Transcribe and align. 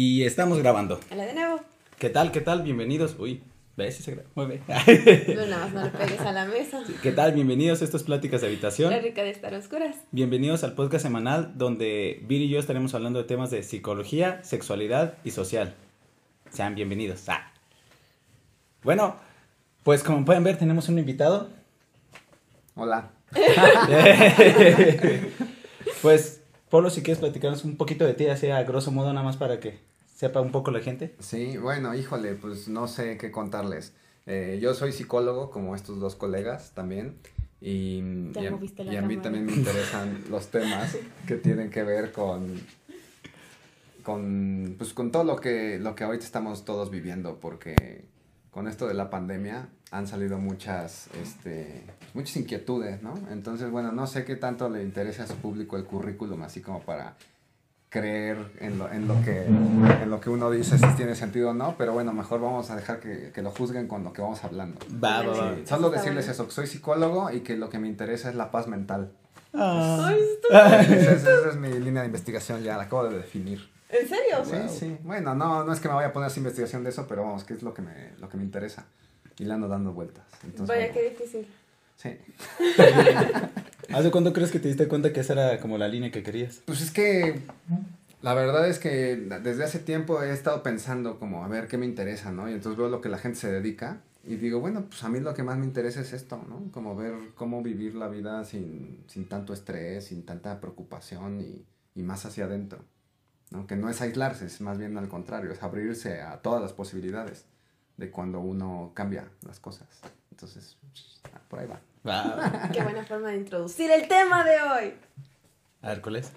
Y 0.00 0.22
estamos 0.22 0.58
grabando. 0.58 1.00
Hola 1.10 1.26
de 1.26 1.34
nuevo. 1.34 1.60
¿Qué 1.98 2.08
tal? 2.08 2.30
¿Qué 2.30 2.40
tal? 2.40 2.62
Bienvenidos. 2.62 3.16
Uy, 3.18 3.42
¿ves 3.76 3.96
si 3.96 4.04
se 4.04 4.16
mueve? 4.36 4.62
No, 4.68 4.74
nada 5.46 5.64
más 5.64 5.72
no 5.72 5.82
le 5.82 5.90
pegues 5.90 6.20
a 6.20 6.30
la 6.30 6.44
mesa. 6.44 6.84
¿Qué 7.02 7.10
tal? 7.10 7.32
Bienvenidos 7.32 7.82
a 7.82 7.84
estas 7.84 8.04
pláticas 8.04 8.40
de 8.40 8.46
habitación. 8.46 8.92
La 8.92 9.00
rica 9.00 9.24
de 9.24 9.30
estar 9.30 9.52
oscuras. 9.54 9.96
Bienvenidos 10.12 10.62
al 10.62 10.74
podcast 10.74 11.02
semanal 11.02 11.58
donde 11.58 12.22
Vir 12.28 12.42
y 12.42 12.48
yo 12.48 12.60
estaremos 12.60 12.94
hablando 12.94 13.18
de 13.18 13.24
temas 13.24 13.50
de 13.50 13.64
psicología, 13.64 14.40
sexualidad 14.44 15.14
y 15.24 15.32
social. 15.32 15.74
Sean 16.48 16.76
bienvenidos. 16.76 17.28
Ah. 17.28 17.50
Bueno, 18.84 19.16
pues 19.82 20.04
como 20.04 20.24
pueden 20.24 20.44
ver 20.44 20.58
tenemos 20.58 20.88
un 20.88 21.00
invitado. 21.00 21.48
Hola. 22.76 23.10
pues, 26.02 26.40
Polo, 26.68 26.88
si 26.88 27.02
quieres 27.02 27.18
platicarnos 27.18 27.64
un 27.64 27.76
poquito 27.76 28.04
de 28.04 28.14
ti, 28.14 28.28
así 28.28 28.48
a 28.48 28.62
grosso 28.62 28.92
modo, 28.92 29.12
nada 29.12 29.24
más 29.24 29.36
para 29.36 29.58
que 29.58 29.87
sepa 30.18 30.40
un 30.40 30.50
poco 30.50 30.72
la 30.72 30.80
gente. 30.80 31.14
Sí, 31.20 31.56
bueno, 31.58 31.94
híjole, 31.94 32.34
pues 32.34 32.66
no 32.66 32.88
sé 32.88 33.16
qué 33.18 33.30
contarles. 33.30 33.92
Eh, 34.26 34.58
yo 34.60 34.74
soy 34.74 34.90
psicólogo, 34.90 35.48
como 35.48 35.76
estos 35.76 36.00
dos 36.00 36.16
colegas 36.16 36.72
también. 36.74 37.18
Y, 37.60 38.02
Ya 38.32 38.42
y 38.42 38.46
a, 38.46 38.92
y 38.92 38.96
a 38.96 39.02
mí 39.02 39.16
también 39.18 39.46
me 39.46 39.52
interesan 39.52 40.24
los 40.30 40.48
temas 40.48 40.96
que 41.24 41.36
tienen 41.36 41.70
que 41.70 41.84
ver 41.84 42.10
con, 42.10 42.60
con, 44.02 44.74
pues, 44.76 44.92
con 44.92 45.12
todo 45.12 45.22
lo 45.22 45.36
que, 45.36 45.78
lo 45.78 45.94
que 45.94 46.02
ahorita 46.02 46.24
estamos 46.24 46.64
todos 46.64 46.90
viviendo, 46.90 47.38
porque 47.38 48.04
con 48.50 48.66
esto 48.66 48.88
de 48.88 48.94
la 48.94 49.10
pandemia 49.10 49.68
han 49.92 50.08
salido 50.08 50.38
muchas, 50.38 51.10
este, 51.22 51.84
muchas 52.14 52.36
inquietudes, 52.38 53.04
¿no? 53.04 53.14
Entonces, 53.30 53.70
bueno, 53.70 53.92
no 53.92 54.08
sé 54.08 54.24
qué 54.24 54.34
tanto 54.34 54.68
le 54.68 54.82
interesa 54.82 55.22
a 55.22 55.26
su 55.28 55.36
público 55.36 55.76
el 55.76 55.84
currículum, 55.84 56.42
así 56.42 56.60
como 56.60 56.80
para 56.80 57.16
creer 57.90 58.36
en 58.60 58.78
lo, 58.78 58.90
en 58.90 59.08
lo 59.08 59.14
que 59.22 59.46
en 59.46 60.10
lo 60.10 60.20
que 60.20 60.28
uno 60.28 60.50
dice 60.50 60.76
si 60.78 60.86
tiene 60.96 61.14
sentido 61.14 61.50
o 61.50 61.54
no, 61.54 61.74
pero 61.78 61.92
bueno, 61.92 62.12
mejor 62.12 62.40
vamos 62.40 62.70
a 62.70 62.76
dejar 62.76 63.00
que, 63.00 63.30
que 63.32 63.42
lo 63.42 63.50
juzguen 63.50 63.88
con 63.88 64.04
lo 64.04 64.12
que 64.12 64.20
vamos 64.20 64.44
hablando. 64.44 64.78
Va, 65.02 65.22
va, 65.22 65.28
va. 65.34 65.54
Sí, 65.56 65.62
solo 65.66 65.90
decirles 65.90 66.28
eso, 66.28 66.46
que 66.46 66.52
soy 66.52 66.66
psicólogo 66.66 67.30
y 67.30 67.40
que 67.40 67.56
lo 67.56 67.70
que 67.70 67.78
me 67.78 67.88
interesa 67.88 68.28
es 68.28 68.34
la 68.34 68.50
paz 68.50 68.66
mental. 68.68 69.12
Ah. 69.54 70.08
Ay, 70.08 70.20
esa, 70.52 71.12
es, 71.12 71.22
esa 71.22 71.48
es 71.48 71.56
mi 71.56 71.70
línea 71.70 72.02
de 72.02 72.06
investigación, 72.08 72.62
ya 72.62 72.76
la 72.76 72.84
acabo 72.84 73.08
de 73.08 73.16
definir. 73.16 73.68
¿En 73.88 74.06
serio? 74.06 74.44
Sí, 74.44 74.78
sí. 74.78 74.98
Bueno, 75.02 75.34
no, 75.34 75.64
no 75.64 75.72
es 75.72 75.80
que 75.80 75.88
me 75.88 75.94
vaya 75.94 76.08
a 76.08 76.12
poner 76.12 76.30
a 76.30 76.34
investigación 76.36 76.84
de 76.84 76.90
eso, 76.90 77.06
pero 77.08 77.22
vamos, 77.22 77.44
que 77.44 77.54
es 77.54 77.62
lo 77.62 77.72
que 77.72 77.80
me, 77.80 78.12
lo 78.18 78.28
que 78.28 78.36
me 78.36 78.42
interesa. 78.42 78.84
Y 79.38 79.44
le 79.44 79.54
ando 79.54 79.66
dando 79.68 79.92
vueltas. 79.92 80.24
Entonces, 80.44 80.68
Vaya, 80.68 80.92
bueno, 80.92 80.94
qué 80.94 81.10
difícil. 81.10 81.48
sí. 81.96 82.18
¿Hace 83.92 84.10
cuánto 84.10 84.32
crees 84.32 84.50
que 84.50 84.60
te 84.60 84.68
diste 84.68 84.88
cuenta 84.88 85.12
que 85.12 85.20
esa 85.20 85.32
era 85.32 85.60
como 85.60 85.78
la 85.78 85.88
línea 85.88 86.10
que 86.10 86.22
querías? 86.22 86.62
Pues 86.66 86.80
es 86.80 86.90
que 86.90 87.40
la 88.20 88.34
verdad 88.34 88.68
es 88.68 88.78
que 88.78 89.16
desde 89.16 89.64
hace 89.64 89.78
tiempo 89.78 90.22
he 90.22 90.32
estado 90.32 90.62
pensando 90.62 91.18
como 91.18 91.44
a 91.44 91.48
ver 91.48 91.68
qué 91.68 91.78
me 91.78 91.86
interesa, 91.86 92.32
¿no? 92.32 92.48
Y 92.48 92.52
entonces 92.52 92.78
veo 92.78 92.88
lo 92.88 93.00
que 93.00 93.08
la 93.08 93.18
gente 93.18 93.38
se 93.38 93.50
dedica 93.50 94.00
y 94.24 94.36
digo, 94.36 94.60
bueno, 94.60 94.84
pues 94.88 95.02
a 95.04 95.08
mí 95.08 95.20
lo 95.20 95.32
que 95.34 95.42
más 95.42 95.56
me 95.56 95.64
interesa 95.64 96.00
es 96.00 96.12
esto, 96.12 96.44
¿no? 96.48 96.70
Como 96.72 96.96
ver 96.96 97.14
cómo 97.34 97.62
vivir 97.62 97.94
la 97.94 98.08
vida 98.08 98.44
sin, 98.44 99.04
sin 99.06 99.26
tanto 99.28 99.52
estrés, 99.52 100.06
sin 100.06 100.26
tanta 100.26 100.60
preocupación 100.60 101.40
y, 101.40 101.64
y 101.94 102.02
más 102.02 102.26
hacia 102.26 102.44
adentro, 102.44 102.80
¿no? 103.50 103.66
Que 103.66 103.76
no 103.76 103.88
es 103.88 104.00
aislarse, 104.02 104.46
es 104.46 104.60
más 104.60 104.76
bien 104.76 104.98
al 104.98 105.08
contrario, 105.08 105.50
es 105.50 105.62
abrirse 105.62 106.20
a 106.20 106.42
todas 106.42 106.60
las 106.60 106.72
posibilidades 106.72 107.46
de 107.96 108.10
cuando 108.10 108.40
uno 108.40 108.92
cambia 108.94 109.28
las 109.46 109.60
cosas. 109.60 109.88
Entonces, 110.30 110.76
ah, 111.32 111.40
por 111.48 111.60
ahí 111.60 111.66
va. 111.66 111.80
Qué 112.72 112.82
buena 112.82 113.04
forma 113.04 113.28
de 113.28 113.36
introducir 113.36 113.90
el 113.90 114.08
tema 114.08 114.44
de 114.44 114.62
hoy. 114.62 114.94
A 115.82 115.90
ver, 115.90 116.00
¿cuál 116.00 116.16
es? 116.16 116.32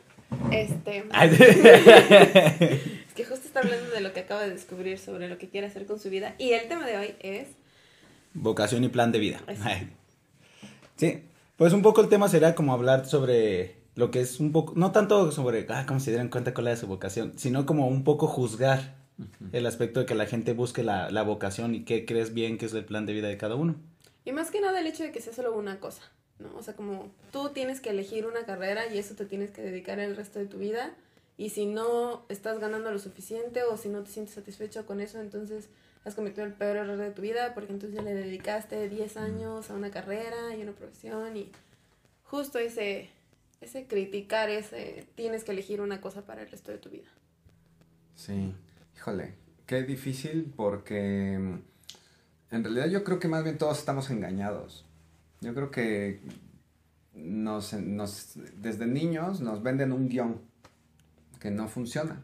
Este. 0.51 1.05
Es 3.11 3.15
que 3.15 3.25
justo 3.25 3.45
está 3.45 3.59
hablando 3.59 3.89
de 3.89 3.99
lo 3.99 4.13
que 4.13 4.21
acaba 4.21 4.41
de 4.43 4.51
descubrir 4.51 4.97
sobre 4.97 5.27
lo 5.27 5.37
que 5.37 5.49
quiere 5.49 5.67
hacer 5.67 5.85
con 5.85 5.99
su 5.99 6.09
vida. 6.09 6.33
Y 6.37 6.51
el 6.51 6.69
tema 6.69 6.85
de 6.85 6.97
hoy 6.97 7.15
es. 7.19 7.49
Vocación 8.33 8.85
y 8.85 8.87
plan 8.87 9.11
de 9.11 9.19
vida. 9.19 9.41
Sí, 10.95 11.23
pues 11.57 11.73
un 11.73 11.81
poco 11.81 11.99
el 11.99 12.07
tema 12.07 12.29
será 12.29 12.55
como 12.55 12.71
hablar 12.71 13.05
sobre 13.05 13.75
lo 13.95 14.11
que 14.11 14.21
es 14.21 14.39
un 14.39 14.53
poco, 14.53 14.73
no 14.77 14.93
tanto 14.93 15.33
sobre, 15.33 15.65
ah, 15.69 15.83
cómo 15.85 15.99
se 15.99 16.11
dieron 16.11 16.29
cuenta 16.29 16.53
cuál 16.53 16.67
era 16.67 16.77
su 16.77 16.87
vocación, 16.87 17.33
sino 17.35 17.65
como 17.65 17.87
un 17.87 18.05
poco 18.05 18.27
juzgar 18.27 18.95
el 19.51 19.65
aspecto 19.65 19.99
de 19.99 20.05
que 20.05 20.15
la 20.15 20.25
gente 20.25 20.53
busque 20.53 20.83
la, 20.83 21.11
la 21.11 21.23
vocación 21.23 21.75
y 21.75 21.83
qué 21.83 22.05
crees 22.05 22.33
bien 22.33 22.57
que 22.57 22.67
es 22.67 22.73
el 22.73 22.85
plan 22.85 23.05
de 23.05 23.11
vida 23.11 23.27
de 23.27 23.37
cada 23.37 23.55
uno. 23.55 23.75
Y 24.25 24.31
más 24.31 24.51
que 24.51 24.61
nada 24.61 24.79
el 24.79 24.87
hecho 24.87 25.03
de 25.03 25.11
que 25.11 25.21
sea 25.21 25.33
solo 25.33 25.53
una 25.55 25.79
cosa, 25.79 26.03
¿no? 26.39 26.55
O 26.57 26.63
sea, 26.63 26.75
como 26.75 27.11
tú 27.31 27.49
tienes 27.49 27.81
que 27.81 27.89
elegir 27.89 28.25
una 28.25 28.45
carrera 28.45 28.87
y 28.93 28.97
eso 28.97 29.15
te 29.15 29.25
tienes 29.25 29.51
que 29.51 29.61
dedicar 29.61 29.99
el 29.99 30.15
resto 30.15 30.39
de 30.39 30.45
tu 30.45 30.57
vida. 30.57 30.93
Y 31.37 31.49
si 31.49 31.65
no 31.65 32.25
estás 32.29 32.59
ganando 32.59 32.91
lo 32.91 32.99
suficiente 32.99 33.63
o 33.63 33.77
si 33.77 33.89
no 33.89 34.03
te 34.03 34.11
sientes 34.11 34.35
satisfecho 34.35 34.85
con 34.85 35.01
eso, 35.01 35.19
entonces 35.19 35.69
has 36.05 36.15
cometido 36.15 36.45
el 36.45 36.53
peor 36.53 36.77
error 36.77 36.97
de 36.97 37.11
tu 37.11 37.21
vida 37.21 37.53
porque 37.53 37.73
entonces 37.73 37.95
ya 37.95 38.03
le 38.03 38.13
dedicaste 38.13 38.89
10 38.89 39.17
años 39.17 39.69
a 39.69 39.73
una 39.75 39.91
carrera 39.91 40.55
y 40.55 40.61
una 40.61 40.71
profesión 40.71 41.37
y 41.37 41.51
justo 42.23 42.59
ese, 42.59 43.09
ese 43.59 43.85
criticar, 43.85 44.49
ese 44.49 45.07
tienes 45.15 45.43
que 45.43 45.51
elegir 45.51 45.81
una 45.81 46.01
cosa 46.01 46.25
para 46.25 46.41
el 46.41 46.49
resto 46.49 46.71
de 46.71 46.77
tu 46.77 46.89
vida. 46.89 47.09
Sí, 48.15 48.53
híjole, 48.95 49.33
qué 49.65 49.83
difícil 49.83 50.51
porque 50.55 51.59
en 52.51 52.63
realidad 52.63 52.87
yo 52.87 53.03
creo 53.03 53.19
que 53.19 53.27
más 53.27 53.43
bien 53.43 53.57
todos 53.57 53.79
estamos 53.79 54.09
engañados. 54.09 54.85
Yo 55.39 55.53
creo 55.53 55.71
que 55.71 56.21
nos, 57.13 57.75
desde 58.57 58.85
niños 58.85 59.41
nos 59.41 59.63
venden 59.63 59.91
un 59.91 60.09
guion 60.09 60.41
que 61.39 61.49
no 61.49 61.67
funciona. 61.67 62.23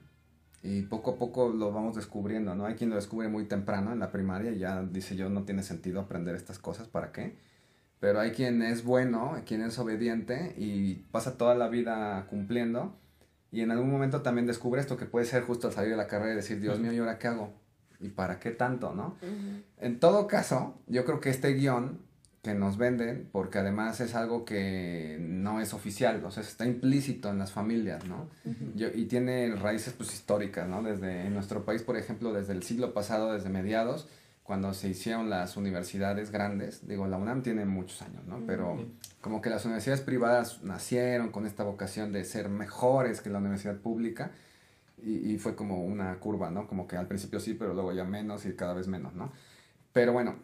Y 0.64 0.82
poco 0.84 1.12
a 1.12 1.18
poco 1.18 1.50
lo 1.50 1.72
vamos 1.72 1.96
descubriendo, 1.96 2.54
¿no? 2.56 2.66
Hay 2.66 2.76
quien 2.76 2.90
lo 2.90 2.98
descubre 2.98 3.30
muy 3.30 3.46
temprano 3.46 3.94
en 3.94 4.00
la 4.00 4.12
primaria 4.12 4.52
y 4.52 4.60
ya 4.60 4.84
dice 4.84 5.16
yo 5.16 5.30
no 5.30 5.44
tiene 5.44 5.64
sentido 5.64 6.02
aprender 6.02 6.36
estas 6.36 6.60
cosas, 6.60 6.88
¿para 6.88 7.12
qué? 7.12 7.38
Pero 8.00 8.20
hay 8.20 8.32
quien 8.32 8.62
es 8.62 8.84
bueno, 8.84 9.42
quien 9.46 9.62
es 9.62 9.80
obediente 9.80 10.54
y 10.58 10.96
pasa 11.12 11.38
toda 11.38 11.56
la 11.56 11.70
vida 11.70 12.28
cumpliendo 12.30 12.98
y 13.52 13.62
en 13.62 13.72
algún 13.72 13.90
momento 13.90 14.22
también 14.22 14.46
descubre 14.46 14.82
esto 14.82 14.98
que 14.98 15.06
puede 15.06 15.26
ser 15.26 15.44
justo 15.44 15.68
al 15.68 15.74
salir 15.74 15.92
de 15.92 15.98
la 15.98 16.08
carrera 16.08 16.34
y 16.34 16.36
decir, 16.36 16.60
Dios 16.60 16.80
mío, 16.80 16.92
¿y 16.92 16.98
ahora 16.98 17.18
qué 17.18 17.28
hago? 17.28 17.54
¿Y 18.00 18.09
para 18.09 18.40
qué 18.40 18.52
tanto, 18.52 18.94
no? 18.94 19.16
En 19.80 20.00
todo 20.00 20.28
caso, 20.28 20.80
yo 20.88 21.03
creo 21.06 21.19
que 21.19 21.30
este 21.30 21.53
guion 21.53 22.00
que 22.44 22.53
nos 22.53 22.78
venden, 22.78 23.28
porque 23.31 23.58
además 23.58 24.00
es 24.00 24.16
algo 24.16 24.46
que 24.46 25.18
no 25.19 25.59
es 25.59 25.74
oficial, 25.74 26.24
o 26.24 26.31
sea, 26.31 26.44
está 26.44 26.66
implícito 26.66 27.30
en 27.30 27.40
las 27.40 27.52
familias, 27.52 28.06
¿no? 28.06 28.30
Yo- 28.75 28.88
y 28.94 29.06
tiene 29.06 29.53
raíces 29.56 29.94
pues 29.97 30.13
históricas, 30.13 30.68
¿no? 30.69 30.81
Desde 30.84 31.25
en 31.25 31.34
nuestro 31.34 31.66
país, 31.66 31.81
por 31.81 31.97
ejemplo, 31.97 32.31
desde 32.31 32.53
el 32.53 32.63
siglo 32.63 32.94
pasado, 32.94 33.34
desde 33.34 33.50
mediados, 33.50 34.07
cuando 34.44 34.74
se 34.74 34.88
hicieron 34.88 35.30
las 35.30 35.57
universidades 35.57 36.31
grandes, 36.31 36.88
digo, 36.88 37.06
la 37.07 37.18
UNAM 37.18 37.41
tiene 37.44 37.66
muchos 37.66 38.02
años, 38.02 38.24
¿no? 38.28 38.40
Pero 38.47 38.78
como 39.19 39.41
que 39.41 39.50
las 39.50 39.66
universidades 39.66 40.00
privadas 40.02 40.63
nacieron 40.63 41.31
con 41.31 41.46
esta 41.46 41.63
vocación 41.63 42.13
de 42.13 42.24
ser 42.24 42.47
mejores 42.47 43.19
que 43.19 43.30
la 43.30 43.40
universidad 43.40 43.75
pública 43.75 44.31
y, 45.02 45.34
y 45.34 45.38
fue 45.38 45.56
como 45.56 45.84
una 45.84 46.19
curva, 46.19 46.50
¿no? 46.50 46.68
Como 46.68 46.88
que 46.88 46.97
al 46.97 47.08
principio 47.08 47.40
sí, 47.40 47.53
pero 47.53 47.74
luego 47.74 47.94
ya 47.94 48.03
menos 48.03 48.46
y 48.46 48.56
cada 48.56 48.74
vez 48.74 48.88
menos, 48.88 49.13
¿no? 49.13 49.31
Pero 49.94 50.13
bueno, 50.13 50.35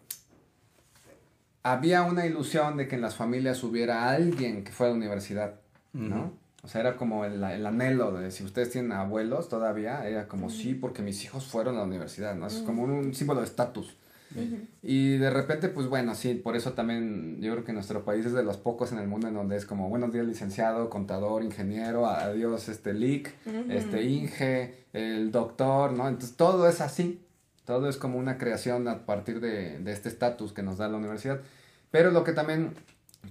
había 1.63 2.03
una 2.03 2.25
ilusión 2.25 2.77
de 2.77 2.87
que 2.87 2.95
en 2.95 3.01
las 3.01 3.15
familias 3.15 3.63
hubiera 3.63 4.09
alguien 4.09 4.63
que 4.63 4.71
fuera 4.71 4.91
a 4.91 4.93
la 4.93 4.97
universidad, 4.97 5.55
¿no? 5.93 6.33
O 6.63 6.67
sea, 6.67 6.81
era 6.81 6.95
como 6.95 7.25
el, 7.25 7.43
el 7.43 7.65
anhelo 7.65 8.13
de 8.13 8.31
si 8.31 8.43
ustedes 8.43 8.69
tienen 8.69 8.93
abuelos 8.93 9.49
todavía, 9.49 10.07
era 10.07 10.27
como 10.27 10.49
sí, 10.49 10.73
porque 10.73 11.01
mis 11.01 11.23
hijos 11.23 11.45
fueron 11.45 11.75
a 11.75 11.79
la 11.79 11.85
universidad, 11.85 12.35
¿no? 12.35 12.47
Es 12.47 12.59
como 12.59 12.83
un, 12.83 12.91
un 12.91 13.13
símbolo 13.13 13.41
de 13.41 13.47
estatus. 13.47 13.97
Y 14.81 15.17
de 15.17 15.29
repente, 15.29 15.69
pues 15.69 15.87
bueno, 15.87 16.15
sí, 16.15 16.33
por 16.35 16.55
eso 16.55 16.73
también 16.73 17.41
yo 17.41 17.51
creo 17.53 17.63
que 17.63 17.73
nuestro 17.73 18.03
país 18.03 18.25
es 18.25 18.33
de 18.33 18.43
los 18.43 18.57
pocos 18.57 18.91
en 18.91 18.99
el 18.99 19.07
mundo 19.07 19.27
en 19.27 19.33
donde 19.33 19.55
es 19.55 19.65
como 19.65 19.89
buenos 19.89 20.11
días 20.11 20.25
licenciado, 20.25 20.89
contador, 20.89 21.43
ingeniero, 21.43 22.05
adiós 22.07 22.69
este 22.69 22.93
LIC, 22.93 23.33
este 23.69 24.03
Inge, 24.03 24.85
el 24.93 25.31
doctor, 25.31 25.93
¿no? 25.93 26.07
Entonces 26.07 26.35
todo 26.35 26.67
es 26.67 26.81
así, 26.81 27.25
todo 27.65 27.89
es 27.89 27.97
como 27.97 28.17
una 28.17 28.37
creación 28.37 28.87
a 28.87 29.05
partir 29.05 29.39
de, 29.39 29.79
de 29.79 29.91
este 29.91 30.09
estatus 30.09 30.53
que 30.53 30.63
nos 30.63 30.77
da 30.77 30.87
la 30.87 30.97
universidad. 30.97 31.41
Pero 31.91 32.11
lo 32.11 32.23
que 32.23 32.33
también 32.33 32.73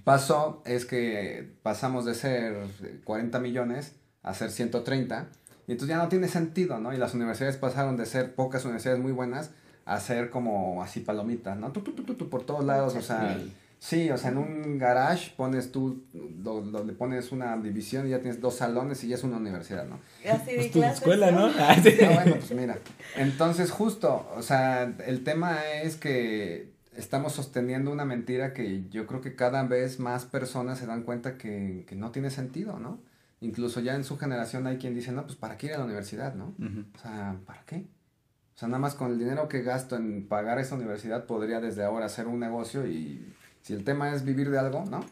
pasó 0.03 0.61
es 0.65 0.85
que 0.85 1.51
pasamos 1.61 2.05
de 2.05 2.15
ser 2.15 2.55
40 3.03 3.39
millones 3.39 3.95
a 4.23 4.33
ser 4.33 4.51
130 4.51 5.27
y 5.67 5.71
entonces 5.71 5.95
ya 5.95 6.01
no 6.01 6.09
tiene 6.09 6.27
sentido, 6.27 6.79
¿no? 6.79 6.93
Y 6.93 6.97
las 6.97 7.13
universidades 7.13 7.57
pasaron 7.57 7.95
de 7.97 8.05
ser 8.05 8.35
pocas 8.35 8.65
universidades 8.65 8.99
muy 9.01 9.11
buenas 9.11 9.51
a 9.85 9.99
ser 9.99 10.29
como 10.29 10.81
así 10.83 10.99
palomitas, 11.01 11.57
¿no? 11.57 11.71
Tu, 11.71 11.81
tu, 11.81 11.93
tu, 11.93 12.03
tu, 12.03 12.15
tu, 12.15 12.29
por 12.29 12.43
todos 12.45 12.63
lados, 12.63 12.95
o 12.95 13.01
sea, 13.01 13.37
sí, 13.79 14.09
o 14.11 14.17
sea, 14.17 14.31
en 14.31 14.37
un 14.37 14.77
garage 14.77 15.33
pones 15.35 15.71
tú, 15.71 16.03
do- 16.13 16.61
donde 16.61 16.93
pones 16.93 17.31
una 17.31 17.57
división 17.57 18.07
y 18.07 18.11
ya 18.11 18.19
tienes 18.19 18.39
dos 18.39 18.55
salones 18.55 19.03
y 19.03 19.09
ya 19.09 19.15
es 19.15 19.23
una 19.23 19.37
universidad, 19.37 19.85
¿no? 19.87 19.99
Así 20.29 20.47
de 20.51 20.55
Pues 20.55 20.71
tu 20.71 20.79
clases, 20.79 20.97
escuela, 20.99 21.31
¿no? 21.31 21.45
Ah, 21.59 21.75
sí. 21.83 21.97
Ah, 22.01 22.11
bueno, 22.11 22.35
pues 22.37 22.51
mira. 22.51 22.77
Entonces, 23.17 23.71
justo, 23.71 24.27
o 24.35 24.41
sea, 24.41 24.83
el 25.05 25.23
tema 25.23 25.59
es 25.83 25.95
que 25.97 26.71
estamos 26.95 27.33
sosteniendo 27.33 27.91
una 27.91 28.05
mentira 28.05 28.53
que 28.53 28.83
yo 28.89 29.05
creo 29.07 29.21
que 29.21 29.35
cada 29.35 29.63
vez 29.63 29.99
más 29.99 30.25
personas 30.25 30.79
se 30.79 30.85
dan 30.85 31.03
cuenta 31.03 31.37
que, 31.37 31.85
que 31.87 31.95
no 31.95 32.11
tiene 32.11 32.29
sentido, 32.29 32.79
¿no? 32.79 32.99
Incluso 33.41 33.81
ya 33.81 33.95
en 33.95 34.03
su 34.05 34.17
generación 34.17 34.65
hay 34.67 34.77
quien 34.77 34.95
dice, 34.95 35.11
no, 35.11 35.25
pues 35.25 35.35
¿para 35.35 35.57
qué 35.57 35.67
ir 35.67 35.73
a 35.73 35.77
la 35.79 35.85
universidad, 35.85 36.33
no? 36.35 36.53
O 36.95 36.99
sea, 36.99 37.35
¿para 37.45 37.63
qué? 37.65 37.85
O 38.55 38.57
sea, 38.57 38.67
nada 38.67 38.79
más 38.79 38.95
con 38.95 39.11
el 39.11 39.19
dinero 39.19 39.47
que 39.49 39.61
gasto 39.61 39.95
en 39.95 40.27
pagar 40.27 40.59
esa 40.59 40.75
universidad 40.75 41.25
podría 41.25 41.59
desde 41.59 41.83
ahora 41.83 42.05
hacer 42.05 42.27
un 42.27 42.39
negocio 42.39 42.85
y 42.87 43.33
si 43.61 43.73
el 43.73 43.83
tema 43.83 44.13
es 44.13 44.23
vivir 44.23 44.49
de 44.51 44.59
algo, 44.59 44.85
¿no? 44.85 45.03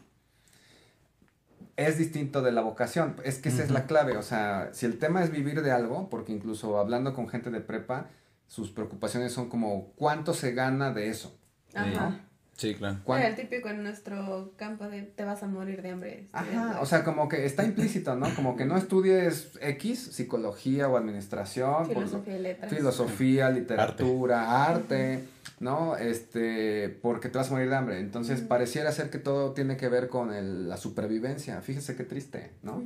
Es 1.76 1.98
distinto 1.98 2.42
de 2.42 2.52
la 2.52 2.60
vocación, 2.60 3.16
es 3.24 3.38
que 3.38 3.48
esa 3.48 3.64
es 3.64 3.70
la 3.70 3.86
clave, 3.86 4.16
o 4.16 4.22
sea, 4.22 4.70
si 4.72 4.86
el 4.86 4.98
tema 4.98 5.24
es 5.24 5.30
vivir 5.30 5.62
de 5.62 5.72
algo, 5.72 6.10
porque 6.10 6.32
incluso 6.32 6.78
hablando 6.78 7.14
con 7.14 7.28
gente 7.28 7.50
de 7.50 7.60
prepa, 7.60 8.08
sus 8.46 8.70
preocupaciones 8.70 9.32
son 9.32 9.48
como 9.48 9.92
cuánto 9.96 10.34
se 10.34 10.52
gana 10.52 10.92
de 10.92 11.08
eso. 11.08 11.36
Ajá. 11.74 12.20
Sí, 12.62 12.76
claro. 12.76 12.98
Era 13.08 13.26
el 13.26 13.34
típico 13.34 13.68
en 13.68 13.82
nuestro 13.82 14.52
campo 14.54 14.86
de 14.86 15.02
te 15.02 15.24
vas 15.24 15.42
a 15.42 15.48
morir 15.48 15.82
de 15.82 15.90
hambre. 15.90 16.28
Ajá, 16.30 16.78
o 16.80 16.86
sea, 16.86 17.02
como 17.02 17.28
que 17.28 17.44
está 17.44 17.64
implícito, 17.64 18.14
¿no? 18.14 18.32
Como 18.36 18.54
que 18.54 18.64
no 18.64 18.76
estudies 18.76 19.50
X, 19.60 19.98
psicología 20.12 20.88
o 20.88 20.96
administración. 20.96 21.88
Filosofía 21.88 22.36
y 22.36 22.38
letras. 22.38 22.72
Filosofía, 22.72 23.50
literatura, 23.50 24.64
arte. 24.64 25.24
¿no? 25.58 25.96
Este, 25.96 26.88
porque 27.02 27.28
te 27.28 27.38
vas 27.38 27.48
a 27.48 27.50
morir 27.50 27.68
de 27.68 27.74
hambre. 27.74 27.98
Entonces, 27.98 28.42
pareciera 28.42 28.92
ser 28.92 29.10
que 29.10 29.18
todo 29.18 29.54
tiene 29.54 29.76
que 29.76 29.88
ver 29.88 30.08
con 30.08 30.32
el, 30.32 30.68
la 30.68 30.76
supervivencia. 30.76 31.60
Fíjese 31.62 31.96
qué 31.96 32.04
triste, 32.04 32.52
¿no? 32.62 32.84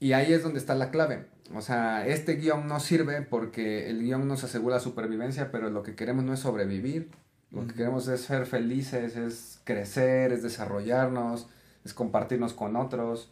Y 0.00 0.14
ahí 0.14 0.32
es 0.32 0.42
donde 0.42 0.58
está 0.58 0.74
la 0.74 0.90
clave. 0.90 1.26
O 1.54 1.62
sea, 1.62 2.08
este 2.08 2.34
guion 2.34 2.66
no 2.66 2.80
sirve 2.80 3.22
porque 3.22 3.88
el 3.88 4.02
guion 4.02 4.26
nos 4.26 4.42
asegura 4.42 4.80
supervivencia, 4.80 5.52
pero 5.52 5.70
lo 5.70 5.84
que 5.84 5.94
queremos 5.94 6.24
no 6.24 6.34
es 6.34 6.40
sobrevivir. 6.40 7.08
Lo 7.50 7.66
que 7.66 7.74
queremos 7.74 8.08
es 8.08 8.20
ser 8.22 8.46
felices, 8.46 9.16
es 9.16 9.60
crecer, 9.64 10.32
es 10.32 10.42
desarrollarnos, 10.42 11.48
es 11.84 11.94
compartirnos 11.94 12.52
con 12.52 12.76
otros. 12.76 13.30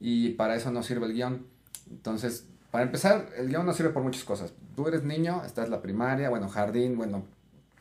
Y 0.00 0.30
para 0.30 0.56
eso 0.56 0.70
no 0.70 0.82
sirve 0.82 1.06
el 1.06 1.14
guion. 1.14 1.46
Entonces, 1.90 2.46
para 2.70 2.84
empezar, 2.84 3.26
el 3.36 3.48
guion 3.48 3.64
no 3.64 3.72
sirve 3.72 3.90
por 3.90 4.02
muchas 4.02 4.24
cosas. 4.24 4.52
Tú 4.74 4.88
eres 4.88 5.04
niño, 5.04 5.44
estás 5.44 5.66
en 5.66 5.70
la 5.70 5.82
primaria, 5.82 6.28
bueno, 6.30 6.48
jardín, 6.48 6.96
bueno, 6.96 7.24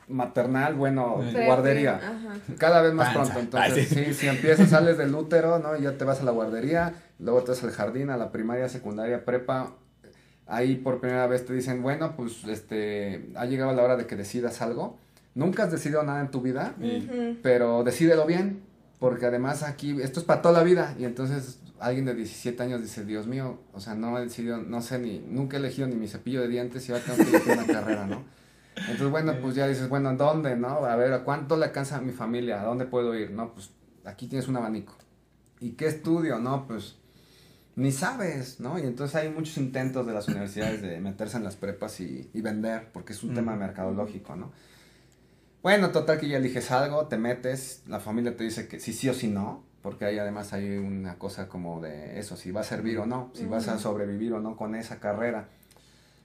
maternal, 0.07 0.75
bueno, 0.75 1.21
guardería. 1.45 1.99
Cada 2.57 2.81
vez 2.81 2.93
más 2.93 3.13
pronto. 3.13 3.39
Entonces, 3.39 3.89
sí. 3.89 4.13
si 4.13 4.27
empiezas, 4.27 4.69
sales 4.69 4.97
del 4.97 5.13
útero, 5.15 5.59
¿no? 5.59 5.75
Y 5.77 5.81
ya 5.81 5.97
te 5.97 6.05
vas 6.05 6.21
a 6.21 6.23
la 6.23 6.31
guardería, 6.31 6.93
luego 7.19 7.43
te 7.43 7.51
vas 7.51 7.63
al 7.63 7.71
jardín, 7.71 8.09
a 8.09 8.17
la 8.17 8.31
primaria, 8.31 8.69
secundaria, 8.69 9.25
prepa. 9.25 9.73
Ahí 10.45 10.75
por 10.75 10.99
primera 10.99 11.25
vez 11.25 11.45
te 11.45 11.53
dicen, 11.53 11.81
bueno, 11.81 12.15
pues 12.15 12.43
este, 12.45 13.31
ha 13.35 13.45
llegado 13.45 13.73
la 13.73 13.83
hora 13.83 13.95
de 13.95 14.05
que 14.05 14.15
decidas 14.15 14.61
algo. 14.61 14.97
Nunca 15.35 15.63
has 15.63 15.71
decidido 15.71 16.03
nada 16.03 16.21
en 16.21 16.31
tu 16.31 16.41
vida, 16.41 16.75
pero 17.41 17.83
decídelo 17.83 18.25
bien, 18.25 18.61
porque 18.99 19.25
además 19.25 19.63
aquí, 19.63 19.99
esto 20.01 20.19
es 20.19 20.25
para 20.25 20.41
toda 20.41 20.59
la 20.59 20.63
vida. 20.63 20.95
Y 20.99 21.05
entonces 21.05 21.59
alguien 21.79 22.05
de 22.05 22.13
17 22.13 22.61
años 22.61 22.81
dice, 22.81 23.03
Dios 23.03 23.27
mío, 23.27 23.59
o 23.73 23.79
sea, 23.79 23.95
no 23.95 24.17
he 24.17 24.23
decidido, 24.23 24.57
no 24.57 24.81
sé 24.81 24.99
ni, 24.99 25.19
nunca 25.19 25.57
he 25.57 25.59
elegido 25.59 25.87
ni 25.87 25.95
mi 25.95 26.07
cepillo 26.07 26.41
de 26.41 26.47
dientes 26.47 26.87
y 26.87 26.91
ahora 26.91 27.03
tengo 27.03 27.17
que 27.17 27.29
elegir 27.29 27.53
una 27.53 27.65
carrera, 27.65 28.05
¿no? 28.05 28.23
Entonces, 28.75 29.09
bueno, 29.09 29.33
pues 29.41 29.55
ya 29.55 29.67
dices, 29.67 29.87
bueno, 29.89 30.15
¿dónde, 30.15 30.55
no? 30.55 30.85
A 30.85 30.95
ver, 30.95 31.13
¿a 31.13 31.23
cuánto 31.23 31.57
le 31.57 31.65
alcanza 31.65 31.97
a 31.97 32.01
mi 32.01 32.11
familia? 32.11 32.61
¿A 32.61 32.65
dónde 32.65 32.85
puedo 32.85 33.15
ir? 33.15 33.31
No, 33.31 33.53
pues 33.53 33.71
aquí 34.05 34.27
tienes 34.27 34.47
un 34.47 34.57
abanico. 34.57 34.95
¿Y 35.59 35.71
qué 35.71 35.87
estudio? 35.87 36.39
No, 36.39 36.67
pues 36.67 36.97
ni 37.75 37.91
sabes, 37.91 38.59
¿no? 38.59 38.77
Y 38.77 38.83
entonces 38.83 39.15
hay 39.15 39.29
muchos 39.29 39.57
intentos 39.57 40.05
de 40.05 40.13
las 40.13 40.27
universidades 40.27 40.81
de 40.81 40.99
meterse 40.99 41.37
en 41.37 41.43
las 41.43 41.55
prepas 41.55 41.99
y, 41.99 42.29
vender, 42.33 42.89
porque 42.91 43.13
es 43.13 43.23
un 43.23 43.33
tema 43.33 43.55
mercadológico, 43.55 44.35
¿no? 44.35 44.51
Bueno, 45.63 45.91
total 45.91 46.19
que 46.19 46.27
ya 46.27 46.37
eliges 46.37 46.71
algo, 46.71 47.07
te 47.07 47.17
metes, 47.17 47.83
la 47.87 48.01
familia 48.01 48.35
te 48.35 48.43
dice 48.43 48.67
que 48.67 48.81
sí, 48.81 48.91
sí 48.91 49.07
o 49.07 49.13
sí 49.13 49.29
no, 49.29 49.63
porque 49.81 50.03
ahí 50.03 50.19
además 50.19 50.51
hay 50.51 50.77
una 50.77 51.17
cosa 51.17 51.47
como 51.47 51.79
de 51.79 52.19
eso, 52.19 52.35
si 52.35 52.51
va 52.51 52.61
a 52.61 52.65
servir 52.65 52.99
o 52.99 53.05
no, 53.05 53.31
si 53.33 53.45
vas 53.45 53.69
a 53.69 53.79
sobrevivir 53.79 54.33
o 54.33 54.41
no 54.41 54.57
con 54.57 54.75
esa 54.75 54.99
carrera. 54.99 55.47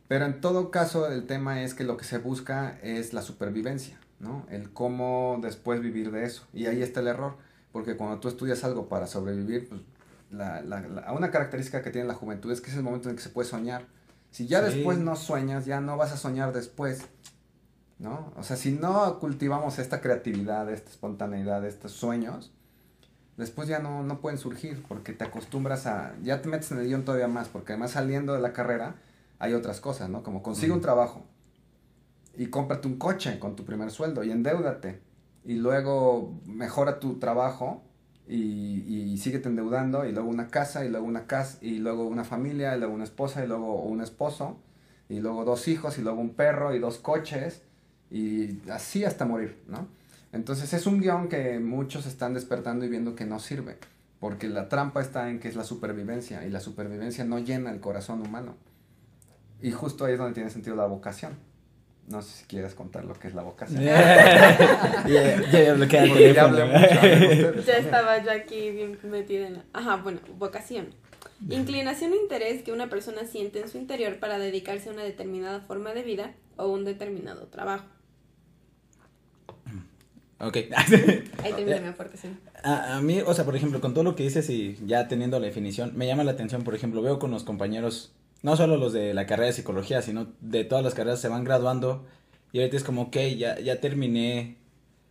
Pero 0.08 0.26
en 0.26 0.40
todo 0.40 0.72
caso, 0.72 1.06
el 1.06 1.24
tema 1.26 1.62
es 1.62 1.74
que 1.74 1.84
lo 1.84 1.96
que 1.96 2.04
se 2.04 2.18
busca 2.18 2.80
es 2.82 3.12
la 3.12 3.22
supervivencia, 3.22 4.00
¿no? 4.18 4.44
El 4.50 4.72
cómo 4.72 5.38
después 5.40 5.80
vivir 5.80 6.10
de 6.10 6.24
eso. 6.24 6.44
Y 6.52 6.66
ahí 6.66 6.82
está 6.82 6.98
el 6.98 7.06
error, 7.06 7.36
porque 7.70 7.96
cuando 7.96 8.18
tú 8.18 8.26
estudias 8.26 8.64
algo 8.64 8.88
para 8.88 9.06
sobrevivir, 9.06 9.68
pues 9.68 9.82
la, 10.32 10.62
la, 10.62 11.12
una 11.12 11.30
característica 11.30 11.80
que 11.80 11.90
tiene 11.90 12.08
la 12.08 12.14
juventud 12.14 12.50
es 12.50 12.60
que 12.60 12.72
es 12.72 12.76
el 12.76 12.82
momento 12.82 13.08
en 13.08 13.14
que 13.14 13.22
se 13.22 13.28
puede 13.28 13.48
soñar. 13.48 13.86
Si 14.32 14.48
ya 14.48 14.62
después 14.62 14.98
no 14.98 15.14
sueñas, 15.14 15.64
ya 15.64 15.80
no 15.80 15.96
vas 15.96 16.10
a 16.10 16.16
soñar 16.16 16.52
después, 16.52 17.06
¿no? 17.98 18.32
O 18.36 18.42
sea, 18.42 18.56
si 18.56 18.72
no 18.72 19.18
cultivamos 19.18 19.78
esta 19.78 20.00
creatividad, 20.00 20.70
esta 20.70 20.90
espontaneidad, 20.90 21.64
estos 21.66 21.92
sueños, 21.92 22.52
después 23.36 23.68
ya 23.68 23.78
no, 23.78 24.02
no 24.02 24.20
pueden 24.20 24.38
surgir, 24.38 24.82
porque 24.86 25.12
te 25.12 25.24
acostumbras 25.24 25.86
a, 25.86 26.14
ya 26.22 26.40
te 26.42 26.48
metes 26.48 26.70
en 26.72 26.78
el 26.78 26.86
guion 26.86 27.04
todavía 27.04 27.28
más, 27.28 27.48
porque 27.48 27.72
además 27.72 27.92
saliendo 27.92 28.34
de 28.34 28.40
la 28.40 28.52
carrera, 28.52 28.96
hay 29.38 29.54
otras 29.54 29.80
cosas, 29.80 30.10
¿no? 30.10 30.22
Como 30.22 30.42
consigue 30.42 30.72
un 30.72 30.80
trabajo 30.80 31.24
y 32.36 32.46
cómprate 32.46 32.86
un 32.88 32.98
coche 32.98 33.38
con 33.38 33.56
tu 33.56 33.64
primer 33.64 33.90
sueldo 33.90 34.22
y 34.22 34.30
endeudate 34.30 35.00
y 35.44 35.54
luego 35.54 36.40
mejora 36.46 37.00
tu 37.00 37.18
trabajo 37.18 37.82
y, 38.28 38.82
y 38.86 39.18
síguete 39.18 39.48
endeudando 39.48 40.04
y 40.04 40.12
luego 40.12 40.28
una 40.28 40.48
casa 40.48 40.84
y 40.84 40.88
luego 40.88 41.06
una 41.06 41.26
casa 41.26 41.58
y 41.60 41.78
luego 41.78 42.06
una 42.06 42.24
familia 42.24 42.76
y 42.76 42.78
luego 42.78 42.94
una 42.94 43.04
esposa 43.04 43.44
y 43.44 43.48
luego 43.48 43.82
un 43.82 44.00
esposo 44.00 44.58
y 45.08 45.20
luego 45.20 45.44
dos 45.44 45.66
hijos 45.68 45.98
y 45.98 46.02
luego 46.02 46.20
un 46.20 46.34
perro 46.34 46.74
y 46.74 46.78
dos 46.78 46.98
coches 46.98 47.62
y 48.10 48.60
así 48.70 49.04
hasta 49.04 49.24
morir, 49.24 49.56
¿no? 49.68 49.86
Entonces 50.32 50.72
es 50.74 50.86
un 50.86 51.00
guion 51.00 51.28
que 51.28 51.58
muchos 51.58 52.06
están 52.06 52.34
despertando 52.34 52.84
y 52.84 52.88
viendo 52.88 53.14
que 53.14 53.24
no 53.24 53.38
sirve, 53.38 53.78
porque 54.20 54.48
la 54.48 54.68
trampa 54.68 55.00
está 55.00 55.30
en 55.30 55.40
que 55.40 55.48
es 55.48 55.56
la 55.56 55.64
supervivencia 55.64 56.46
y 56.46 56.50
la 56.50 56.60
supervivencia 56.60 57.24
no 57.24 57.38
llena 57.38 57.70
el 57.70 57.80
corazón 57.80 58.20
humano. 58.20 58.56
Y 59.60 59.72
justo 59.72 60.04
ahí 60.04 60.12
es 60.12 60.18
donde 60.18 60.34
tiene 60.34 60.50
sentido 60.50 60.76
la 60.76 60.86
vocación. 60.86 61.32
No 62.08 62.22
sé 62.22 62.38
si 62.38 62.44
quieres 62.46 62.74
contar 62.74 63.04
lo 63.04 63.12
que 63.14 63.28
es 63.28 63.34
la 63.34 63.42
vocación. 63.42 63.82
ya, 63.84 63.94
estaba 67.76 68.22
yo 68.22 68.30
aquí 68.30 68.70
bien 68.70 68.98
metida 69.02 69.46
en 69.46 69.54
la... 69.54 69.64
Ajá, 69.74 69.96
bueno, 69.96 70.20
vocación. 70.38 70.88
Inclinación 71.50 72.12
o 72.12 72.16
interés 72.16 72.62
que 72.62 72.72
una 72.72 72.88
persona 72.88 73.24
siente 73.24 73.60
en 73.60 73.68
su 73.68 73.76
interior 73.78 74.18
para 74.18 74.38
dedicarse 74.38 74.88
a 74.88 74.92
una 74.92 75.02
determinada 75.02 75.60
forma 75.60 75.92
de 75.92 76.02
vida 76.02 76.32
o 76.56 76.68
un 76.68 76.84
determinado 76.84 77.46
trabajo. 77.48 77.84
Ok. 80.40 80.56
Ahí 81.42 81.52
termina 81.54 81.80
mi 81.80 81.88
aportación. 81.88 82.38
A, 82.62 82.96
a 82.96 83.00
mí, 83.00 83.20
o 83.20 83.34
sea, 83.34 83.44
por 83.44 83.56
ejemplo, 83.56 83.80
con 83.80 83.92
todo 83.92 84.04
lo 84.04 84.14
que 84.14 84.22
dices 84.22 84.48
y 84.50 84.78
ya 84.86 85.08
teniendo 85.08 85.38
la 85.40 85.46
definición, 85.46 85.92
me 85.96 86.06
llama 86.06 86.24
la 86.24 86.32
atención, 86.32 86.62
por 86.62 86.74
ejemplo, 86.74 87.02
veo 87.02 87.18
con 87.18 87.30
los 87.30 87.44
compañeros 87.44 88.12
no 88.42 88.56
solo 88.56 88.76
los 88.76 88.92
de 88.92 89.14
la 89.14 89.26
carrera 89.26 89.46
de 89.46 89.52
psicología, 89.52 90.02
sino 90.02 90.28
de 90.40 90.64
todas 90.64 90.84
las 90.84 90.94
carreras 90.94 91.20
se 91.20 91.28
van 91.28 91.44
graduando 91.44 92.06
y 92.52 92.58
ahorita 92.58 92.76
es 92.76 92.84
como, 92.84 93.02
ok, 93.02 93.16
ya, 93.36 93.58
ya 93.58 93.80
terminé, 93.80 94.56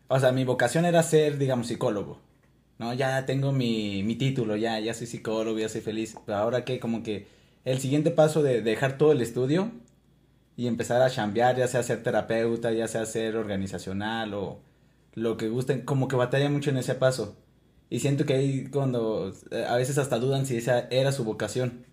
o 0.07 0.19
sea, 0.19 0.31
mi 0.31 0.43
vocación 0.43 0.86
era 0.86 1.03
ser, 1.03 1.38
digamos, 1.38 1.67
psicólogo, 1.67 2.19
¿no? 2.79 2.93
Ya 2.93 3.25
tengo 3.25 3.51
mi, 3.51 4.01
mi 4.03 4.15
título, 4.15 4.55
ya, 4.55 4.79
ya 4.79 4.93
soy 4.93 5.07
psicólogo, 5.07 5.60
ya 5.60 5.69
soy 5.69 5.81
feliz, 5.81 6.15
pero 6.25 6.38
ahora 6.38 6.65
que 6.65 6.79
como 6.79 7.03
que 7.03 7.27
el 7.65 7.79
siguiente 7.79 8.12
paso 8.12 8.41
de, 8.43 8.62
dejar 8.62 8.98
todo 8.98 9.12
el 9.12 9.22
estudio 9.22 9.72
y 10.55 10.67
empezar 10.67 11.01
a 11.01 11.10
chambear, 11.10 11.57
ya 11.57 11.67
sea 11.67 11.84
ser 11.84 12.01
terapeuta, 12.01 12.72
ya 12.72 12.88
sea 12.88 13.05
ser 13.05 13.36
organizacional 13.36 14.34
o 14.34 14.60
lo 15.17 15.36
que 15.36 15.50
gusten, 15.50 15.81
como 15.81 16.07
que 16.07 16.15
batalla 16.15 16.47
mucho 16.47 16.69
en 16.69 16.77
ese 16.77 16.93
paso. 16.93 17.36
Y 17.89 18.01
siento 18.01 18.25
que 18.25 18.33
ahí 18.33 18.67
cuando 18.67 19.33
eh, 19.50 19.65
a 19.67 19.75
veces 19.75 19.97
hasta 19.97 20.19
dudan 20.19 20.45
si 20.45 20.57
esa 20.57 20.81
era 20.91 21.12
su 21.12 21.24
vocación. 21.24 21.86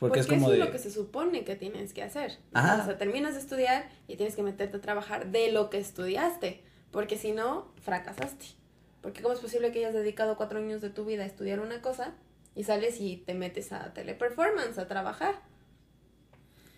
Porque, 0.00 0.18
es 0.18 0.26
como 0.26 0.46
eso 0.46 0.54
es 0.54 0.58
lo 0.58 0.72
que 0.72 0.78
se 0.78 0.90
supone 0.90 1.44
que 1.44 1.54
tienes 1.54 1.92
que 1.92 2.02
hacer. 2.02 2.32
O 2.50 2.58
sea, 2.58 2.98
terminas 2.98 3.34
de 3.34 3.40
estudiar 3.40 3.88
y 4.08 4.16
tienes 4.16 4.34
que 4.34 4.42
meterte 4.42 4.78
a 4.78 4.80
trabajar 4.80 5.30
de 5.30 5.52
lo 5.52 5.70
que 5.70 5.78
estudiaste. 5.78 6.60
Porque 6.90 7.16
si 7.16 7.30
no, 7.30 7.68
fracasaste. 7.80 8.46
Porque 9.02 9.22
¿cómo 9.22 9.34
es 9.34 9.40
posible 9.40 9.70
que 9.70 9.78
hayas 9.78 9.94
dedicado 9.94 10.36
cuatro 10.36 10.58
años 10.58 10.80
de 10.80 10.90
tu 10.90 11.04
vida 11.04 11.22
a 11.22 11.26
estudiar 11.26 11.60
una 11.60 11.80
cosa 11.80 12.14
y 12.56 12.64
sales 12.64 13.00
y 13.00 13.18
te 13.18 13.34
metes 13.34 13.70
a 13.70 13.94
teleperformance, 13.94 14.78
a 14.78 14.88
trabajar? 14.88 15.42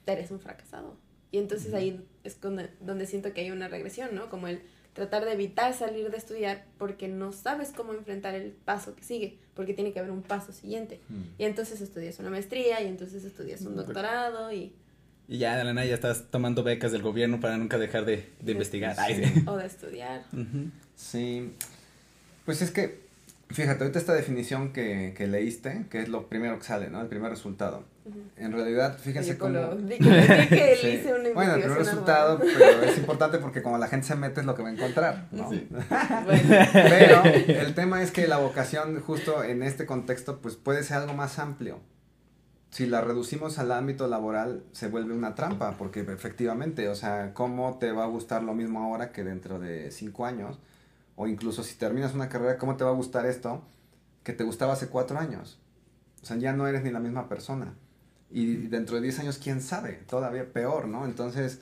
Eres 0.05 0.31
un 0.31 0.41
fracasado. 0.41 0.99
Y 1.31 1.39
entonces 1.39 1.73
ahí 1.73 2.07
es 2.23 2.39
donde, 2.39 2.69
donde 2.81 3.07
siento 3.07 3.33
que 3.33 3.41
hay 3.41 3.51
una 3.51 3.69
regresión, 3.69 4.15
¿no? 4.15 4.29
Como 4.29 4.47
el 4.47 4.63
tratar 4.93 5.25
de 5.25 5.33
evitar 5.33 5.73
salir 5.75 6.11
de 6.11 6.17
estudiar 6.17 6.65
porque 6.79 7.09
no 7.09 7.33
sabes 7.33 7.73
cómo 7.75 7.95
enfrentar 7.95 8.35
el 8.35 8.51
paso 8.51 8.95
que 8.95 9.05
sigue, 9.05 9.39
porque 9.55 9.75
tiene 9.75 9.93
que 9.93 10.01
haber 10.01 10.11
un 10.11 10.23
paso 10.23 10.53
siguiente. 10.53 11.01
Mm. 11.09 11.23
Y 11.39 11.45
entonces 11.45 11.81
estudias 11.81 12.19
una 12.19 12.31
maestría 12.31 12.83
y 12.83 12.87
entonces 12.87 13.25
estudias 13.25 13.63
un 13.63 13.77
doctorado 13.77 14.53
y... 14.53 14.75
Y 15.29 15.39
ya 15.39 15.57
de 15.57 15.63
la 15.63 15.73
nada 15.73 15.87
ya 15.87 15.95
estás 15.95 16.25
tomando 16.31 16.65
becas 16.65 16.91
del 16.91 17.03
gobierno 17.03 17.39
para 17.39 17.57
nunca 17.57 17.79
dejar 17.79 18.05
de, 18.05 18.29
de, 18.41 18.53
investigar. 18.53 18.97
O 19.47 19.57
de 19.57 19.67
estudiar. 19.67 20.25
Sí. 20.97 21.53
Pues 22.45 22.63
es 22.63 22.73
que 22.73 23.00
Fíjate, 23.53 23.83
ahorita 23.83 23.99
esta 23.99 24.15
definición 24.15 24.73
que, 24.73 25.13
que 25.17 25.27
leíste, 25.27 25.87
que 25.91 26.01
es 26.01 26.09
lo 26.09 26.29
primero 26.29 26.59
que 26.59 26.65
sale, 26.65 26.89
¿no? 26.89 27.01
El 27.01 27.09
primer 27.09 27.31
resultado. 27.31 27.85
En 28.37 28.53
realidad, 28.53 28.97
fíjense 28.99 29.37
cómo... 29.39 29.59
sí. 30.81 31.03
Bueno, 31.35 31.55
el 31.55 31.61
primer 31.61 31.79
resultado, 31.79 32.39
pero 32.39 32.83
es 32.83 32.97
importante 32.99 33.39
porque 33.39 33.63
como 33.63 33.77
la 33.79 33.89
gente 33.89 34.07
se 34.07 34.15
mete 34.15 34.41
es 34.41 34.47
lo 34.47 34.55
que 34.55 34.63
va 34.63 34.69
a 34.69 34.73
encontrar, 34.73 35.29
¿no? 35.33 35.51
Pero 36.73 37.25
el 37.25 37.75
tema 37.75 38.03
es 38.03 38.11
que 38.11 38.27
la 38.27 38.39
vocación 38.39 39.01
justo 39.01 39.45
en 39.45 39.63
este 39.63 39.87
contexto 39.87 40.41
pues 40.41 40.57
puede 40.57 40.83
ser 40.83 40.99
algo 40.99 41.15
más 41.15 41.39
amplio. 41.39 41.81
Si 42.71 42.87
la 42.87 43.01
reducimos 43.01 43.59
al 43.59 43.73
ámbito 43.73 44.07
laboral 44.07 44.63
se 44.73 44.89
vuelve 44.89 45.13
una 45.13 45.35
trampa 45.35 45.77
porque 45.77 46.01
efectivamente, 46.01 46.89
o 46.89 46.95
sea, 46.95 47.35
¿cómo 47.35 47.79
te 47.79 47.91
va 47.91 48.05
a 48.05 48.07
gustar 48.07 48.43
lo 48.45 48.55
mismo 48.55 48.81
ahora 48.81 49.13
que 49.13 49.25
dentro 49.25 49.59
de 49.59 49.91
cinco 49.91 50.25
años? 50.25 50.59
O 51.17 51.27
incluso 51.27 51.63
si 51.63 51.77
terminas 51.77 52.15
una 52.15 52.29
carrera, 52.29 52.59
¿cómo 52.59 52.77
te 52.77 52.85
va 52.85 52.91
a 52.91 52.95
gustar 52.95 53.27
esto 53.27 53.63
que 54.23 54.33
te 54.33 54.45
gustaba 54.45 54.73
hace 54.73 54.89
cuatro 54.89 55.19
años? 55.19 55.59
O 56.23 56.27
sea, 56.27 56.37
ya 56.37 56.53
no 56.53 56.67
eres 56.67 56.83
ni 56.83 56.91
la 56.91 57.01
misma 57.01 57.29
persona. 57.29 57.75
Y 58.31 58.69
dentro 58.69 58.97
de 58.97 59.03
diez 59.03 59.19
años, 59.19 59.39
quién 59.39 59.61
sabe, 59.61 59.95
todavía 60.09 60.53
peor, 60.53 60.87
¿no? 60.87 61.05
Entonces, 61.05 61.61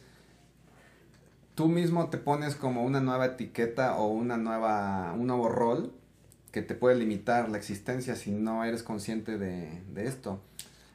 tú 1.55 1.69
mismo 1.69 2.11
te 2.11 2.19
pones 2.19 2.55
como 2.55 2.85
una 2.85 3.01
nueva 3.01 3.27
etiqueta 3.27 3.97
o 3.97 4.09
una 4.09 4.37
nueva, 4.37 5.15
un 5.15 5.27
nuevo 5.27 5.49
rol 5.49 5.93
que 6.53 6.63
te 6.63 6.75
puede 6.75 6.97
limitar 6.97 7.49
la 7.49 7.59
existencia 7.59 8.17
si 8.17 8.31
no 8.31 8.65
eres 8.65 8.83
consciente 8.83 9.39
de, 9.39 9.83
de 9.93 10.07
esto. 10.07 10.41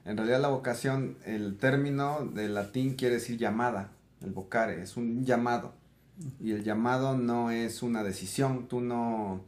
En 0.06 0.18
realidad 0.18 0.42
la 0.42 0.50
vocación, 0.50 1.18
el 1.26 1.58
término 1.58 2.26
del 2.26 2.54
latín 2.54 2.96
quiere 2.96 3.16
decir 3.16 3.38
llamada, 3.38 3.92
el 4.22 4.32
vocare, 4.32 4.82
es 4.82 4.98
un 4.98 5.26
llamado. 5.26 5.74
Y 6.40 6.52
el 6.52 6.64
llamado 6.64 7.18
no 7.18 7.52
es 7.52 7.82
una 7.82 8.04
decisión, 8.04 8.68
tú 8.68 8.82
no, 8.82 9.42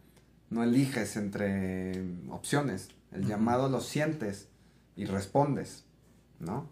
no 0.49 0.63
eliges 0.63 1.15
entre 1.15 2.03
opciones. 2.29 2.89
El 3.11 3.27
llamado 3.27 3.69
lo 3.69 3.81
sientes 3.81 4.47
y 4.95 5.05
respondes, 5.05 5.83
¿no? 6.39 6.67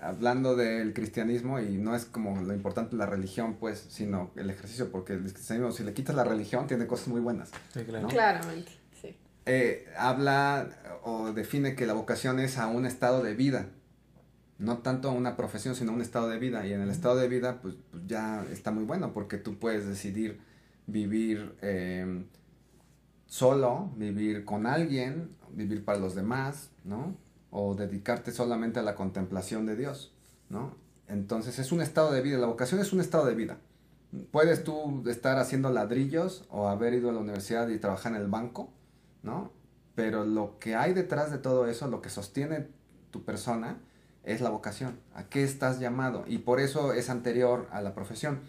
Hablando 0.00 0.56
del 0.56 0.92
cristianismo, 0.94 1.60
y 1.60 1.76
no 1.78 1.94
es 1.94 2.04
como 2.04 2.40
lo 2.40 2.52
importante 2.52 2.96
la 2.96 3.06
religión, 3.06 3.56
pues, 3.58 3.86
sino 3.88 4.32
el 4.36 4.50
ejercicio, 4.50 4.90
porque 4.90 5.12
el 5.12 5.20
cristianismo, 5.20 5.70
si 5.70 5.84
le 5.84 5.94
quitas 5.94 6.16
la 6.16 6.24
religión, 6.24 6.66
tiene 6.66 6.86
cosas 6.86 7.08
muy 7.08 7.20
buenas. 7.20 7.50
Claramente, 8.08 8.72
sí. 9.00 9.16
Eh, 9.46 9.88
habla 9.96 10.68
o 11.04 11.32
define 11.32 11.76
que 11.76 11.86
la 11.86 11.92
vocación 11.92 12.40
es 12.40 12.58
a 12.58 12.66
un 12.66 12.84
estado 12.84 13.22
de 13.22 13.34
vida, 13.34 13.68
no 14.58 14.78
tanto 14.78 15.08
a 15.08 15.12
una 15.12 15.36
profesión, 15.36 15.74
sino 15.74 15.92
a 15.92 15.94
un 15.94 16.02
estado 16.02 16.28
de 16.28 16.38
vida. 16.38 16.66
Y 16.66 16.72
en 16.72 16.80
el 16.80 16.90
estado 16.90 17.16
de 17.16 17.28
vida, 17.28 17.60
pues, 17.60 17.76
pues 17.90 18.04
ya 18.06 18.44
está 18.50 18.70
muy 18.70 18.84
bueno, 18.84 19.12
porque 19.12 19.38
tú 19.38 19.58
puedes 19.58 19.86
decidir 19.86 20.40
vivir 20.86 21.56
eh, 21.62 22.24
solo, 23.26 23.90
vivir 23.96 24.44
con 24.44 24.66
alguien, 24.66 25.34
vivir 25.52 25.84
para 25.84 25.98
los 25.98 26.14
demás, 26.14 26.70
¿no? 26.84 27.16
O 27.50 27.74
dedicarte 27.74 28.32
solamente 28.32 28.80
a 28.80 28.82
la 28.82 28.94
contemplación 28.94 29.66
de 29.66 29.76
Dios, 29.76 30.14
¿no? 30.48 30.74
Entonces 31.08 31.58
es 31.58 31.72
un 31.72 31.80
estado 31.80 32.12
de 32.12 32.22
vida, 32.22 32.38
la 32.38 32.46
vocación 32.46 32.80
es 32.80 32.92
un 32.92 33.00
estado 33.00 33.26
de 33.26 33.34
vida. 33.34 33.58
Puedes 34.30 34.64
tú 34.64 35.02
estar 35.08 35.38
haciendo 35.38 35.70
ladrillos 35.70 36.44
o 36.50 36.68
haber 36.68 36.94
ido 36.94 37.10
a 37.10 37.12
la 37.12 37.20
universidad 37.20 37.68
y 37.68 37.78
trabajar 37.78 38.12
en 38.12 38.20
el 38.20 38.28
banco, 38.28 38.70
¿no? 39.22 39.52
Pero 39.94 40.24
lo 40.24 40.58
que 40.58 40.74
hay 40.74 40.92
detrás 40.92 41.30
de 41.30 41.38
todo 41.38 41.66
eso, 41.66 41.88
lo 41.88 42.02
que 42.02 42.10
sostiene 42.10 42.68
tu 43.10 43.24
persona, 43.24 43.78
es 44.24 44.40
la 44.40 44.50
vocación, 44.50 44.98
a 45.14 45.24
qué 45.24 45.42
estás 45.42 45.80
llamado 45.80 46.24
y 46.26 46.38
por 46.38 46.60
eso 46.60 46.92
es 46.92 47.10
anterior 47.10 47.68
a 47.72 47.82
la 47.82 47.94
profesión. 47.94 48.40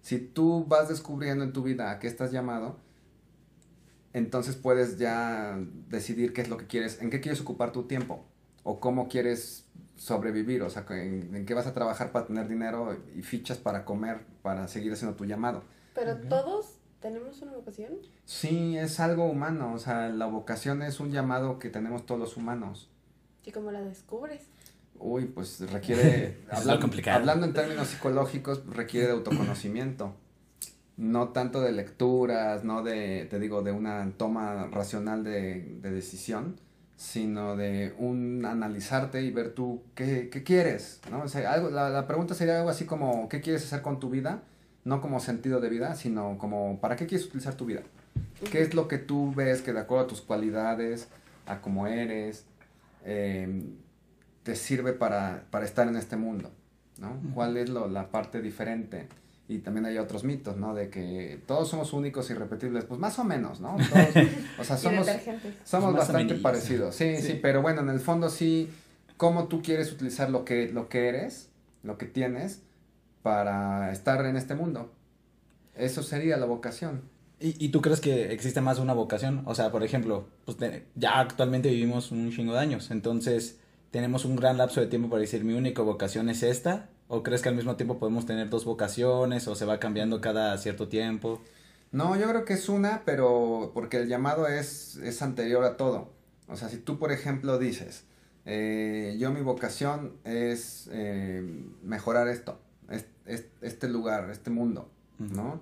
Si 0.00 0.18
tú 0.18 0.64
vas 0.66 0.88
descubriendo 0.88 1.44
en 1.44 1.52
tu 1.52 1.62
vida 1.62 1.90
a 1.90 1.98
qué 1.98 2.06
estás 2.06 2.30
llamado, 2.30 2.76
entonces 4.12 4.56
puedes 4.56 4.98
ya 4.98 5.58
decidir 5.88 6.32
qué 6.32 6.42
es 6.42 6.48
lo 6.48 6.56
que 6.56 6.66
quieres, 6.66 7.02
en 7.02 7.10
qué 7.10 7.20
quieres 7.20 7.40
ocupar 7.40 7.72
tu 7.72 7.84
tiempo 7.84 8.24
o 8.62 8.80
cómo 8.80 9.08
quieres 9.08 9.66
sobrevivir, 9.96 10.62
o 10.62 10.70
sea, 10.70 10.86
en, 10.90 11.44
qué 11.44 11.54
vas 11.54 11.66
a 11.66 11.74
trabajar 11.74 12.12
para 12.12 12.26
tener 12.26 12.48
dinero 12.48 12.96
y 13.14 13.22
fichas 13.22 13.58
para 13.58 13.84
comer, 13.84 14.20
para 14.42 14.68
seguir 14.68 14.92
haciendo 14.92 15.16
tu 15.16 15.24
llamado. 15.24 15.62
Pero 15.94 16.16
todos 16.28 16.76
tenemos 17.00 17.42
una 17.42 17.52
vocación. 17.52 17.94
Sí, 18.24 18.76
es 18.76 19.00
algo 19.00 19.24
humano, 19.26 19.72
o 19.74 19.78
sea, 19.78 20.08
la 20.08 20.26
vocación 20.26 20.82
es 20.82 21.00
un 21.00 21.10
llamado 21.10 21.58
que 21.58 21.68
tenemos 21.70 22.06
todos 22.06 22.20
los 22.20 22.36
humanos. 22.36 22.88
¿Y 23.44 23.50
cómo 23.50 23.70
la 23.72 23.80
descubres? 23.80 24.42
Uy, 25.00 25.26
pues 25.26 25.60
requiere, 25.70 26.38
hablando 26.50 27.46
en 27.46 27.52
términos 27.52 27.88
psicológicos, 27.88 28.62
requiere 28.66 29.06
de 29.06 29.12
autoconocimiento. 29.12 30.14
No 30.96 31.28
tanto 31.28 31.60
de 31.60 31.70
lecturas, 31.72 32.64
no 32.64 32.82
de, 32.82 33.26
te 33.30 33.38
digo, 33.38 33.62
de 33.62 33.70
una 33.70 34.10
toma 34.16 34.66
racional 34.66 35.22
de, 35.22 35.78
decisión, 35.80 36.56
sino 36.96 37.56
de 37.56 37.94
un 37.98 38.44
analizarte 38.44 39.22
y 39.22 39.30
ver 39.30 39.54
tú 39.54 39.82
qué, 39.94 40.28
quieres, 40.44 41.00
¿no? 41.10 41.22
O 41.22 41.28
sea, 41.28 41.52
algo, 41.52 41.70
la, 41.70 41.88
la, 41.88 42.08
pregunta 42.08 42.34
sería 42.34 42.58
algo 42.58 42.70
así 42.70 42.84
como, 42.84 43.28
¿qué 43.28 43.40
quieres 43.40 43.64
hacer 43.64 43.80
con 43.80 44.00
tu 44.00 44.10
vida? 44.10 44.42
No 44.84 45.00
como 45.00 45.20
sentido 45.20 45.60
de 45.60 45.68
vida, 45.68 45.94
sino 45.94 46.36
como, 46.38 46.80
¿para 46.80 46.96
qué 46.96 47.06
quieres 47.06 47.28
utilizar 47.28 47.54
tu 47.54 47.66
vida? 47.66 47.82
¿Qué 48.50 48.62
es 48.62 48.74
lo 48.74 48.88
que 48.88 48.98
tú 48.98 49.32
ves 49.34 49.62
que 49.62 49.72
de 49.72 49.80
acuerdo 49.80 50.04
a 50.04 50.08
tus 50.08 50.20
cualidades, 50.20 51.08
a 51.46 51.60
cómo 51.60 51.86
eres, 51.86 52.44
eh, 53.04 53.62
te 54.48 54.56
sirve 54.56 54.94
para, 54.94 55.44
para 55.50 55.66
estar 55.66 55.86
en 55.88 55.96
este 55.96 56.16
mundo, 56.16 56.50
¿no? 56.96 57.20
¿Cuál 57.34 57.58
es 57.58 57.68
lo, 57.68 57.86
la 57.86 58.10
parte 58.10 58.40
diferente? 58.40 59.06
Y 59.46 59.58
también 59.58 59.84
hay 59.84 59.98
otros 59.98 60.24
mitos, 60.24 60.56
¿no? 60.56 60.74
De 60.74 60.88
que 60.88 61.42
todos 61.46 61.68
somos 61.68 61.92
únicos 61.92 62.30
y 62.30 62.32
repetibles, 62.32 62.86
pues 62.86 62.98
más 62.98 63.18
o 63.18 63.24
menos, 63.24 63.60
¿no? 63.60 63.76
o 64.58 64.64
sea, 64.64 64.78
somos, 64.78 65.06
somos 65.64 65.92
bastante 65.92 66.34
parecidos, 66.36 66.94
sí, 66.94 67.18
sí, 67.18 67.38
pero 67.42 67.60
bueno, 67.60 67.82
en 67.82 67.90
el 67.90 68.00
fondo 68.00 68.30
sí, 68.30 68.70
cómo 69.18 69.48
tú 69.48 69.60
quieres 69.60 69.92
utilizar 69.92 70.30
lo 70.30 70.46
que, 70.46 70.72
lo 70.72 70.88
que 70.88 71.08
eres, 71.08 71.50
lo 71.82 71.98
que 71.98 72.06
tienes, 72.06 72.62
para 73.20 73.92
estar 73.92 74.24
en 74.24 74.38
este 74.38 74.54
mundo. 74.54 74.90
Eso 75.74 76.02
sería 76.02 76.38
la 76.38 76.46
vocación. 76.46 77.02
¿Y, 77.38 77.62
¿Y, 77.62 77.68
tú 77.68 77.82
crees 77.82 78.00
que 78.00 78.32
existe 78.32 78.62
más 78.62 78.78
una 78.78 78.94
vocación? 78.94 79.42
O 79.44 79.54
sea, 79.54 79.70
por 79.70 79.84
ejemplo, 79.84 80.26
pues 80.46 80.56
ya 80.94 81.20
actualmente 81.20 81.68
vivimos 81.68 82.12
un 82.12 82.30
chingo 82.30 82.54
de 82.54 82.60
años, 82.60 82.90
entonces 82.90 83.58
tenemos 83.90 84.24
un 84.24 84.36
gran 84.36 84.58
lapso 84.58 84.80
de 84.80 84.86
tiempo 84.86 85.08
para 85.08 85.20
decir 85.20 85.44
mi 85.44 85.54
única 85.54 85.82
vocación 85.82 86.28
es 86.28 86.42
esta? 86.42 86.88
¿O 87.08 87.22
crees 87.22 87.40
que 87.40 87.48
al 87.48 87.54
mismo 87.54 87.76
tiempo 87.76 87.98
podemos 87.98 88.26
tener 88.26 88.50
dos 88.50 88.64
vocaciones 88.64 89.48
o 89.48 89.54
se 89.54 89.64
va 89.64 89.80
cambiando 89.80 90.20
cada 90.20 90.56
cierto 90.58 90.88
tiempo? 90.88 91.40
No, 91.90 92.16
yo 92.16 92.28
creo 92.28 92.44
que 92.44 92.52
es 92.52 92.68
una, 92.68 93.02
pero 93.06 93.70
porque 93.72 93.96
el 93.96 94.08
llamado 94.08 94.46
es, 94.46 94.96
es 94.96 95.22
anterior 95.22 95.64
a 95.64 95.78
todo. 95.78 96.10
O 96.48 96.56
sea, 96.56 96.68
si 96.68 96.76
tú, 96.76 96.98
por 96.98 97.12
ejemplo, 97.12 97.58
dices, 97.58 98.04
eh, 98.44 99.16
yo 99.18 99.30
mi 99.32 99.40
vocación 99.40 100.12
es 100.24 100.88
eh, 100.92 101.42
mejorar 101.82 102.28
esto, 102.28 102.60
este 103.24 103.88
lugar, 103.88 104.30
este 104.30 104.50
mundo, 104.50 104.90
¿no? 105.18 105.60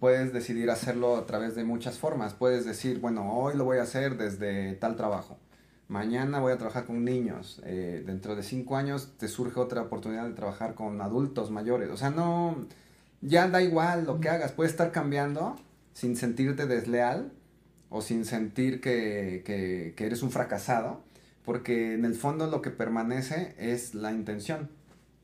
Puedes 0.00 0.32
decidir 0.32 0.70
hacerlo 0.70 1.16
a 1.16 1.26
través 1.26 1.54
de 1.54 1.62
muchas 1.62 1.98
formas. 1.98 2.34
Puedes 2.34 2.64
decir, 2.64 2.98
bueno, 2.98 3.32
hoy 3.32 3.56
lo 3.56 3.64
voy 3.64 3.78
a 3.78 3.82
hacer 3.82 4.16
desde 4.16 4.72
tal 4.74 4.96
trabajo 4.96 5.38
mañana 5.88 6.40
voy 6.40 6.52
a 6.52 6.58
trabajar 6.58 6.84
con 6.84 7.04
niños, 7.04 7.60
eh, 7.64 8.02
dentro 8.06 8.36
de 8.36 8.42
cinco 8.42 8.76
años 8.76 9.12
te 9.18 9.28
surge 9.28 9.60
otra 9.60 9.82
oportunidad 9.82 10.26
de 10.26 10.34
trabajar 10.34 10.74
con 10.74 11.00
adultos 11.00 11.50
mayores, 11.50 11.90
o 11.90 11.96
sea, 11.96 12.10
no, 12.10 12.66
ya 13.20 13.48
da 13.48 13.62
igual 13.62 14.04
lo 14.04 14.20
que 14.20 14.28
hagas, 14.28 14.52
puedes 14.52 14.72
estar 14.72 14.92
cambiando 14.92 15.56
sin 15.92 16.16
sentirte 16.16 16.66
desleal 16.66 17.32
o 17.88 18.02
sin 18.02 18.24
sentir 18.24 18.80
que, 18.80 19.42
que, 19.44 19.94
que 19.96 20.06
eres 20.06 20.22
un 20.22 20.30
fracasado, 20.30 21.00
porque 21.44 21.94
en 21.94 22.04
el 22.04 22.14
fondo 22.14 22.48
lo 22.48 22.60
que 22.60 22.70
permanece 22.70 23.54
es 23.58 23.94
la 23.94 24.12
intención. 24.12 24.68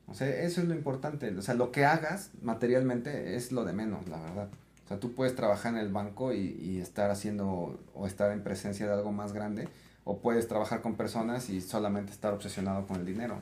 O 0.07 0.13
sea, 0.15 0.27
eso 0.29 0.61
es 0.61 0.67
lo 0.67 0.73
importante. 0.73 1.29
O 1.37 1.41
sea, 1.41 1.53
lo 1.53 1.71
que 1.71 1.85
hagas 1.85 2.31
materialmente 2.41 3.35
es 3.35 3.51
lo 3.51 3.65
de 3.65 3.73
menos, 3.73 4.07
la 4.07 4.21
verdad. 4.21 4.49
O 4.85 4.87
sea, 4.87 4.99
tú 4.99 5.13
puedes 5.13 5.35
trabajar 5.35 5.73
en 5.73 5.79
el 5.79 5.91
banco 5.91 6.33
y, 6.33 6.57
y 6.61 6.79
estar 6.79 7.11
haciendo 7.11 7.79
o 7.93 8.07
estar 8.07 8.31
en 8.31 8.43
presencia 8.43 8.85
de 8.87 8.93
algo 8.93 9.11
más 9.11 9.33
grande, 9.33 9.67
o 10.03 10.19
puedes 10.19 10.47
trabajar 10.47 10.81
con 10.81 10.95
personas 10.95 11.49
y 11.49 11.61
solamente 11.61 12.11
estar 12.11 12.33
obsesionado 12.33 12.85
con 12.87 12.97
el 12.97 13.05
dinero. 13.05 13.41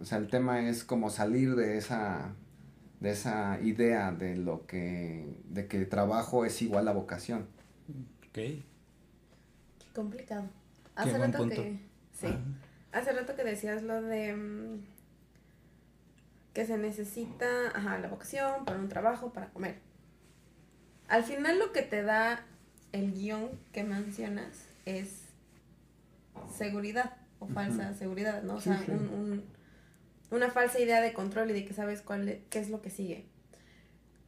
O 0.00 0.04
sea, 0.04 0.18
el 0.18 0.28
tema 0.28 0.68
es 0.68 0.84
como 0.84 1.10
salir 1.10 1.54
de 1.54 1.78
esa, 1.78 2.34
de 3.00 3.10
esa 3.10 3.60
idea 3.60 4.12
de 4.12 4.36
lo 4.36 4.66
que, 4.66 5.26
de 5.44 5.66
que 5.66 5.84
trabajo 5.84 6.44
es 6.44 6.60
igual 6.62 6.88
a 6.88 6.92
vocación. 6.92 7.46
Ok. 8.28 8.34
Qué 8.34 8.64
complicado. 9.94 10.48
Hace 10.96 11.18
rato 11.18 11.48
que, 11.48 11.80
sí. 12.12 12.28
Hace 12.92 13.12
rato 13.12 13.36
que 13.36 13.44
decías 13.44 13.82
lo 13.82 14.02
de 14.02 14.34
mm, 14.34 14.84
que 16.52 16.66
se 16.66 16.76
necesita, 16.76 17.46
ajá, 17.74 17.98
la 17.98 18.08
vocación 18.08 18.64
para 18.64 18.78
un 18.78 18.88
trabajo, 18.88 19.32
para 19.32 19.50
comer. 19.50 19.78
Al 21.08 21.24
final 21.24 21.58
lo 21.58 21.72
que 21.72 21.82
te 21.82 22.02
da 22.02 22.44
el 22.92 23.12
guion 23.12 23.50
que 23.72 23.84
mencionas 23.84 24.66
es 24.84 25.19
seguridad 26.56 27.16
o 27.38 27.46
falsa 27.46 27.94
seguridad, 27.94 28.42
¿no? 28.42 28.54
O 28.56 28.60
sea, 28.60 28.82
Un, 28.88 29.44
una 30.30 30.50
falsa 30.50 30.78
idea 30.78 31.00
de 31.00 31.12
control 31.12 31.50
y 31.50 31.54
de 31.54 31.64
que 31.64 31.74
sabes 31.74 32.02
cuál 32.02 32.40
qué 32.50 32.58
es 32.60 32.70
lo 32.70 32.80
que 32.82 32.90
sigue. 32.90 33.26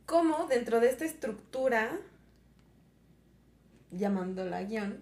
¿Cómo 0.07 0.47
dentro 0.49 0.81
de 0.81 0.89
esta 0.89 1.05
estructura 1.05 1.91
llamándola 3.91 4.63
guion, 4.65 5.01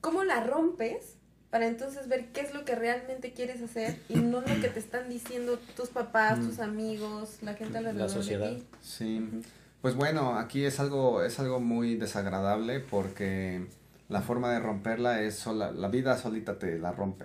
¿cómo 0.00 0.24
la 0.24 0.42
rompes 0.44 1.16
para 1.50 1.66
entonces 1.66 2.08
ver 2.08 2.28
qué 2.32 2.40
es 2.40 2.54
lo 2.54 2.64
que 2.64 2.74
realmente 2.74 3.32
quieres 3.32 3.60
hacer 3.62 3.98
y 4.08 4.14
no 4.16 4.40
lo 4.40 4.60
que 4.60 4.68
te 4.68 4.78
están 4.80 5.08
diciendo 5.08 5.58
tus 5.76 5.90
papás, 5.90 6.40
tus 6.40 6.58
Mm. 6.58 6.62
amigos, 6.62 7.38
la 7.42 7.54
gente 7.54 7.78
alrededor 7.78 8.00
La 8.02 8.08
sociedad. 8.08 8.48
de 8.50 8.56
ti? 8.56 8.66
Sí, 8.80 9.30
pues 9.82 9.94
bueno, 9.94 10.38
aquí 10.38 10.64
es 10.64 10.80
algo, 10.80 11.22
es 11.22 11.38
algo 11.38 11.60
muy 11.60 11.96
desagradable 11.96 12.80
porque 12.80 13.66
la 14.12 14.20
forma 14.22 14.52
de 14.52 14.60
romperla 14.60 15.22
es 15.22 15.34
sola, 15.36 15.72
la 15.72 15.88
vida 15.88 16.16
solita 16.16 16.58
te 16.58 16.78
la 16.78 16.92
rompe. 16.92 17.24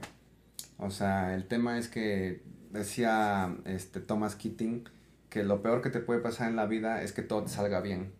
O 0.78 0.90
sea, 0.90 1.36
el 1.36 1.46
tema 1.48 1.78
es 1.78 1.88
que 1.88 2.42
decía 2.72 3.56
este 3.66 4.00
Thomas 4.00 4.36
Keating 4.36 4.88
que 5.30 5.44
lo 5.44 5.62
peor 5.62 5.82
que 5.82 5.90
te 5.90 6.00
puede 6.00 6.20
pasar 6.22 6.50
en 6.50 6.56
la 6.56 6.66
vida 6.66 7.02
es 7.04 7.12
que 7.12 7.22
todo 7.22 7.44
te 7.44 7.50
salga 7.50 7.82
bien, 7.82 8.12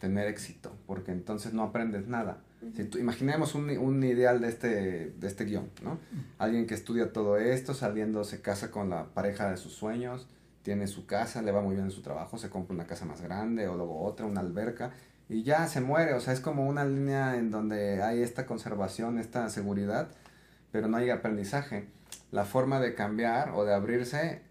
tener 0.00 0.26
éxito, 0.28 0.76
porque 0.86 1.12
entonces 1.12 1.52
no 1.54 1.62
aprendes 1.62 2.06
nada. 2.06 2.38
Si 2.76 2.84
tú- 2.84 2.98
imaginemos 2.98 3.54
un, 3.54 3.70
un 3.78 4.02
ideal 4.02 4.40
de 4.40 4.48
este, 4.48 5.10
de 5.10 5.26
este 5.26 5.44
guion, 5.44 5.70
¿no? 5.82 5.98
Alguien 6.38 6.66
que 6.66 6.74
estudia 6.74 7.12
todo 7.12 7.38
esto, 7.38 7.72
saliendo 7.72 8.24
se 8.24 8.40
casa 8.42 8.70
con 8.70 8.90
la 8.90 9.04
pareja 9.14 9.48
de 9.50 9.56
sus 9.56 9.72
sueños, 9.72 10.28
tiene 10.62 10.88
su 10.88 11.06
casa, 11.06 11.40
le 11.40 11.52
va 11.52 11.62
muy 11.62 11.74
bien 11.76 11.86
en 11.86 11.92
su 11.92 12.02
trabajo, 12.02 12.36
se 12.36 12.50
compra 12.50 12.74
una 12.74 12.86
casa 12.86 13.04
más 13.04 13.22
grande 13.22 13.68
o 13.68 13.76
luego 13.76 14.02
otra, 14.02 14.26
una 14.26 14.40
alberca, 14.40 14.92
y 15.28 15.42
ya 15.42 15.66
se 15.66 15.80
muere. 15.80 16.14
O 16.14 16.20
sea, 16.20 16.32
es 16.32 16.40
como 16.40 16.66
una 16.66 16.84
línea 16.84 17.36
en 17.36 17.50
donde 17.50 18.02
hay 18.02 18.22
esta 18.22 18.46
conservación, 18.46 19.18
esta 19.18 19.48
seguridad, 19.50 20.08
pero 20.72 20.88
no 20.88 20.96
hay 20.96 21.10
aprendizaje. 21.10 21.88
La 22.30 22.44
forma 22.44 22.80
de 22.80 22.94
cambiar 22.94 23.52
o 23.54 23.64
de 23.64 23.74
abrirse 23.74 24.42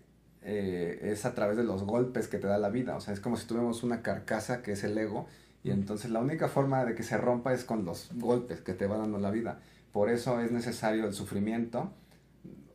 eh, 0.41 0.99
es 1.01 1.25
a 1.25 1.35
través 1.35 1.57
de 1.57 1.63
los 1.63 1.83
golpes 1.83 2.27
que 2.27 2.37
te 2.37 2.47
da 2.47 2.57
la 2.57 2.69
vida. 2.69 2.95
O 2.95 3.01
sea, 3.01 3.13
es 3.13 3.19
como 3.19 3.37
si 3.37 3.47
tuviéramos 3.47 3.83
una 3.83 4.01
carcasa 4.01 4.61
que 4.61 4.73
es 4.73 4.83
el 4.83 4.97
ego, 4.97 5.27
y 5.63 5.71
entonces 5.71 6.11
la 6.11 6.19
única 6.19 6.47
forma 6.47 6.85
de 6.85 6.95
que 6.95 7.03
se 7.03 7.17
rompa 7.17 7.53
es 7.53 7.65
con 7.65 7.83
los 7.83 8.09
golpes 8.13 8.61
que 8.61 8.73
te 8.73 8.87
va 8.87 8.97
dando 8.97 9.17
la 9.19 9.31
vida. 9.31 9.59
Por 9.91 10.09
eso 10.09 10.39
es 10.39 10.51
necesario 10.51 11.05
el 11.05 11.13
sufrimiento, 11.13 11.91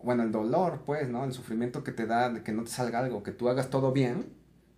bueno, 0.02 0.24
el 0.24 0.32
dolor, 0.32 0.82
pues, 0.84 1.08
¿no? 1.08 1.24
El 1.24 1.32
sufrimiento 1.32 1.84
que 1.84 1.92
te 1.92 2.06
da 2.06 2.28
de 2.28 2.42
que 2.42 2.52
no 2.52 2.64
te 2.64 2.70
salga 2.70 2.98
algo, 2.98 3.22
que 3.22 3.30
tú 3.32 3.48
hagas 3.48 3.70
todo 3.70 3.92
bien, 3.92 4.26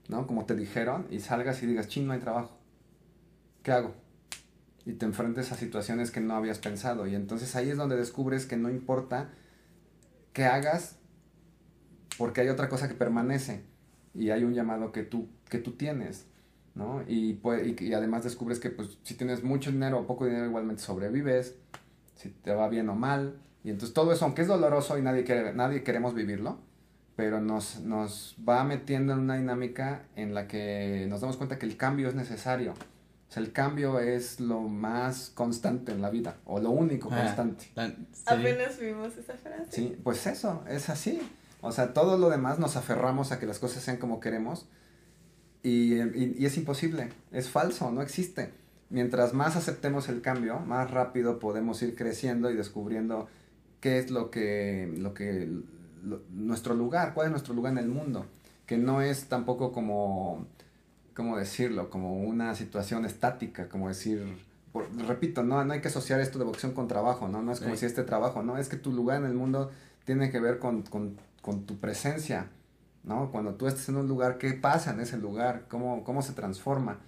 ¿no? 0.08 0.26
Como 0.26 0.44
te 0.44 0.54
dijeron, 0.54 1.06
y 1.10 1.20
salgas 1.20 1.62
y 1.62 1.66
digas, 1.66 1.88
ching, 1.88 2.06
no 2.06 2.12
hay 2.12 2.20
trabajo. 2.20 2.58
¿Qué 3.64 3.72
hago? 3.72 3.94
Y 4.84 4.92
te 4.92 5.06
enfrentes 5.06 5.50
a 5.50 5.56
situaciones 5.56 6.10
que 6.10 6.20
no 6.20 6.36
habías 6.36 6.58
pensado. 6.58 7.06
Y 7.06 7.14
entonces 7.14 7.56
ahí 7.56 7.70
es 7.70 7.78
donde 7.78 7.96
descubres 7.96 8.44
que 8.44 8.58
no 8.58 8.68
importa 8.70 9.30
qué 10.34 10.44
hagas, 10.44 10.98
porque 12.18 12.42
hay 12.42 12.50
otra 12.50 12.68
cosa 12.68 12.88
que 12.88 12.94
permanece. 12.94 13.64
Y 14.12 14.30
hay 14.30 14.44
un 14.44 14.52
llamado 14.52 14.92
que 14.92 15.02
tú, 15.02 15.28
que 15.48 15.58
tú 15.58 15.72
tienes, 15.72 16.26
¿no? 16.74 17.02
Y, 17.08 17.40
y, 17.42 17.76
y 17.80 17.94
además 17.94 18.22
descubres 18.22 18.60
que 18.60 18.68
pues, 18.68 18.98
si 19.02 19.14
tienes 19.14 19.42
mucho 19.42 19.72
dinero 19.72 19.98
o 19.98 20.06
poco 20.06 20.26
dinero, 20.26 20.44
igualmente 20.44 20.82
sobrevives, 20.82 21.56
si 22.16 22.28
te 22.28 22.54
va 22.54 22.68
bien 22.68 22.90
o 22.90 22.94
mal. 22.94 23.40
Y 23.64 23.70
entonces 23.70 23.94
todo 23.94 24.12
eso, 24.12 24.26
aunque 24.26 24.42
es 24.42 24.48
doloroso 24.48 24.98
y 24.98 25.02
nadie, 25.02 25.24
quiere, 25.24 25.54
nadie 25.54 25.82
queremos 25.82 26.12
vivirlo, 26.12 26.58
pero 27.16 27.40
nos, 27.40 27.80
nos 27.80 28.36
va 28.46 28.62
metiendo 28.62 29.14
en 29.14 29.20
una 29.20 29.36
dinámica 29.36 30.04
en 30.16 30.34
la 30.34 30.46
que 30.48 31.06
nos 31.08 31.22
damos 31.22 31.38
cuenta 31.38 31.58
que 31.58 31.64
el 31.64 31.78
cambio 31.78 32.08
es 32.08 32.14
necesario. 32.14 32.74
O 33.28 33.32
sea, 33.34 33.42
el 33.42 33.52
cambio 33.52 33.98
es 33.98 34.38
lo 34.40 34.60
más 34.60 35.30
constante 35.34 35.92
en 35.92 36.00
la 36.02 36.10
vida, 36.10 36.36
o 36.44 36.60
lo 36.60 36.70
único 36.70 37.08
Ah, 37.10 37.22
constante. 37.22 37.64
sí. 37.64 38.22
Apenas 38.26 38.78
vimos 38.78 39.16
esa 39.16 39.34
frase. 39.34 39.66
Sí, 39.70 39.96
pues 40.04 40.26
eso, 40.26 40.62
es 40.68 40.88
así. 40.88 41.20
O 41.60 41.72
sea, 41.72 41.92
todo 41.94 42.16
lo 42.18 42.28
demás 42.30 42.58
nos 42.58 42.76
aferramos 42.76 43.32
a 43.32 43.38
que 43.40 43.46
las 43.46 43.58
cosas 43.58 43.82
sean 43.82 43.96
como 43.96 44.20
queremos 44.20 44.66
y, 45.62 45.94
y- 45.94 46.36
y 46.38 46.46
es 46.46 46.56
imposible, 46.56 47.08
es 47.32 47.48
falso, 47.48 47.90
no 47.90 48.02
existe. 48.02 48.52
Mientras 48.90 49.32
más 49.32 49.56
aceptemos 49.56 50.08
el 50.08 50.20
cambio, 50.20 50.60
más 50.60 50.90
rápido 50.90 51.38
podemos 51.38 51.80
ir 51.82 51.96
creciendo 51.96 52.50
y 52.50 52.54
descubriendo 52.56 53.28
qué 53.80 53.98
es 53.98 54.10
lo 54.10 54.30
que, 54.30 54.92
lo 54.98 55.14
que, 55.14 55.50
lo- 56.04 56.22
nuestro 56.30 56.74
lugar, 56.74 57.14
cuál 57.14 57.26
es 57.28 57.30
nuestro 57.30 57.54
lugar 57.54 57.72
en 57.72 57.78
el 57.78 57.88
mundo, 57.88 58.26
que 58.66 58.76
no 58.76 59.00
es 59.00 59.24
tampoco 59.24 59.72
como, 59.72 60.46
¿cómo 61.14 61.36
decirlo? 61.36 61.90
Como 61.90 62.22
una 62.22 62.54
situación 62.54 63.04
estática, 63.04 63.68
como 63.68 63.88
decir, 63.88 64.36
por- 64.72 64.86
repito, 65.06 65.42
no, 65.42 65.64
no 65.64 65.72
hay 65.72 65.80
que 65.80 65.88
asociar 65.88 66.20
esto 66.20 66.38
de 66.38 66.44
vocación 66.44 66.72
con 66.72 66.88
trabajo, 66.88 67.28
¿no? 67.28 67.42
No 67.42 67.52
es 67.52 67.60
como 67.60 67.74
Sí. 67.74 67.80
si 67.80 67.86
este 67.86 68.02
trabajo, 68.02 68.42
no, 68.42 68.58
es 68.58 68.68
que 68.68 68.76
tu 68.76 68.92
lugar 68.92 69.18
en 69.20 69.26
el 69.26 69.34
mundo 69.34 69.70
tiene 70.04 70.30
que 70.30 70.40
ver 70.40 70.58
con, 70.58 70.82
con, 70.82 71.16
con 71.42 71.64
tu 71.64 71.76
presencia, 71.78 72.48
¿no? 73.04 73.30
Cuando 73.30 73.54
tú 73.54 73.66
estés 73.66 73.88
en 73.88 73.96
un 73.96 74.08
lugar, 74.08 74.38
¿qué 74.38 74.52
pasa 74.54 74.90
en 74.92 75.00
ese 75.00 75.16
lugar? 75.18 75.66
¿Cómo, 75.68 76.02
cómo 76.04 76.22
se 76.22 76.32
transforma? 76.32 76.98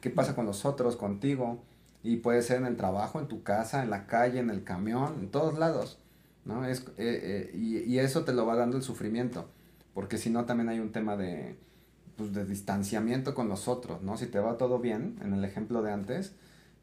¿Qué 0.00 0.10
pasa 0.10 0.34
con 0.36 0.46
los 0.46 0.64
otros, 0.64 0.96
contigo? 0.96 1.62
Y 2.02 2.18
puede 2.18 2.42
ser 2.42 2.58
en 2.58 2.66
el 2.66 2.76
trabajo, 2.76 3.18
en 3.18 3.26
tu 3.26 3.42
casa, 3.42 3.82
en 3.82 3.90
la 3.90 4.06
calle, 4.06 4.38
en 4.38 4.50
el 4.50 4.62
camión, 4.62 5.14
en 5.18 5.28
todos 5.30 5.58
lados, 5.58 5.98
¿no? 6.44 6.64
Es, 6.64 6.82
eh, 6.98 7.50
eh, 7.50 7.50
y, 7.54 7.78
y 7.78 7.98
eso 7.98 8.24
te 8.24 8.32
lo 8.32 8.46
va 8.46 8.54
dando 8.54 8.76
el 8.76 8.84
sufrimiento, 8.84 9.48
porque 9.92 10.16
si 10.18 10.30
no 10.30 10.44
también 10.44 10.68
hay 10.68 10.78
un 10.78 10.92
tema 10.92 11.16
de, 11.16 11.56
pues, 12.16 12.32
de 12.32 12.44
distanciamiento 12.44 13.34
con 13.34 13.48
los 13.48 13.68
otros, 13.68 14.02
¿no? 14.02 14.16
Si 14.16 14.26
te 14.26 14.38
va 14.38 14.56
todo 14.56 14.78
bien, 14.78 15.18
en 15.22 15.32
el 15.32 15.44
ejemplo 15.44 15.82
de 15.82 15.92
antes, 15.92 16.32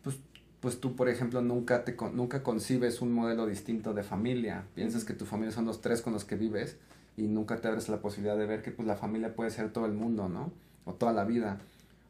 pues, 0.04 0.18
pues 0.60 0.80
tú, 0.80 0.96
por 0.96 1.10
ejemplo, 1.10 1.42
nunca, 1.42 1.84
te, 1.84 1.98
nunca 2.14 2.44
concibes 2.44 3.02
un 3.02 3.12
modelo 3.14 3.46
distinto 3.46 3.94
de 3.94 4.04
familia, 4.04 4.66
piensas 4.76 5.04
que 5.04 5.14
tu 5.14 5.26
familia 5.26 5.52
son 5.52 5.66
los 5.66 5.82
tres 5.82 6.02
con 6.02 6.14
los 6.14 6.24
que 6.24 6.36
vives 6.36 6.78
y 7.18 7.24
nunca 7.24 7.58
te 7.58 7.68
abres 7.68 7.90
la 7.90 8.02
posibilidad 8.02 8.38
de 8.38 8.46
ver 8.46 8.62
que 8.62 8.72
pues 8.72 8.88
la 8.88 8.96
familia 8.96 9.36
puede 9.36 9.52
ser 9.52 9.72
todo 9.72 9.86
el 9.86 9.94
mundo, 9.94 10.30
¿no? 10.30 10.52
O 10.86 10.94
toda 10.94 11.14
la 11.14 11.26
vida. 11.26 11.60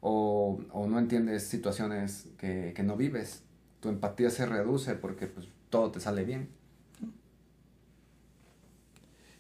O, 0.02 0.60
o 0.72 0.88
no 0.88 1.00
entiendes 1.00 1.44
situaciones 1.44 2.28
que, 2.38 2.74
que 2.76 2.84
no 2.84 2.98
vives. 2.98 3.42
Tu 3.80 3.90
empatía 3.90 4.30
se 4.30 4.46
reduce 4.46 4.96
porque 4.96 5.28
pues 5.28 5.48
todo 5.70 5.92
te 5.92 6.00
sale 6.00 6.24
bien. 6.24 6.50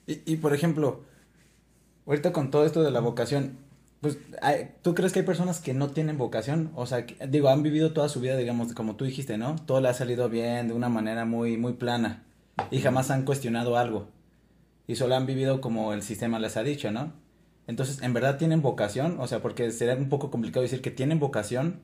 Y, 0.05 0.21
y 0.25 0.37
por 0.37 0.53
ejemplo, 0.53 1.01
ahorita 2.05 2.33
con 2.33 2.51
todo 2.51 2.65
esto 2.65 2.83
de 2.83 2.91
la 2.91 2.99
vocación, 2.99 3.57
pues, 4.03 4.19
¿tú 4.83 4.93
crees 4.93 5.11
que 5.13 5.19
hay 5.21 5.25
personas 5.25 5.59
que 5.59 5.73
no 5.73 5.89
tienen 5.89 6.19
vocación? 6.19 6.69
O 6.75 6.85
sea, 6.85 7.07
que- 7.07 7.25
digo, 7.27 7.49
han 7.49 7.63
vivido 7.63 7.91
toda 7.93 8.07
su 8.09 8.19
vida, 8.19 8.37
digamos, 8.37 8.73
como 8.73 8.95
tú 8.95 9.05
dijiste, 9.05 9.39
¿no? 9.39 9.55
Todo 9.65 9.81
le 9.81 9.89
ha 9.89 9.93
salido 9.95 10.29
bien, 10.29 10.67
de 10.67 10.75
una 10.75 10.89
manera 10.89 11.25
muy, 11.25 11.57
muy 11.57 11.73
plana, 11.73 12.23
y 12.69 12.79
jamás 12.81 13.09
han 13.09 13.25
cuestionado 13.25 13.77
algo, 13.77 14.09
y 14.85 14.95
solo 14.95 15.15
han 15.15 15.25
vivido 15.25 15.59
como 15.61 15.93
el 15.93 16.03
sistema 16.03 16.37
les 16.37 16.55
ha 16.57 16.61
dicho, 16.63 16.91
¿no? 16.91 17.13
Entonces, 17.65 18.01
¿en 18.03 18.13
verdad 18.13 18.37
tienen 18.37 18.61
vocación? 18.61 19.15
O 19.19 19.25
sea, 19.27 19.41
porque 19.41 19.71
sería 19.71 19.95
un 19.95 20.09
poco 20.09 20.29
complicado 20.29 20.61
decir 20.61 20.81
que 20.81 20.91
tienen 20.91 21.19
vocación 21.19 21.79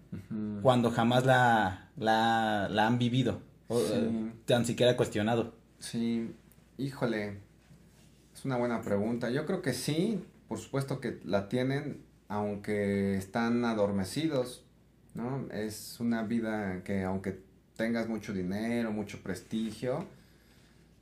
cuando 0.62 0.92
jamás 0.92 1.26
la, 1.26 1.90
la, 1.98 2.68
la 2.70 2.86
han 2.86 3.00
vivido, 3.00 3.40
o 3.70 3.80
Sí. 3.80 3.94
eh, 3.94 4.32
tan 4.46 4.66
siquiera 4.66 4.98
cuestionado. 4.98 5.54
Sí, 5.80 6.32
híjole, 6.78 7.38
es 8.36 8.44
una 8.44 8.58
buena 8.58 8.82
pregunta. 8.82 9.30
Yo 9.30 9.46
creo 9.46 9.62
que 9.62 9.72
sí, 9.74 10.22
por 10.50 10.58
supuesto 10.60 11.00
que 11.00 11.20
la 11.24 11.48
tienen, 11.48 12.02
aunque 12.30 13.18
están 13.18 13.66
adormecidos, 13.66 14.64
¿no? 15.16 15.48
Es 15.52 16.00
una 16.00 16.24
vida 16.24 16.84
que 16.84 17.04
aunque 17.04 17.42
tengas 17.76 18.08
mucho 18.08 18.32
dinero, 18.34 18.92
mucho 18.92 19.22
prestigio, 19.22 20.06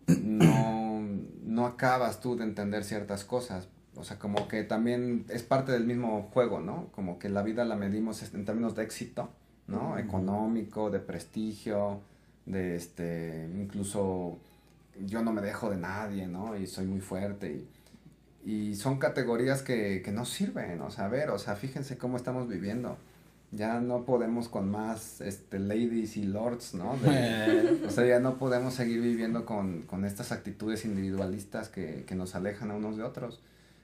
no, 0.07 1.01
no 1.43 1.65
acabas 1.65 2.21
tú 2.21 2.35
de 2.37 2.45
entender 2.45 2.83
ciertas 2.83 3.23
cosas. 3.25 3.67
O 3.95 4.03
sea, 4.03 4.17
como 4.17 4.47
que 4.47 4.63
también 4.63 5.25
es 5.29 5.43
parte 5.43 5.71
del 5.73 5.85
mismo 5.85 6.29
juego, 6.33 6.61
¿no? 6.61 6.87
Como 6.93 7.19
que 7.19 7.29
la 7.29 7.43
vida 7.43 7.65
la 7.65 7.75
medimos 7.75 8.23
en 8.33 8.45
términos 8.45 8.75
de 8.75 8.83
éxito, 8.83 9.29
¿no? 9.67 9.97
Económico, 9.97 10.89
de 10.89 10.99
prestigio, 10.99 12.01
de 12.45 12.77
este, 12.77 13.49
incluso 13.57 14.37
yo 15.05 15.21
no 15.23 15.33
me 15.33 15.41
dejo 15.41 15.69
de 15.69 15.77
nadie, 15.77 16.27
¿no? 16.27 16.55
Y 16.55 16.67
soy 16.67 16.85
muy 16.85 17.01
fuerte 17.01 17.51
y, 17.51 17.67
y 18.47 18.75
son 18.75 18.97
categorías 18.99 19.61
que, 19.61 20.01
que 20.03 20.11
no 20.11 20.25
sirven, 20.25 20.81
o 20.81 20.89
sea, 20.91 21.05
a 21.05 21.09
ver, 21.09 21.29
o 21.31 21.39
sea, 21.39 21.55
fíjense 21.55 21.97
cómo 21.97 22.17
estamos 22.17 22.47
viviendo. 22.47 22.97
Ya 23.51 23.79
no 23.79 24.05
podemos 24.05 24.49
con 24.49 24.69
más 24.69 25.21
este, 25.21 25.59
ladies 25.59 26.17
y 26.17 26.23
lords, 26.23 26.73
¿no? 26.73 26.97
De- 26.97 27.81
o 27.87 27.89
sea, 27.89 28.05
ya 28.05 28.19
no 28.19 28.37
podemos 28.37 28.73
seguir 28.73 29.01
viviendo 29.01 29.45
con, 29.45 29.83
con 29.83 30.05
estas 30.05 30.31
actitudes 30.31 30.85
individualistas 30.85 31.69
que, 31.69 32.03
que 32.07 32.15
nos 32.15 32.35
alejan 32.35 32.71
a 32.71 32.75
unos 32.75 32.97
de 32.97 33.03
otros. 33.03 33.41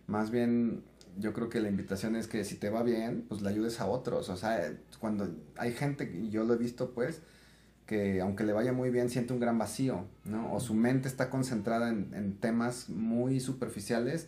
Más 0.08 0.32
bien, 0.32 0.84
yo 1.18 1.34
creo 1.34 1.50
que 1.50 1.62
la 1.62 1.70
invitación 1.70 2.16
es 2.18 2.28
que 2.28 2.44
si 2.46 2.56
te 2.56 2.70
va 2.70 2.84
bien, 2.84 3.26
pues 3.30 3.42
le 3.42 3.50
ayudes 3.50 3.80
a 3.82 3.86
otros. 3.86 4.30
O 4.30 4.36
sea, 4.38 4.74
cuando 5.00 5.30
hay 5.58 5.72
gente, 5.74 6.12
y 6.14 6.30
yo 6.30 6.44
lo 6.44 6.54
he 6.56 6.58
visto 6.58 6.92
pues, 6.92 7.22
que 7.86 8.22
aunque 8.22 8.44
le 8.44 8.54
vaya 8.54 8.74
muy 8.74 8.90
bien, 8.90 9.10
siente 9.10 9.34
un 9.34 9.40
gran 9.40 9.58
vacío, 9.58 10.06
¿no? 10.26 10.54
O 10.54 10.60
su 10.60 10.74
mente 10.74 11.08
está 11.08 11.30
concentrada 11.30 11.90
en, 11.90 12.14
en 12.14 12.36
temas 12.38 12.90
muy 12.90 13.40
superficiales, 13.40 14.28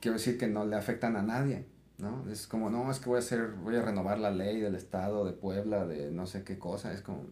quiero 0.00 0.16
decir 0.18 0.38
que 0.38 0.46
no 0.48 0.64
le 0.64 0.76
afectan 0.76 1.16
a 1.16 1.22
nadie, 1.22 1.66
¿no? 1.98 2.28
Es 2.30 2.46
como, 2.46 2.70
no, 2.70 2.90
es 2.90 2.98
que 3.00 3.08
voy 3.08 3.16
a 3.16 3.20
hacer, 3.20 3.48
voy 3.62 3.76
a 3.76 3.82
renovar 3.82 4.18
la 4.18 4.30
ley 4.30 4.60
del 4.60 4.74
estado 4.74 5.24
de 5.24 5.32
Puebla, 5.32 5.86
de 5.86 6.10
no 6.10 6.26
sé 6.26 6.44
qué 6.44 6.58
cosa, 6.58 6.92
es 6.92 7.00
como, 7.02 7.24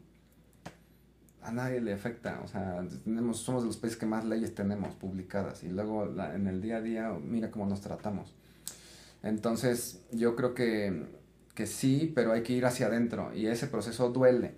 a 1.42 1.52
nadie 1.52 1.80
le 1.80 1.92
afecta, 1.92 2.40
o 2.44 2.48
sea, 2.48 2.84
tenemos, 3.04 3.38
somos 3.38 3.62
de 3.62 3.68
los 3.68 3.76
países 3.76 3.98
que 3.98 4.06
más 4.06 4.24
leyes 4.24 4.54
tenemos 4.54 4.94
publicadas 4.96 5.62
y 5.62 5.68
luego 5.68 6.04
la- 6.06 6.34
en 6.34 6.48
el 6.48 6.60
día 6.60 6.78
a 6.78 6.80
día, 6.82 7.12
mira 7.22 7.50
cómo 7.52 7.66
nos 7.66 7.80
tratamos. 7.80 8.34
Entonces, 9.22 10.02
yo 10.12 10.34
creo 10.36 10.54
que, 10.54 11.06
que 11.54 11.66
sí, 11.66 12.12
pero 12.14 12.32
hay 12.32 12.42
que 12.42 12.52
ir 12.52 12.66
hacia 12.66 12.86
adentro 12.86 13.32
y 13.34 13.46
ese 13.46 13.66
proceso 13.68 14.10
duele. 14.10 14.54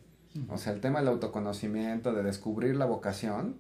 O 0.49 0.57
sea, 0.59 0.73
el 0.73 0.81
tema 0.81 1.01
del 1.01 1.09
autoconocimiento, 1.09 2.13
de 2.13 2.23
descubrir 2.23 2.77
la 2.77 2.85
vocación, 2.87 3.57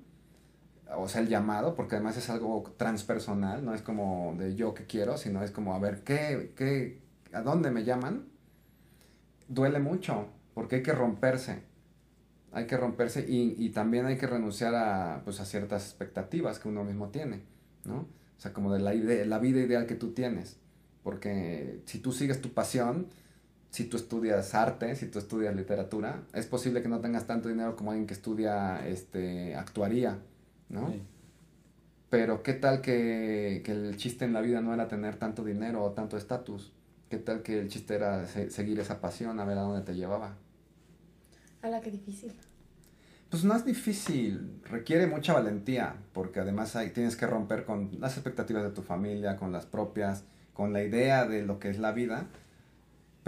o 0.97 1.09
sea, 1.09 1.21
el 1.21 1.29
llamado, 1.29 1.75
porque 1.75 1.97
además 1.97 2.17
es 2.17 2.31
algo 2.31 2.75
transpersonal, 2.77 3.65
no 3.65 3.75
es 3.75 3.83
como 3.83 4.35
de 4.39 4.55
yo 4.55 4.75
que 4.75 4.87
quiero, 4.87 5.17
sino 5.19 5.43
es 5.43 5.51
como, 5.51 5.75
a 5.75 5.79
ver, 5.79 6.03
¿qué, 6.05 6.53
qué, 6.57 7.01
a 7.33 7.43
dónde 7.43 7.71
me 7.71 7.85
llaman? 7.85 8.27
Duele 9.49 9.81
mucho, 9.81 10.29
porque 10.55 10.77
hay 10.77 10.83
que 10.83 10.93
romperse, 10.93 11.63
hay 12.53 12.67
que 12.67 12.77
romperse 12.77 13.25
y, 13.29 13.55
y 13.59 13.71
también 13.71 14.07
hay 14.07 14.17
que 14.17 14.27
renunciar 14.27 14.75
a, 14.75 15.23
pues, 15.25 15.41
a 15.41 15.45
ciertas 15.45 15.85
expectativas 15.85 16.59
que 16.59 16.69
uno 16.69 16.85
mismo 16.85 17.09
tiene, 17.09 17.43
¿no? 17.85 18.01
O 18.37 18.41
sea, 18.41 18.53
como 18.53 18.73
de 18.73 18.81
la, 18.81 18.95
la 18.95 19.39
vida 19.39 19.61
ideal 19.61 19.87
que 19.87 19.95
tú 19.95 20.13
tienes, 20.13 20.57
porque 21.03 21.83
si 21.87 21.99
tú 21.99 22.13
sigues 22.13 22.41
tu 22.41 22.51
pasión, 22.51 23.09
si 23.71 23.85
tú 23.85 23.97
estudias 23.97 24.55
arte, 24.55 24.97
si 24.97 25.07
tú 25.09 25.19
estudias 25.19 25.55
literatura, 25.55 26.23
es 26.33 26.47
posible 26.47 26.83
que 26.83 26.89
no 26.89 27.01
tengas 27.01 27.27
tanto 27.27 27.49
dinero 27.49 27.77
como 27.77 27.91
alguien 27.91 28.07
que 28.07 28.15
estudia 28.15 28.87
este, 28.87 29.55
actuaría, 29.55 30.19
¿no? 30.69 30.93
Pero 32.11 32.43
qué 32.43 32.55
tal 32.55 32.81
que, 32.81 33.63
que, 33.65 33.73
el 33.73 33.97
chiste 33.97 34.25
en 34.25 34.33
la 34.33 34.41
vida 34.41 34.61
no 34.61 34.73
era 34.73 34.89
tener 34.89 35.17
tanto 35.17 35.45
dinero 35.45 35.85
o 35.85 35.93
tanto 35.93 36.17
estatus. 36.17 36.73
¿Qué 37.11 37.19
tal 37.19 37.43
que 37.43 37.59
el 37.59 37.69
chiste 37.69 37.95
era 37.95 38.27
se 38.27 38.51
seguir 38.51 38.79
esa 38.81 39.01
pasión, 39.01 39.41
a 39.41 39.45
ver 39.45 39.59
a 39.59 39.63
dónde 39.63 39.83
te 39.83 39.95
llevaba? 39.95 40.37
A 41.63 41.69
la 41.69 41.81
que 41.81 41.91
difícil. 41.91 42.33
Pues 43.31 43.45
no 43.45 43.55
es 43.55 43.65
difícil, 43.65 44.61
requiere 44.65 45.07
mucha 45.07 45.35
valentía, 45.35 45.97
porque 46.15 46.41
además 46.41 46.77
hay, 46.77 46.91
tienes 46.91 47.15
que 47.15 47.27
romper 47.27 47.65
con 47.65 47.91
las 48.01 48.15
expectativas 48.15 48.63
de 48.63 48.71
tu 48.71 48.81
familia, 48.81 49.37
con 49.37 49.53
las 49.53 49.67
propias, 49.67 50.25
con 50.55 50.73
la 50.73 50.83
idea 50.83 51.27
de 51.27 51.43
lo 51.43 51.59
que 51.59 51.69
es 51.69 51.79
la 51.79 51.93
vida, 51.93 52.27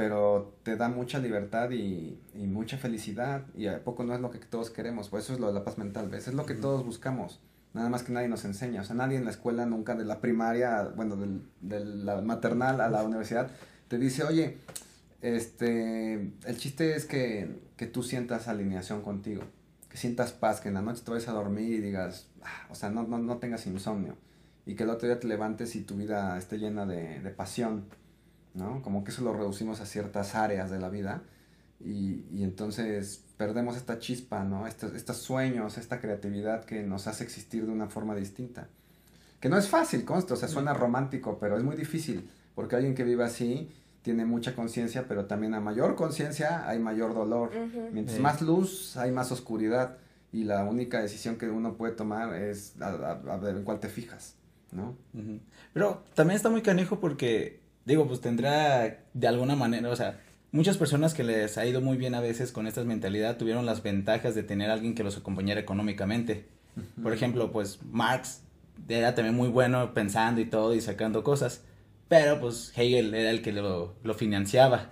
pero 0.00 0.54
te 0.62 0.76
da 0.76 0.88
mucha 0.88 1.18
libertad 1.18 1.70
y, 1.72 2.18
y 2.32 2.46
mucha 2.46 2.78
felicidad, 2.78 3.44
y 3.54 3.66
a 3.66 3.84
poco 3.84 4.02
no 4.02 4.14
es 4.14 4.20
lo 4.22 4.30
que 4.30 4.38
todos 4.38 4.70
queremos, 4.70 5.10
pues 5.10 5.24
eso 5.24 5.34
es 5.34 5.40
lo 5.40 5.48
de 5.48 5.52
la 5.52 5.62
paz 5.62 5.76
mental, 5.76 6.08
¿ves? 6.08 6.26
Es 6.26 6.32
lo 6.32 6.46
que 6.46 6.54
todos 6.54 6.86
buscamos, 6.86 7.38
nada 7.74 7.90
más 7.90 8.02
que 8.02 8.10
nadie 8.10 8.28
nos 8.28 8.46
enseña, 8.46 8.80
o 8.80 8.84
sea, 8.84 8.96
nadie 8.96 9.18
en 9.18 9.26
la 9.26 9.30
escuela 9.30 9.66
nunca, 9.66 9.94
de 9.94 10.06
la 10.06 10.22
primaria, 10.22 10.84
bueno, 10.96 11.16
del, 11.16 11.42
de 11.60 11.84
la 11.84 12.22
maternal 12.22 12.80
a 12.80 12.88
la 12.88 13.02
universidad, 13.02 13.50
te 13.88 13.98
dice, 13.98 14.24
oye, 14.24 14.56
este, 15.20 16.14
el 16.14 16.56
chiste 16.56 16.96
es 16.96 17.04
que, 17.04 17.60
que 17.76 17.86
tú 17.86 18.02
sientas 18.02 18.48
alineación 18.48 19.02
contigo 19.02 19.42
que 19.90 19.96
sientas 19.96 20.32
paz, 20.32 20.60
que 20.60 20.68
en 20.68 20.74
la 20.74 20.82
noche 20.82 21.02
te 21.04 21.10
vayas 21.10 21.28
a 21.28 21.32
dormir 21.32 21.72
y 21.72 21.80
digas, 21.80 22.28
ah, 22.42 22.68
o 22.70 22.74
sea, 22.74 22.90
no, 22.90 23.02
no, 23.02 23.18
no, 23.18 23.38
tengas 23.38 23.66
insomnio. 23.66 24.16
Y 24.64 24.76
que 24.76 24.84
el 24.84 24.90
otro 24.90 25.08
día 25.08 25.18
te 25.18 25.26
levantes 25.26 25.74
y 25.74 25.80
tu 25.80 25.96
vida 25.96 26.38
esté 26.38 26.58
llena 26.58 26.86
de, 26.86 27.20
de, 27.20 27.30
pasión, 27.30 27.86
¿no? 28.54 28.82
Como 28.82 29.04
que 29.04 29.10
eso 29.10 29.22
lo 29.22 29.32
reducimos 29.32 29.80
a 29.80 29.86
ciertas 29.86 30.34
áreas 30.34 30.70
de 30.70 30.78
la 30.78 30.88
vida. 30.88 31.22
Y, 31.82 32.24
y 32.32 32.42
entonces 32.44 33.24
perdemos 33.36 33.76
esta 33.76 33.98
chispa, 33.98 34.44
¿no? 34.44 34.66
Estos, 34.66 34.94
estos 34.94 35.16
sueños, 35.16 35.78
esta 35.78 36.00
creatividad 36.00 36.64
que 36.64 36.82
nos 36.82 37.06
hace 37.06 37.24
existir 37.24 37.64
de 37.64 37.72
una 37.72 37.88
forma 37.88 38.14
distinta. 38.14 38.68
Que 39.40 39.48
no 39.48 39.56
es 39.56 39.68
fácil, 39.68 40.04
consta, 40.04 40.34
o 40.34 40.36
sea, 40.36 40.48
suena 40.48 40.74
romántico, 40.74 41.38
pero 41.38 41.56
es 41.56 41.64
muy 41.64 41.76
difícil. 41.76 42.28
Porque 42.54 42.76
alguien 42.76 42.94
que 42.94 43.04
vive 43.04 43.24
así 43.24 43.70
tiene 44.02 44.26
mucha 44.26 44.54
conciencia, 44.54 45.06
pero 45.08 45.24
también 45.24 45.54
a 45.54 45.60
mayor 45.60 45.94
conciencia 45.94 46.68
hay 46.68 46.78
mayor 46.78 47.14
dolor. 47.14 47.50
Uh 47.54 47.60
-huh. 47.60 47.90
Mientras 47.92 48.16
sí. 48.16 48.22
más 48.22 48.42
luz, 48.42 48.96
hay 48.98 49.12
más 49.12 49.32
oscuridad. 49.32 49.96
Y 50.32 50.44
la 50.44 50.64
única 50.64 51.00
decisión 51.00 51.36
que 51.36 51.48
uno 51.48 51.74
puede 51.74 51.94
tomar 51.94 52.34
es 52.34 52.74
a, 52.80 52.88
a, 52.88 53.12
a 53.12 53.36
ver 53.38 53.56
en 53.56 53.64
cuál 53.64 53.80
te 53.80 53.88
fijas, 53.88 54.34
¿no? 54.72 54.96
Uh 55.14 55.18
-huh. 55.18 55.40
Pero 55.72 56.02
también 56.14 56.36
está 56.36 56.50
muy 56.50 56.60
canijo 56.62 57.00
porque, 57.00 57.59
digo, 57.90 58.06
pues 58.06 58.20
tendrá 58.20 59.04
de 59.12 59.28
alguna 59.28 59.56
manera, 59.56 59.90
o 59.90 59.96
sea, 59.96 60.20
muchas 60.52 60.78
personas 60.78 61.14
que 61.14 61.24
les 61.24 61.58
ha 61.58 61.66
ido 61.66 61.80
muy 61.80 61.96
bien 61.96 62.14
a 62.14 62.20
veces 62.20 62.52
con 62.52 62.66
esta 62.66 62.82
mentalidad 62.84 63.36
tuvieron 63.36 63.66
las 63.66 63.82
ventajas 63.82 64.34
de 64.34 64.42
tener 64.42 64.70
a 64.70 64.74
alguien 64.74 64.94
que 64.94 65.04
los 65.04 65.16
acompañara 65.16 65.60
económicamente. 65.60 66.46
Uh 66.76 66.80
-huh. 66.80 67.02
Por 67.02 67.12
ejemplo, 67.12 67.52
pues 67.52 67.80
Marx 67.84 68.42
era 68.88 69.14
también 69.14 69.36
muy 69.36 69.48
bueno 69.48 69.92
pensando 69.92 70.40
y 70.40 70.46
todo 70.46 70.74
y 70.74 70.80
sacando 70.80 71.22
cosas 71.22 71.62
pero 72.10 72.40
pues 72.40 72.72
Hegel 72.76 73.14
era 73.14 73.30
el 73.30 73.40
que 73.40 73.52
lo, 73.52 73.94
lo, 74.02 74.14
financiaba, 74.14 74.90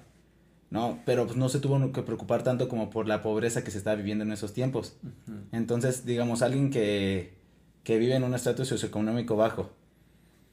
¿no? 0.70 1.00
Pero 1.04 1.26
pues 1.26 1.36
no 1.36 1.48
se 1.48 1.58
tuvo 1.58 1.90
que 1.90 2.02
preocupar 2.02 2.44
tanto 2.44 2.68
como 2.68 2.90
por 2.90 3.08
la 3.08 3.22
pobreza 3.22 3.64
que 3.64 3.72
se 3.72 3.78
estaba 3.78 3.96
viviendo 3.96 4.22
en 4.22 4.30
esos 4.30 4.52
tiempos. 4.52 4.96
Uh 5.02 5.08
-huh. 5.08 5.44
Entonces, 5.50 6.06
digamos, 6.06 6.42
alguien 6.42 6.70
que, 6.70 7.34
que 7.82 7.98
vive 7.98 8.14
en 8.14 8.22
un 8.22 8.34
estatus 8.34 8.68
socioeconómico 8.68 9.34
bajo 9.34 9.72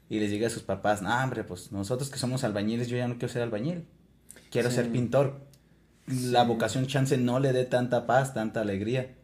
y 0.08 0.20
les 0.20 0.30
diga 0.30 0.46
a 0.46 0.50
sus 0.50 0.62
papás, 0.62 1.02
no, 1.02 1.14
hombre, 1.22 1.44
pues 1.44 1.72
nosotros 1.72 2.10
que 2.10 2.18
somos 2.18 2.44
albañiles, 2.44 2.88
yo 2.88 2.96
ya 2.96 3.08
no 3.08 3.14
quiero 3.14 3.28
ser 3.28 3.42
albañil, 3.42 3.86
quiero 4.50 4.70
sí. 4.70 4.76
ser 4.76 4.90
pintor. 4.90 5.40
Sí. 6.08 6.30
La 6.30 6.44
vocación 6.44 6.86
chance 6.86 7.16
no 7.18 7.40
le 7.40 7.52
dé 7.52 7.64
tanta 7.64 8.06
paz, 8.06 8.32
tanta 8.32 8.60
alegría. 8.60 9.14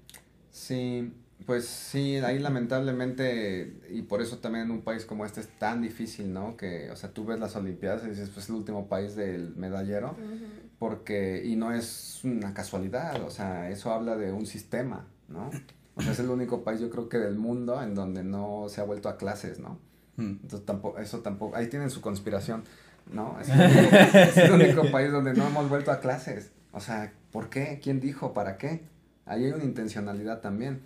Sí, 0.51 1.13
pues 1.47 1.67
sí, 1.67 2.17
ahí 2.17 2.39
lamentablemente, 2.39 3.81
y 3.91 4.03
por 4.03 4.21
eso 4.21 4.39
también 4.39 4.67
en 4.67 4.71
un 4.73 4.83
país 4.83 5.05
como 5.05 5.25
este 5.25 5.41
es 5.41 5.49
tan 5.59 5.83
difícil, 5.83 6.33
¿no? 6.33 6.57
Que, 6.57 6.91
o 6.91 6.97
sea, 6.97 7.11
tú 7.11 7.25
ves 7.25 7.39
las 7.39 7.55
Olimpiadas 7.57 8.05
y 8.05 8.11
dices, 8.11 8.29
pues 8.31 8.45
es 8.45 8.51
el 8.51 8.57
último 8.57 8.89
país 8.89 9.15
del 9.15 9.55
medallero, 9.57 10.17
uh 10.19 10.23
-huh. 10.23 10.39
porque, 10.79 11.43
y 11.45 11.57
no 11.57 11.73
es 11.73 12.21
una 12.25 12.53
casualidad, 12.53 13.23
o 13.23 13.31
sea, 13.31 13.71
eso 13.71 13.93
habla 13.93 14.17
de 14.17 14.33
un 14.33 14.47
sistema, 14.47 15.07
¿no? 15.29 15.51
O 15.95 16.03
sea, 16.03 16.13
es 16.13 16.19
el 16.19 16.31
único 16.31 16.65
país, 16.65 16.81
yo 16.81 16.91
creo 16.91 17.09
que 17.09 17.19
del 17.19 17.37
mundo 17.37 17.83
en 17.83 17.95
donde 17.95 18.25
no 18.25 18.67
se 18.69 18.81
ha 18.81 18.85
vuelto 18.85 19.09
a 19.09 19.17
clases, 19.17 19.59
¿no? 19.59 19.79
Mm. 20.17 20.39
Entonces, 20.43 20.67
tampoco, 20.67 20.99
eso 20.99 21.21
tampoco, 21.21 21.57
ahí 21.57 21.69
tienen 21.69 21.91
su 21.91 22.01
conspiración, 22.01 22.65
¿no? 23.13 23.39
Es 23.41 23.49
el, 23.49 23.61
único, 23.61 23.97
es 24.19 24.37
el 24.37 24.53
único 24.53 24.91
país 24.91 25.11
donde 25.11 25.35
no 25.35 25.47
hemos 25.47 25.69
vuelto 25.69 25.91
a 25.91 26.01
clases, 26.01 26.51
o 26.73 26.81
sea, 26.81 27.13
¿por 27.31 27.49
qué? 27.49 27.81
¿Quién 27.83 28.01
dijo? 28.01 28.33
¿Para 28.33 28.57
qué? 28.57 28.83
Ahí 29.27 29.45
hay 29.45 29.53
una 29.53 29.65
intencionalidad 29.65 30.41
también. 30.41 30.81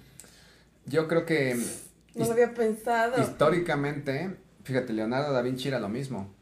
Yo 0.85 1.09
creo 1.09 1.25
que... 1.25 1.57
No 2.15 2.25
lo 2.25 2.33
había 2.33 2.55
pensado. 2.55 3.21
Históricamente, 3.21 4.37
fíjate, 4.63 4.93
Leonardo 4.93 5.33
da 5.33 5.43
Vinci 5.43 5.69
era 5.69 5.81
lo 5.81 5.89
mismo. 5.89 6.35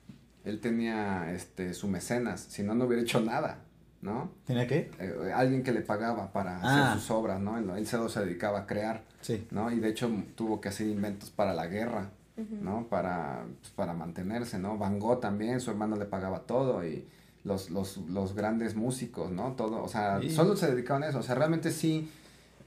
Él 0.44 0.61
tenía 0.61 1.33
este, 1.33 1.73
su 1.73 1.88
mecenas, 1.88 2.40
si 2.40 2.62
no, 2.62 2.75
no 2.75 2.85
hubiera 2.85 3.03
hecho 3.03 3.20
nada, 3.20 3.59
¿no? 4.03 4.31
¿Tenía 4.47 4.66
qué? 4.66 4.90
Eh, 4.99 5.33
alguien 5.35 5.62
que 5.62 5.73
le 5.73 5.81
pagaba 5.81 6.33
para 6.33 6.59
ah. 6.59 6.90
hacer 6.90 7.01
sus 7.01 7.11
obras, 7.11 7.40
¿no? 7.40 7.57
Él, 7.57 7.68
él 7.77 7.87
se, 7.87 8.09
se 8.09 8.20
dedicaba 8.20 8.61
a 8.61 8.66
crear, 8.66 9.03
sí. 9.23 9.47
¿no? 9.51 9.70
Y 9.70 9.81
de 9.81 9.88
hecho 9.88 10.11
tuvo 10.35 10.61
que 10.61 10.68
hacer 10.68 10.87
inventos 10.87 11.31
para 11.31 11.55
la 11.55 11.66
guerra, 11.66 12.11
uh 12.37 12.40
-huh. 12.40 12.61
¿no? 12.61 12.87
Para, 12.88 13.44
pues, 13.61 13.70
para 13.73 13.92
mantenerse, 13.92 14.59
¿no? 14.59 14.79
Van 14.79 14.99
Gogh 14.99 15.20
también, 15.20 15.61
su 15.61 15.70
hermano 15.70 15.97
le 15.97 16.05
pagaba 16.05 16.40
todo 16.40 16.87
y 16.87 17.07
los, 17.44 17.70
los, 17.70 17.99
los 18.09 18.35
grandes 18.35 18.75
músicos, 18.75 19.31
¿no? 19.31 19.53
Todo, 19.53 19.83
o 19.83 19.88
sea, 19.88 20.20
sí. 20.20 20.31
solo 20.31 20.57
se 20.57 20.70
dedicaban 20.70 21.03
a 21.03 21.09
eso, 21.09 21.18
o 21.18 21.23
sea, 21.23 21.35
realmente 21.35 21.70
sí 21.70 22.09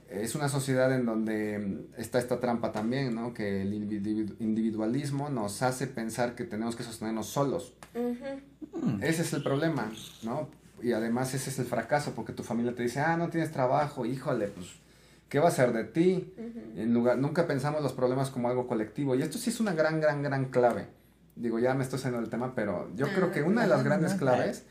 es 0.09 0.35
una 0.35 0.47
sociedad 0.47 0.93
en 0.93 1.05
donde 1.05 1.85
está 1.97 2.19
esta 2.19 2.39
trampa 2.39 2.71
también, 2.71 3.13
¿no? 3.13 3.33
Que 3.33 3.61
el 3.63 3.73
individualismo 3.73 5.29
nos 5.29 5.61
hace 5.61 5.87
pensar 5.87 6.35
que 6.35 6.45
tenemos 6.45 6.75
que 6.75 6.83
sostenernos 6.83 7.27
solos. 7.27 7.73
Uh 7.93 8.13
-huh. 8.13 9.03
Ese 9.03 9.23
es 9.23 9.33
el 9.33 9.43
problema, 9.43 9.91
¿no? 10.23 10.47
Y 10.81 10.93
además 10.93 11.33
ese 11.33 11.49
es 11.49 11.59
el 11.59 11.65
fracaso, 11.65 12.13
porque 12.13 12.33
tu 12.33 12.43
familia 12.43 12.73
te 12.73 12.83
dice, 12.83 12.99
ah, 12.99 13.17
no 13.17 13.29
tienes 13.29 13.51
trabajo, 13.51 14.05
híjole, 14.05 14.47
pues, 14.47 14.67
¿qué 15.29 15.39
va 15.39 15.49
a 15.49 15.51
ser 15.51 15.73
de 15.73 15.83
ti? 15.83 16.33
Uh 16.37 16.41
-huh. 16.41 16.81
en 16.81 16.93
lugar, 16.93 17.17
nunca 17.17 17.47
pensamos 17.47 17.81
los 17.81 17.93
problemas 17.93 18.29
como 18.29 18.49
algo 18.49 18.67
colectivo. 18.67 19.15
Y 19.15 19.21
esto 19.21 19.37
sí 19.37 19.49
es 19.49 19.59
una 19.59 19.73
gran, 19.73 19.99
gran, 19.99 20.23
gran 20.23 20.45
clave. 20.45 20.87
Digo, 21.35 21.59
ya 21.59 21.73
me 21.73 21.83
estoy 21.83 21.99
saliendo 21.99 22.21
del 22.21 22.29
tema, 22.29 22.55
pero 22.55 22.89
yo 22.95 23.07
-huh. 23.07 23.13
creo 23.13 23.31
que 23.31 23.43
una 23.43 23.61
de 23.61 23.67
las 23.67 23.83
grandes 23.83 24.13
claves 24.15 24.65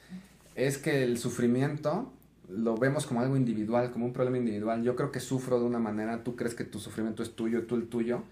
es 0.55 0.79
que 0.79 1.05
el 1.05 1.19
sufrimiento 1.19 2.13
lo 2.49 2.77
vemos 2.77 3.07
como 3.07 3.21
algo 3.21 3.37
individual, 3.37 3.91
como 3.91 4.07
un 4.07 4.13
problema 4.13 4.39
individual. 4.39 4.83
Yo 4.83 4.97
creo 4.97 5.13
que 5.13 5.21
sufro 5.21 5.59
de 5.59 5.67
una 5.67 5.79
manera, 5.79 6.23
tú 6.25 6.37
crees 6.37 6.55
que 6.55 6.65
tu 6.65 6.79
sufrimiento 6.79 7.23
es 7.23 7.35
tuyo, 7.35 7.67
tú 7.67 7.75
el 7.75 7.89
tuyo. 7.89 8.23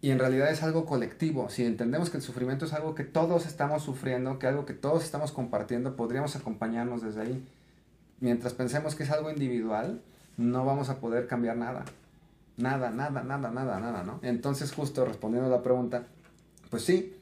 Y 0.00 0.10
en 0.10 0.18
realidad 0.18 0.50
es 0.50 0.62
algo 0.64 0.84
colectivo. 0.84 1.48
Si 1.48 1.64
entendemos 1.64 2.10
que 2.10 2.16
el 2.16 2.22
sufrimiento 2.22 2.64
es 2.64 2.72
algo 2.72 2.94
que 2.94 3.04
todos 3.04 3.46
estamos 3.46 3.84
sufriendo, 3.84 4.38
que 4.38 4.48
algo 4.48 4.66
que 4.66 4.74
todos 4.74 5.04
estamos 5.04 5.30
compartiendo, 5.30 5.94
podríamos 5.94 6.34
acompañarnos 6.34 7.02
desde 7.02 7.20
ahí. 7.20 7.46
Mientras 8.18 8.52
pensemos 8.52 8.96
que 8.96 9.04
es 9.04 9.10
algo 9.10 9.30
individual, 9.30 10.02
no 10.42 10.64
vamos 10.64 10.88
a 10.90 10.98
poder 10.98 11.26
cambiar 11.26 11.56
nada. 11.56 11.84
Nada, 12.56 12.90
nada, 12.90 13.22
nada, 13.22 13.50
nada, 13.50 13.80
nada, 13.80 14.02
¿no? 14.02 14.20
Entonces, 14.22 14.72
justo 14.72 15.04
respondiendo 15.04 15.48
a 15.48 15.56
la 15.56 15.62
pregunta, 15.62 16.04
pues 16.70 16.84
sí, 16.84 17.16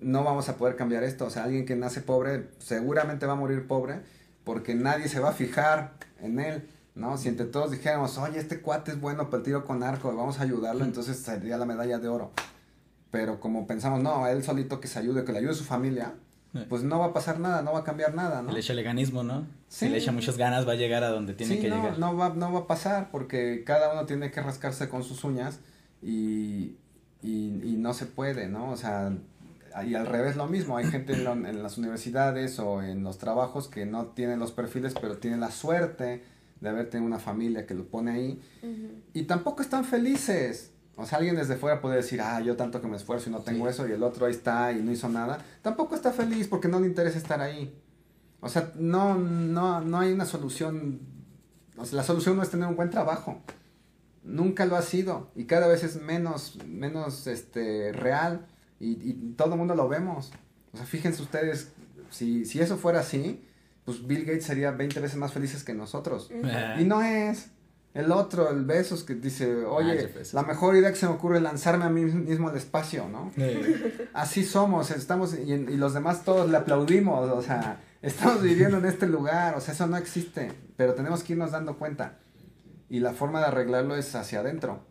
no 0.00 0.22
vamos 0.24 0.48
a 0.48 0.56
poder 0.56 0.76
cambiar 0.76 1.02
esto. 1.02 1.26
O 1.26 1.30
sea, 1.30 1.44
alguien 1.44 1.66
que 1.66 1.76
nace 1.76 2.00
pobre 2.00 2.50
seguramente 2.58 3.26
va 3.26 3.32
a 3.32 3.36
morir 3.36 3.66
pobre 3.66 4.00
porque 4.44 4.74
nadie 4.74 5.08
se 5.08 5.18
va 5.18 5.30
a 5.30 5.32
fijar 5.32 5.94
en 6.20 6.38
él, 6.38 6.68
¿no? 6.94 7.18
Si 7.18 7.28
entre 7.28 7.46
todos 7.46 7.72
dijéramos, 7.72 8.16
oye, 8.18 8.38
este 8.38 8.60
cuate 8.60 8.92
es 8.92 9.00
bueno 9.00 9.28
para 9.28 9.38
el 9.38 9.42
tiro 9.42 9.64
con 9.64 9.82
arco, 9.82 10.14
vamos 10.14 10.38
a 10.38 10.44
ayudarlo, 10.44 10.84
entonces 10.84 11.18
sería 11.18 11.56
la 11.56 11.66
medalla 11.66 11.98
de 11.98 12.08
oro. 12.08 12.30
Pero 13.10 13.40
como 13.40 13.66
pensamos, 13.66 14.02
no, 14.02 14.26
él 14.28 14.44
solito 14.44 14.80
que 14.80 14.88
se 14.88 14.98
ayude, 14.98 15.24
que 15.24 15.32
le 15.32 15.38
ayude 15.38 15.52
a 15.52 15.54
su 15.54 15.64
familia, 15.64 16.14
pues 16.68 16.82
no 16.82 16.98
va 16.98 17.06
a 17.06 17.12
pasar 17.12 17.38
nada, 17.38 17.62
no 17.62 17.72
va 17.72 17.80
a 17.80 17.84
cambiar 17.84 18.14
nada, 18.14 18.42
¿no? 18.42 18.52
Le 18.52 18.60
echa 18.60 18.72
el 18.72 18.78
veganismo, 18.78 19.22
¿no? 19.22 19.46
Sí. 19.68 19.86
Si 19.86 19.88
le 19.88 19.98
echa 19.98 20.12
muchas 20.12 20.36
ganas, 20.36 20.66
va 20.66 20.72
a 20.72 20.76
llegar 20.76 21.04
a 21.04 21.10
donde 21.10 21.34
tiene 21.34 21.56
sí, 21.56 21.60
que 21.60 21.68
no, 21.68 21.76
llegar. 21.76 21.98
No 21.98 22.16
va, 22.16 22.30
no 22.30 22.52
va 22.52 22.60
a 22.60 22.66
pasar, 22.66 23.10
porque 23.10 23.62
cada 23.64 23.92
uno 23.92 24.06
tiene 24.06 24.30
que 24.30 24.40
rascarse 24.40 24.88
con 24.88 25.02
sus 25.02 25.24
uñas 25.24 25.60
y, 26.02 26.76
y, 27.22 27.60
y 27.64 27.76
no 27.78 27.94
se 27.94 28.06
puede, 28.06 28.48
¿no? 28.48 28.70
O 28.70 28.76
sea, 28.76 29.12
y 29.84 29.94
al 29.94 30.06
revés 30.06 30.36
lo 30.36 30.46
mismo, 30.46 30.76
hay 30.76 30.86
gente 30.86 31.12
en, 31.12 31.24
lo, 31.24 31.32
en, 31.32 31.62
las 31.62 31.78
universidades 31.78 32.58
o 32.58 32.82
en 32.82 33.02
los 33.02 33.18
trabajos 33.18 33.68
que 33.68 33.84
no 33.84 34.06
tienen 34.06 34.38
los 34.38 34.52
perfiles, 34.52 34.94
pero 35.00 35.18
tienen 35.18 35.40
la 35.40 35.50
suerte 35.50 36.22
de 36.60 36.68
haber 36.68 36.88
tenido 36.88 37.06
una 37.06 37.18
familia 37.18 37.66
que 37.66 37.74
lo 37.74 37.86
pone 37.86 38.12
ahí, 38.12 38.40
y 39.12 39.24
tampoco 39.24 39.62
están 39.62 39.84
felices. 39.84 40.72
O 40.96 41.04
sea, 41.04 41.18
alguien 41.18 41.36
desde 41.36 41.56
fuera 41.56 41.80
puede 41.80 41.96
decir, 41.96 42.20
ah, 42.22 42.40
yo 42.40 42.56
tanto 42.56 42.80
que 42.80 42.88
me 42.88 42.96
esfuerzo 42.96 43.28
y 43.28 43.32
no 43.32 43.40
tengo 43.40 43.68
eso, 43.68 43.86
y 43.86 43.92
el 43.92 44.02
otro 44.02 44.26
ahí 44.26 44.32
está 44.32 44.72
y 44.72 44.82
no 44.82 44.90
hizo 44.90 45.08
nada. 45.08 45.38
Tampoco 45.62 45.94
está 45.94 46.10
feliz 46.12 46.48
porque 46.48 46.68
no 46.68 46.80
le 46.80 46.86
interesa 46.86 47.18
estar 47.18 47.40
ahí. 47.40 47.78
O 48.40 48.48
sea, 48.48 48.72
no, 48.76 49.16
no, 49.16 49.82
no 49.82 50.00
hay 50.00 50.12
una 50.12 50.24
solución. 50.24 51.00
O 51.76 51.84
sea, 51.84 51.96
la 51.96 52.02
solución 52.02 52.36
no 52.36 52.42
es 52.42 52.50
tener 52.50 52.66
un 52.66 52.76
buen 52.76 52.90
trabajo. 52.90 53.42
Nunca 54.24 54.64
lo 54.64 54.76
ha 54.76 54.82
sido. 54.82 55.30
Y 55.34 55.44
cada 55.44 55.68
vez 55.68 55.84
es 55.84 56.00
menos, 56.00 56.58
menos 56.66 57.26
este, 57.26 57.92
real. 57.92 58.46
Y, 58.80 58.92
y 58.92 59.34
todo 59.36 59.52
el 59.52 59.58
mundo 59.58 59.74
lo 59.74 59.88
vemos. 59.88 60.32
O 60.72 60.78
sea, 60.78 60.86
fíjense 60.86 61.22
ustedes, 61.22 61.72
si, 62.10 62.44
si 62.46 62.60
eso 62.60 62.78
fuera 62.78 63.00
así, 63.00 63.44
pues 63.84 64.06
Bill 64.06 64.24
Gates 64.24 64.44
sería 64.44 64.70
20 64.72 65.00
veces 65.00 65.16
más 65.16 65.32
felices 65.32 65.62
que 65.62 65.74
nosotros. 65.74 66.30
Y 66.78 66.84
no 66.84 67.02
es. 67.02 67.50
El 67.96 68.12
otro, 68.12 68.50
el 68.50 68.66
Besos, 68.66 69.04
que 69.04 69.14
dice, 69.14 69.64
oye, 69.64 70.10
la 70.34 70.42
mejor 70.42 70.76
idea 70.76 70.90
que 70.90 70.98
se 70.98 71.06
me 71.06 71.14
ocurre 71.14 71.38
es 71.38 71.42
lanzarme 71.42 71.86
a 71.86 71.88
mí 71.88 72.04
mismo 72.04 72.50
al 72.50 72.56
espacio, 72.58 73.08
¿no? 73.08 73.32
Así 74.12 74.44
somos, 74.44 74.90
estamos, 74.90 75.32
y, 75.32 75.50
y, 75.50 75.76
los 75.78 75.94
demás 75.94 76.22
todos 76.22 76.50
le 76.50 76.58
aplaudimos, 76.58 77.30
o 77.30 77.40
sea, 77.40 77.80
estamos 78.02 78.42
viviendo 78.42 78.76
en 78.76 78.84
este 78.84 79.06
lugar, 79.06 79.56
o 79.56 79.62
sea, 79.62 79.72
eso 79.72 79.86
no 79.86 79.96
existe, 79.96 80.52
pero 80.76 80.92
tenemos 80.92 81.22
que 81.22 81.32
irnos 81.32 81.52
dando 81.52 81.78
cuenta. 81.78 82.18
Y 82.90 83.00
la 83.00 83.14
forma 83.14 83.40
de 83.40 83.46
arreglarlo 83.46 83.96
es 83.96 84.14
hacia 84.14 84.40
adentro, 84.40 84.84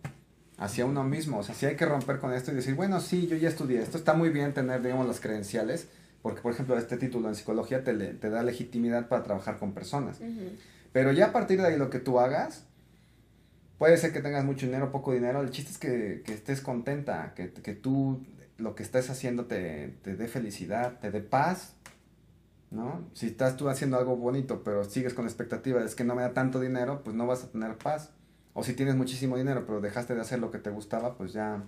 hacia 0.58 0.88
uno 0.88 1.04
mismo, 1.04 1.38
o 1.38 1.44
sea, 1.44 1.54
si 1.54 1.68
hay 1.68 1.76
que 1.76 1.86
romper 1.86 2.18
con 2.18 2.34
esto 2.34 2.52
y 2.52 2.56
decir, 2.56 2.74
bueno, 2.74 3.00
sí, 3.02 3.28
yo 3.28 3.38
ya 3.38 3.50
estudié 3.50 3.84
esto, 3.84 4.00
está 4.00 4.16
muy 4.16 4.30
bien 4.30 4.56
tener, 4.56 4.82
digamos, 4.82 5.06
las 5.06 5.20
credenciales, 5.20 5.90
porque, 6.24 6.42
por 6.42 6.54
ejemplo, 6.54 6.76
este 6.76 6.98
título 6.98 7.30
en 7.30 7.36
psicología 7.36 7.84
te, 7.84 7.94
te 7.94 8.30
da 8.32 8.42
legitimidad 8.42 9.08
para 9.10 9.22
trabajar 9.22 9.60
con 9.60 9.74
personas. 9.74 10.18
Pero 10.92 11.12
ya 11.12 11.28
a 11.28 11.32
partir 11.32 11.62
de 11.62 11.68
ahí 11.68 11.78
lo 11.78 11.92
que 11.92 12.00
tú 12.00 12.20
hagas, 12.20 12.64
puede 13.78 13.98
ser 13.98 14.14
que 14.14 14.22
tengas 14.22 14.46
mucho 14.46 14.66
dinero, 14.66 14.92
poco 14.92 15.14
dinero, 15.14 15.42
el 15.42 15.52
chiste 15.52 15.72
es 15.72 15.78
que, 15.78 16.22
que 16.26 16.34
estés 16.34 16.62
contenta, 16.62 17.34
que, 17.36 17.52
que, 17.52 17.74
tú 17.74 18.26
lo 18.58 18.76
que 18.76 18.84
estés 18.84 19.10
haciendo 19.10 19.46
te, 19.46 19.98
te 20.02 20.16
dé 20.16 20.28
felicidad, 20.28 21.00
te 21.00 21.12
dé 21.12 21.22
paz, 21.22 21.76
¿no? 22.72 23.08
Si 23.14 23.28
estás 23.28 23.58
tú 23.58 23.70
haciendo 23.70 23.98
algo 23.98 24.16
bonito, 24.16 24.64
pero 24.64 24.84
sigues 24.84 25.14
con 25.14 25.26
la 25.26 25.32
expectativa 25.32 25.80
de 25.80 25.86
es 25.86 25.96
que 25.96 26.04
no 26.04 26.16
me 26.16 26.22
da 26.22 26.34
tanto 26.34 26.60
dinero, 26.60 27.04
pues 27.04 27.16
no 27.16 27.28
vas 27.28 27.44
a 27.44 27.52
tener 27.52 27.78
paz. 27.78 28.12
O 28.54 28.64
si 28.64 28.74
tienes 28.74 28.96
muchísimo 28.96 29.38
dinero, 29.38 29.66
pero 29.66 29.82
dejaste 29.82 30.16
de 30.16 30.22
hacer 30.22 30.40
lo 30.40 30.52
que 30.52 30.60
te 30.60 30.70
gustaba, 30.70 31.18
pues 31.18 31.34
ya 31.34 31.64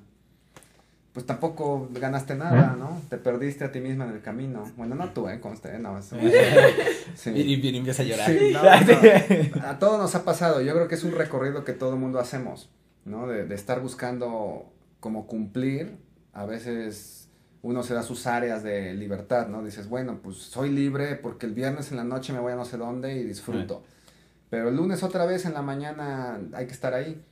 pues 1.17 1.25
tampoco 1.25 1.89
ganaste 1.93 2.35
nada, 2.35 2.75
¿no? 2.77 3.01
Te 3.09 3.17
perdiste 3.17 3.63
a 3.63 3.71
ti 3.71 3.79
misma 3.79 4.05
en 4.05 4.11
el 4.11 4.21
camino. 4.21 4.71
Bueno, 4.77 4.93
no 4.93 5.09
tú, 5.13 5.27
¿eh? 5.27 5.39
Conste, 5.39 5.69
¿eh? 5.75 5.79
no. 5.79 5.99
sí. 7.15 7.31
Y, 7.31 7.55
y, 7.55 7.75
empieza 7.75 8.03
a 8.03 8.05
llorar. 8.05 8.29
Sí, 8.29 8.53
no, 8.53 8.61
no. 9.59 9.67
A 9.67 9.79
todos 9.79 9.99
nos 9.99 10.13
ha 10.13 10.23
pasado. 10.23 10.61
Yo 10.61 10.75
creo 10.75 10.87
que 10.87 10.93
es 10.93 11.03
un 11.03 11.13
recorrido 11.13 11.65
que 11.65 11.73
todo 11.73 11.93
el 11.93 11.99
mundo 11.99 12.19
hacemos, 12.19 12.69
¿no? 13.03 13.25
De, 13.25 13.47
de, 13.47 13.55
estar 13.55 13.81
buscando 13.81 14.71
como 14.99 15.25
cumplir. 15.25 15.97
A 16.33 16.45
veces 16.45 17.29
uno 17.63 17.81
se 17.81 17.95
da 17.95 18.03
sus 18.03 18.27
áreas 18.27 18.61
de 18.61 18.93
libertad, 18.93 19.47
¿no? 19.47 19.63
Dices, 19.63 19.89
bueno, 19.89 20.19
pues 20.21 20.37
soy 20.37 20.69
libre 20.69 21.15
porque 21.15 21.47
el 21.47 21.55
viernes 21.55 21.89
en 21.89 21.97
la 21.97 22.03
noche 22.03 22.31
me 22.31 22.37
voy 22.37 22.51
a 22.51 22.57
no 22.57 22.65
sé 22.65 22.77
dónde 22.77 23.15
y 23.15 23.23
disfruto. 23.23 23.81
Pero 24.51 24.69
el 24.69 24.75
lunes 24.75 25.01
otra 25.01 25.25
vez 25.25 25.45
en 25.45 25.55
la 25.55 25.63
mañana 25.63 26.39
hay 26.53 26.67
que 26.67 26.73
estar 26.73 26.93
ahí 26.93 27.25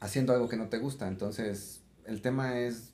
haciendo 0.00 0.32
algo 0.32 0.48
que 0.48 0.56
no 0.56 0.68
te 0.68 0.78
gusta. 0.78 1.06
Entonces, 1.06 1.80
el 2.06 2.20
tema 2.20 2.58
es 2.58 2.93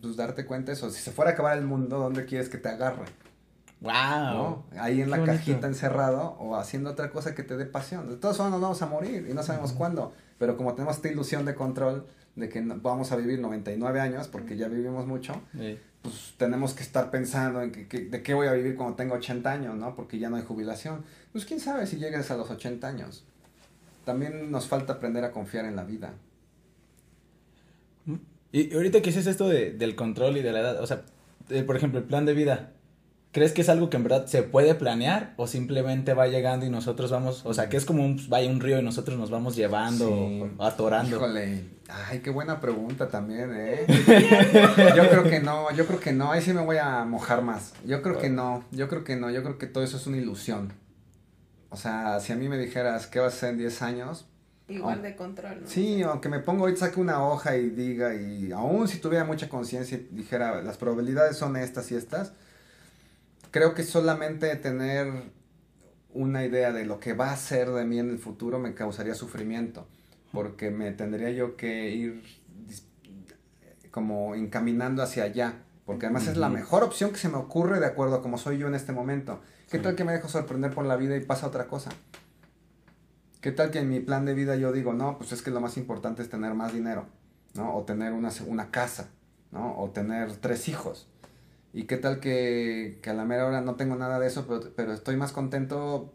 pues 0.00 0.16
darte 0.16 0.46
cuenta 0.46 0.72
eso. 0.72 0.90
Si 0.90 1.00
se 1.00 1.12
fuera 1.12 1.30
a 1.30 1.34
acabar 1.34 1.56
el 1.58 1.64
mundo, 1.64 1.98
¿dónde 1.98 2.24
quieres 2.24 2.48
que 2.48 2.58
te 2.58 2.68
agarre? 2.68 3.04
Wow. 3.80 3.92
¿No? 3.92 4.64
Ahí 4.78 5.00
en 5.00 5.10
la 5.10 5.24
cajita 5.24 5.66
encerrado 5.66 6.36
o 6.38 6.56
haciendo 6.56 6.90
otra 6.90 7.10
cosa 7.10 7.34
que 7.34 7.42
te 7.42 7.56
dé 7.56 7.64
pasión. 7.64 8.08
De 8.08 8.16
todos 8.16 8.38
modos 8.38 8.52
nos 8.52 8.60
vamos 8.60 8.82
a 8.82 8.86
morir 8.86 9.26
y 9.28 9.32
no 9.32 9.42
sabemos 9.42 9.70
uh 9.70 9.74
-huh. 9.74 9.78
cuándo. 9.78 10.12
Pero 10.38 10.56
como 10.56 10.74
tenemos 10.74 10.96
esta 10.96 11.08
ilusión 11.08 11.44
de 11.44 11.54
control 11.54 12.06
de 12.36 12.48
que 12.48 12.60
vamos 12.60 13.12
a 13.12 13.16
vivir 13.16 13.40
99 13.40 14.00
años 14.00 14.28
porque 14.28 14.56
ya 14.56 14.68
vivimos 14.68 15.06
mucho, 15.06 15.34
sí. 15.52 15.78
pues 16.02 16.34
tenemos 16.36 16.74
que 16.74 16.82
estar 16.82 17.10
pensando 17.10 17.62
en 17.62 17.72
que, 17.72 17.88
que, 17.88 18.00
de 18.00 18.22
qué 18.22 18.34
voy 18.34 18.48
a 18.48 18.52
vivir 18.52 18.76
cuando 18.76 18.96
tengo 18.96 19.14
80 19.14 19.50
años, 19.50 19.76
¿no? 19.76 19.94
Porque 19.94 20.18
ya 20.18 20.30
no 20.30 20.36
hay 20.36 20.42
jubilación. 20.42 21.04
Pues 21.32 21.44
quién 21.44 21.60
sabe 21.60 21.86
si 21.86 21.96
llegues 21.96 22.30
a 22.30 22.36
los 22.36 22.50
80 22.50 22.86
años. 22.86 23.24
También 24.04 24.50
nos 24.50 24.66
falta 24.66 24.94
aprender 24.94 25.24
a 25.24 25.32
confiar 25.32 25.64
en 25.64 25.76
la 25.76 25.84
vida. 25.84 26.12
Y 28.52 28.74
ahorita 28.74 29.00
que 29.00 29.10
dices 29.10 29.26
esto 29.26 29.48
de, 29.48 29.72
del 29.72 29.94
control 29.94 30.36
y 30.36 30.42
de 30.42 30.52
la 30.52 30.60
edad, 30.60 30.82
o 30.82 30.86
sea, 30.86 31.02
eh, 31.50 31.62
por 31.62 31.76
ejemplo, 31.76 32.00
el 32.00 32.06
plan 32.06 32.26
de 32.26 32.34
vida, 32.34 32.72
¿crees 33.32 33.52
que 33.52 33.60
es 33.60 33.68
algo 33.68 33.90
que 33.90 33.96
en 33.96 34.02
verdad 34.02 34.26
se 34.26 34.42
puede 34.42 34.74
planear 34.74 35.34
o 35.36 35.46
simplemente 35.46 36.14
va 36.14 36.26
llegando 36.26 36.66
y 36.66 36.70
nosotros 36.70 37.10
vamos, 37.10 37.42
o 37.44 37.54
sea, 37.54 37.68
que 37.68 37.76
es 37.76 37.84
como 37.84 38.04
un, 38.04 38.20
vaya 38.28 38.50
un 38.50 38.60
río 38.60 38.78
y 38.80 38.82
nosotros 38.82 39.16
nos 39.18 39.30
vamos 39.30 39.54
llevando, 39.54 40.08
sí. 40.08 40.42
o 40.56 40.64
atorando? 40.64 41.16
Híjole, 41.16 41.64
ay, 41.88 42.20
qué 42.20 42.30
buena 42.30 42.60
pregunta 42.60 43.08
también, 43.08 43.52
¿eh? 43.54 43.86
yo 44.96 45.08
creo 45.08 45.24
que 45.24 45.40
no, 45.40 45.70
yo 45.72 45.86
creo 45.86 46.00
que 46.00 46.12
no, 46.12 46.32
ahí 46.32 46.42
sí 46.42 46.52
me 46.52 46.62
voy 46.62 46.78
a 46.78 47.04
mojar 47.04 47.42
más. 47.42 47.74
Yo 47.86 48.02
creo 48.02 48.18
que 48.18 48.30
no, 48.30 48.64
yo 48.72 48.88
creo 48.88 49.04
que 49.04 49.14
no, 49.14 49.30
yo 49.30 49.42
creo 49.42 49.58
que 49.58 49.68
todo 49.68 49.84
eso 49.84 49.96
es 49.96 50.06
una 50.08 50.16
ilusión. 50.16 50.72
O 51.70 51.76
sea, 51.76 52.18
si 52.18 52.32
a 52.32 52.36
mí 52.36 52.48
me 52.48 52.58
dijeras, 52.58 53.06
¿qué 53.06 53.20
vas 53.20 53.34
a 53.34 53.36
hacer 53.36 53.50
en 53.50 53.58
10 53.58 53.82
años? 53.82 54.26
Igual 54.70 55.02
de 55.02 55.16
control, 55.16 55.62
¿no? 55.62 55.68
Sí, 55.68 56.02
aunque 56.02 56.28
me 56.28 56.38
pongo 56.38 56.64
hoy, 56.64 56.76
saque 56.76 57.00
una 57.00 57.24
hoja 57.24 57.56
y 57.56 57.70
diga, 57.70 58.14
y 58.14 58.52
aún 58.52 58.86
si 58.86 58.98
tuviera 58.98 59.24
mucha 59.24 59.48
conciencia 59.48 59.98
y 59.98 60.08
dijera, 60.12 60.62
las 60.62 60.76
probabilidades 60.76 61.36
son 61.36 61.56
estas 61.56 61.90
y 61.90 61.96
estas, 61.96 62.32
creo 63.50 63.74
que 63.74 63.82
solamente 63.82 64.54
tener 64.56 65.12
una 66.12 66.44
idea 66.44 66.72
de 66.72 66.84
lo 66.84 67.00
que 67.00 67.12
va 67.14 67.32
a 67.32 67.36
ser 67.36 67.70
de 67.70 67.84
mí 67.84 67.98
en 67.98 68.10
el 68.10 68.18
futuro 68.18 68.58
me 68.58 68.74
causaría 68.74 69.14
sufrimiento, 69.14 69.86
porque 70.32 70.70
me 70.70 70.92
tendría 70.92 71.30
yo 71.30 71.56
que 71.56 71.90
ir 71.90 72.22
como 73.90 74.34
encaminando 74.36 75.02
hacia 75.02 75.24
allá, 75.24 75.54
porque 75.84 76.06
además 76.06 76.28
es 76.28 76.36
la 76.36 76.48
mejor 76.48 76.84
opción 76.84 77.10
que 77.10 77.18
se 77.18 77.28
me 77.28 77.36
ocurre 77.36 77.80
de 77.80 77.86
acuerdo 77.86 78.16
a 78.16 78.22
como 78.22 78.38
soy 78.38 78.58
yo 78.58 78.68
en 78.68 78.76
este 78.76 78.92
momento. 78.92 79.40
¿Qué 79.68 79.78
tal 79.78 79.96
que 79.96 80.04
me 80.04 80.12
dejo 80.12 80.28
sorprender 80.28 80.72
por 80.72 80.84
la 80.84 80.96
vida 80.96 81.16
y 81.16 81.20
pasa 81.20 81.46
otra 81.46 81.66
cosa? 81.66 81.90
¿Qué 83.40 83.52
tal 83.52 83.70
que 83.70 83.78
en 83.78 83.88
mi 83.88 84.00
plan 84.00 84.26
de 84.26 84.34
vida 84.34 84.56
yo 84.56 84.70
digo, 84.70 84.92
no, 84.92 85.16
pues 85.16 85.32
es 85.32 85.40
que 85.40 85.50
lo 85.50 85.60
más 85.60 85.78
importante 85.78 86.20
es 86.20 86.28
tener 86.28 86.52
más 86.52 86.74
dinero, 86.74 87.06
¿no? 87.54 87.74
O 87.74 87.84
tener 87.84 88.12
una, 88.12 88.30
una 88.46 88.70
casa, 88.70 89.08
¿no? 89.50 89.78
O 89.78 89.90
tener 89.90 90.36
tres 90.36 90.68
hijos. 90.68 91.08
¿Y 91.72 91.84
qué 91.84 91.96
tal 91.96 92.20
que, 92.20 92.98
que 93.02 93.10
a 93.10 93.14
la 93.14 93.24
mera 93.24 93.46
hora 93.46 93.62
no 93.62 93.76
tengo 93.76 93.96
nada 93.96 94.18
de 94.18 94.26
eso, 94.26 94.46
pero, 94.46 94.72
pero, 94.76 94.92
estoy 94.92 95.16
más 95.16 95.32
contento 95.32 96.12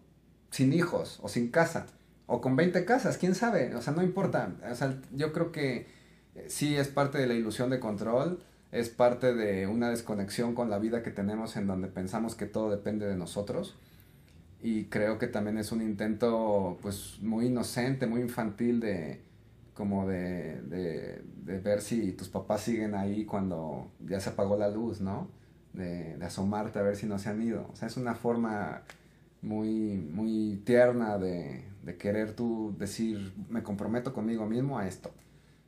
sin 0.52 0.72
hijos 0.72 1.20
o 1.24 1.30
sin 1.30 1.50
casa? 1.50 1.88
O 2.28 2.42
con 2.42 2.56
20 2.56 2.86
casas, 2.86 3.18
quién 3.18 3.34
sabe, 3.34 3.74
o 3.76 3.82
sea, 3.82 3.94
no 3.94 4.04
importa. 4.04 4.54
O 4.70 4.76
sea, 4.76 5.00
yo 5.12 5.34
creo 5.34 5.52
que 5.52 5.88
sí 6.48 6.76
es 6.76 6.90
parte 6.90 7.18
de 7.18 7.26
la 7.26 7.34
ilusión 7.34 7.72
de 7.72 7.80
control, 7.80 8.44
es 8.72 8.90
parte 8.90 9.34
de 9.34 9.66
una 9.66 9.90
desconexión 9.90 10.54
con 10.54 10.70
la 10.70 10.78
vida 10.78 11.02
que 11.02 11.12
tenemos 11.12 11.56
en 11.56 11.66
donde 11.66 11.88
pensamos 11.88 12.36
que 12.36 12.46
todo 12.46 12.70
depende 12.70 13.08
de 13.08 13.16
nosotros 13.16 13.76
y 14.66 14.86
creo 14.86 15.20
que 15.20 15.28
también 15.28 15.60
es 15.60 15.72
un 15.72 15.84
intento 15.84 16.80
pues 16.82 17.20
muy 17.22 17.46
inocente, 17.46 18.08
muy 18.08 18.22
infantil 18.22 18.80
de 18.80 19.22
como 19.76 20.08
de, 20.08 20.60
de, 20.64 21.60
ver 21.60 21.82
si 21.82 22.14
tus 22.14 22.30
papás 22.30 22.62
siguen 22.62 22.96
ahí 22.96 23.26
cuando 23.26 23.92
ya 24.00 24.20
se 24.20 24.32
apagó 24.32 24.58
la 24.58 24.70
luz, 24.70 25.02
¿no? 25.02 25.28
De, 25.74 26.18
de, 26.18 26.26
asomarte 26.26 26.80
a 26.80 26.82
ver 26.82 26.96
si 26.96 27.06
no 27.06 27.20
se 27.20 27.30
han 27.30 27.44
ido. 27.44 27.70
O 27.72 27.76
sea, 27.76 27.88
es 27.88 27.96
una 27.96 28.16
forma 28.16 28.82
muy, 29.44 29.98
muy 29.98 30.60
tierna 30.66 31.20
de, 31.20 31.64
de 31.84 31.98
querer 31.98 32.36
tú 32.36 32.74
decir, 32.80 33.34
me 33.50 33.62
comprometo 33.62 34.14
conmigo 34.14 34.48
mismo 34.48 34.80
a 34.80 34.88
esto. 34.88 35.12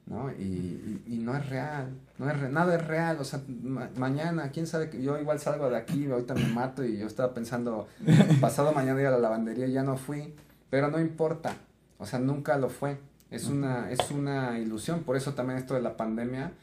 ¿No? 0.07 0.31
Y, 0.31 0.43
y, 0.43 1.03
y, 1.05 1.17
no 1.19 1.35
es 1.35 1.49
real, 1.49 1.89
no 2.17 2.29
es 2.29 2.39
re, 2.39 2.49
nada 2.49 2.75
es 2.75 2.87
real, 2.87 3.17
o 3.19 3.25
sea, 3.25 3.41
ma 3.47 3.89
mañana, 3.97 4.51
quién 4.51 4.65
sabe, 4.65 4.89
que 4.89 5.01
yo 5.01 5.19
igual 5.19 5.39
salgo 5.39 5.69
de 5.69 5.77
aquí, 5.77 6.09
ahorita 6.09 6.33
me 6.33 6.47
mato 6.47 6.83
y 6.83 6.97
yo 6.97 7.07
estaba 7.07 7.33
pensando, 7.33 7.87
pasado 8.41 8.71
mañana 8.71 9.01
ir 9.01 9.07
a 9.07 9.11
la 9.11 9.19
lavandería 9.19 9.67
y 9.67 9.73
ya 9.73 9.83
no 9.83 9.97
fui, 9.97 10.33
pero 10.69 10.89
no 10.89 10.99
importa, 10.99 11.55
o 11.97 12.05
sea, 12.05 12.19
nunca 12.19 12.57
lo 12.57 12.69
fue, 12.69 12.99
es 13.31 13.47
una, 13.47 13.91
es 13.91 14.09
una 14.11 14.57
ilusión, 14.59 15.03
por 15.03 15.17
eso 15.17 15.33
también 15.33 15.59
esto 15.59 15.73
de 15.73 15.81
la 15.81 15.97
pandemia 15.97 16.53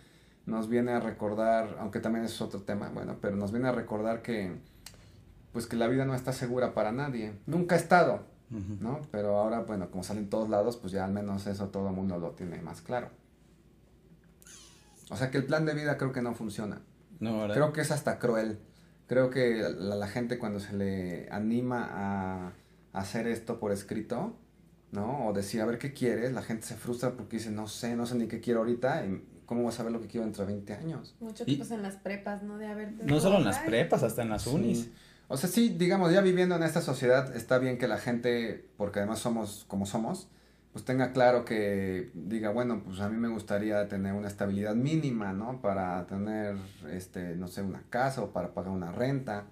nos 0.46 0.68
viene 0.68 0.92
a 0.92 1.00
recordar, 1.00 1.76
aunque 1.80 2.00
también 2.00 2.24
es 2.24 2.40
otro 2.40 2.62
tema, 2.62 2.90
bueno, 2.94 3.16
pero 3.20 3.37
nos 3.37 3.52
viene 3.52 3.68
a 3.68 3.72
recordar 3.72 4.22
que, 4.22 4.52
pues 5.52 5.66
que 5.66 5.76
la 5.76 5.87
vida 5.87 6.07
no 6.07 6.14
está 6.14 6.33
segura 6.33 6.72
para 6.72 6.92
nadie, 6.92 7.35
nunca 7.46 7.74
ha 7.74 7.78
estado. 7.78 8.35
¿no? 8.80 9.00
Pero 9.11 9.37
ahora, 9.37 9.61
bueno, 9.61 9.90
como 9.90 10.04
salen 10.04 10.30
todos 10.30 10.48
lados, 10.48 10.76
pues 10.76 10.92
ya 10.92 11.04
al 11.04 11.12
menos 11.12 11.44
eso 11.48 11.70
todo 11.70 11.88
el 11.88 11.94
mundo 11.94 12.18
lo 12.18 12.30
tiene 12.33 12.62
más 12.62 12.83
claro. 12.83 13.09
O 15.10 15.16
sea 15.16 15.30
que 15.30 15.38
el 15.38 15.44
plan 15.44 15.64
de 15.66 15.74
vida 15.74 15.96
creo 15.96 16.12
que 16.12 16.22
no 16.22 16.34
funciona. 16.34 16.80
No, 17.20 17.40
¿verdad? 17.40 17.54
Creo 17.54 17.72
que 17.72 17.80
es 17.80 17.90
hasta 17.90 18.18
cruel. 18.18 18.58
Creo 19.06 19.30
que 19.30 19.62
la, 19.76 19.96
la 19.96 20.08
gente 20.08 20.38
cuando 20.38 20.60
se 20.60 20.72
le 20.72 21.28
anima 21.30 21.88
a, 21.90 22.52
a, 22.92 22.98
hacer 22.98 23.26
esto 23.26 23.60
por 23.60 23.72
escrito, 23.72 24.34
¿no? 24.92 25.26
O 25.26 25.32
decir, 25.32 25.60
a 25.60 25.66
ver 25.66 25.78
qué 25.78 25.92
quieres, 25.92 26.32
la 26.32 26.42
gente 26.42 26.66
se 26.66 26.74
frustra 26.74 27.12
porque 27.12 27.36
dice, 27.36 27.50
no 27.50 27.68
sé, 27.68 27.96
no 27.96 28.06
sé 28.06 28.14
ni 28.14 28.26
qué 28.26 28.40
quiero 28.40 28.60
ahorita. 28.60 29.04
Y, 29.06 29.22
¿Cómo 29.46 29.64
vas 29.64 29.74
a 29.74 29.76
saber 29.78 29.92
lo 29.92 30.00
que 30.00 30.08
quiero 30.08 30.24
dentro 30.24 30.46
de 30.46 30.52
20 30.52 30.72
años? 30.74 31.14
Mucho 31.20 31.44
pues 31.44 31.70
en 31.70 31.82
las 31.82 31.96
prepas, 31.96 32.42
¿no? 32.42 32.56
De 32.56 32.66
haber... 32.66 32.92
No 33.04 33.20
solo 33.20 33.38
en 33.38 33.44
las 33.44 33.58
prepas, 33.58 34.02
hasta 34.02 34.22
en 34.22 34.30
las 34.30 34.46
unis. 34.46 34.80
Sí. 34.80 34.92
O 35.28 35.36
sea, 35.36 35.48
sí, 35.48 35.70
digamos, 35.70 36.12
ya 36.12 36.20
viviendo 36.20 36.56
en 36.56 36.62
esta 36.62 36.80
sociedad, 36.80 37.34
está 37.36 37.58
bien 37.58 37.78
que 37.78 37.88
la 37.88 37.98
gente, 37.98 38.68
porque 38.76 39.00
además 39.00 39.18
somos 39.18 39.64
como 39.68 39.86
somos, 39.86 40.28
pues 40.74 40.84
tenga 40.84 41.12
claro 41.12 41.44
que 41.44 42.10
diga, 42.14 42.50
bueno, 42.50 42.82
pues 42.84 42.98
a 42.98 43.08
mí 43.08 43.16
me 43.16 43.28
gustaría 43.28 43.87
tener 43.87 44.12
una 44.12 44.26
estabilidad 44.26 44.74
mínima, 44.74 45.32
¿no? 45.32 45.60
Para 45.60 46.04
tener, 46.08 46.56
este, 46.90 47.37
no 47.37 47.46
sé, 47.46 47.62
una 47.62 47.84
casa 47.90 48.22
o 48.22 48.32
para 48.32 48.54
pagar 48.54 48.72
una 48.72 48.90
renta. 48.90 49.44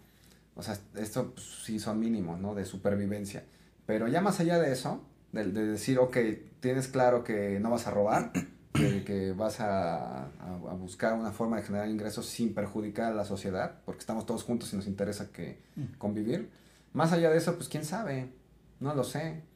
O 0.56 0.64
sea, 0.64 0.76
esto 0.96 1.30
pues, 1.32 1.46
sí 1.64 1.78
son 1.78 2.00
mínimos, 2.00 2.40
¿no? 2.40 2.56
De 2.56 2.64
supervivencia. 2.64 3.44
Pero 3.87 4.08
ya 4.08 4.20
más 4.20 4.40
allá 4.40 4.58
de 4.58 4.72
eso, 4.72 5.00
de, 5.30 5.44
de 5.44 5.64
decir, 5.64 6.00
ok, 6.00 6.16
tienes 6.58 6.88
claro 6.88 7.22
que 7.22 7.61
no 7.61 7.70
vas 7.70 7.87
a 7.87 7.92
robar, 7.92 8.32
que, 8.72 9.04
que 9.04 9.30
vas 9.30 9.61
a, 9.61 10.24
a, 10.24 10.74
buscar 10.76 11.14
una 11.14 11.30
forma 11.30 11.58
de 11.58 11.62
generar 11.62 11.88
ingresos 11.88 12.26
sin 12.26 12.52
perjudicar 12.52 13.12
a 13.12 13.14
la 13.14 13.24
sociedad, 13.24 13.78
porque 13.85 14.00
estamos 14.00 14.26
todos 14.26 14.42
juntos 14.42 14.72
y 14.72 14.76
nos 14.76 14.88
interesa 14.88 15.30
que 15.30 15.62
convivir. 15.98 16.50
Más 16.94 17.12
allá 17.12 17.30
de 17.30 17.38
eso, 17.38 17.54
pues 17.54 17.68
quién 17.68 17.85
sabe, 17.85 18.32
no 18.80 18.92
lo 18.96 19.04
sé. 19.04 19.51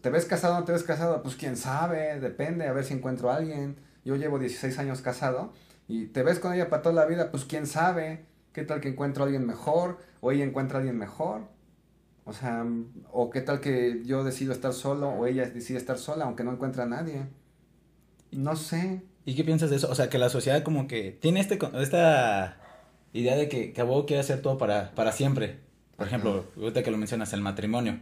¿Te 0.00 0.10
ves 0.10 0.24
casado 0.24 0.54
o 0.54 0.60
no 0.60 0.64
te 0.64 0.72
ves 0.72 0.82
casado? 0.82 1.22
Pues 1.22 1.36
quién 1.36 1.56
sabe, 1.56 2.20
depende, 2.20 2.66
a 2.66 2.72
ver 2.72 2.84
si 2.84 2.94
encuentro 2.94 3.30
a 3.30 3.36
alguien. 3.36 3.76
Yo 4.04 4.16
llevo 4.16 4.38
16 4.38 4.78
años 4.78 5.00
casado 5.00 5.52
y 5.88 6.06
te 6.06 6.22
ves 6.22 6.38
con 6.38 6.52
ella 6.52 6.68
para 6.68 6.82
toda 6.82 6.94
la 6.94 7.06
vida, 7.06 7.30
pues 7.30 7.44
quién 7.44 7.66
sabe. 7.66 8.24
¿Qué 8.52 8.62
tal 8.64 8.80
que 8.80 8.88
encuentro 8.88 9.22
a 9.22 9.26
alguien 9.26 9.46
mejor 9.46 9.98
o 10.20 10.32
ella 10.32 10.44
encuentra 10.44 10.78
a 10.78 10.80
alguien 10.80 10.96
mejor? 10.96 11.42
O 12.24 12.32
sea, 12.32 12.64
o 13.12 13.30
qué 13.30 13.40
tal 13.40 13.60
que 13.60 14.02
yo 14.04 14.24
decido 14.24 14.52
estar 14.52 14.72
solo 14.72 15.10
o 15.10 15.26
ella 15.26 15.48
decide 15.48 15.78
estar 15.78 15.98
sola 15.98 16.24
aunque 16.24 16.42
no 16.42 16.52
encuentra 16.52 16.84
a 16.84 16.86
nadie. 16.86 17.26
No 18.32 18.56
sé. 18.56 19.02
¿Y 19.24 19.34
qué 19.34 19.44
piensas 19.44 19.70
de 19.70 19.76
eso? 19.76 19.90
O 19.90 19.94
sea, 19.94 20.08
que 20.08 20.18
la 20.18 20.28
sociedad 20.28 20.62
como 20.62 20.88
que 20.88 21.12
tiene 21.12 21.40
este, 21.40 21.58
esta 21.74 22.58
idea 23.12 23.36
de 23.36 23.48
que, 23.48 23.72
que 23.72 23.82
vos 23.82 24.04
quiere 24.06 24.20
hacer 24.20 24.42
todo 24.42 24.58
para, 24.58 24.94
para 24.94 25.12
siempre. 25.12 25.60
Por 25.96 26.06
ejemplo, 26.06 26.44
ahorita 26.56 26.82
que 26.82 26.90
lo 26.90 26.98
mencionas, 26.98 27.32
el 27.32 27.40
matrimonio, 27.40 28.00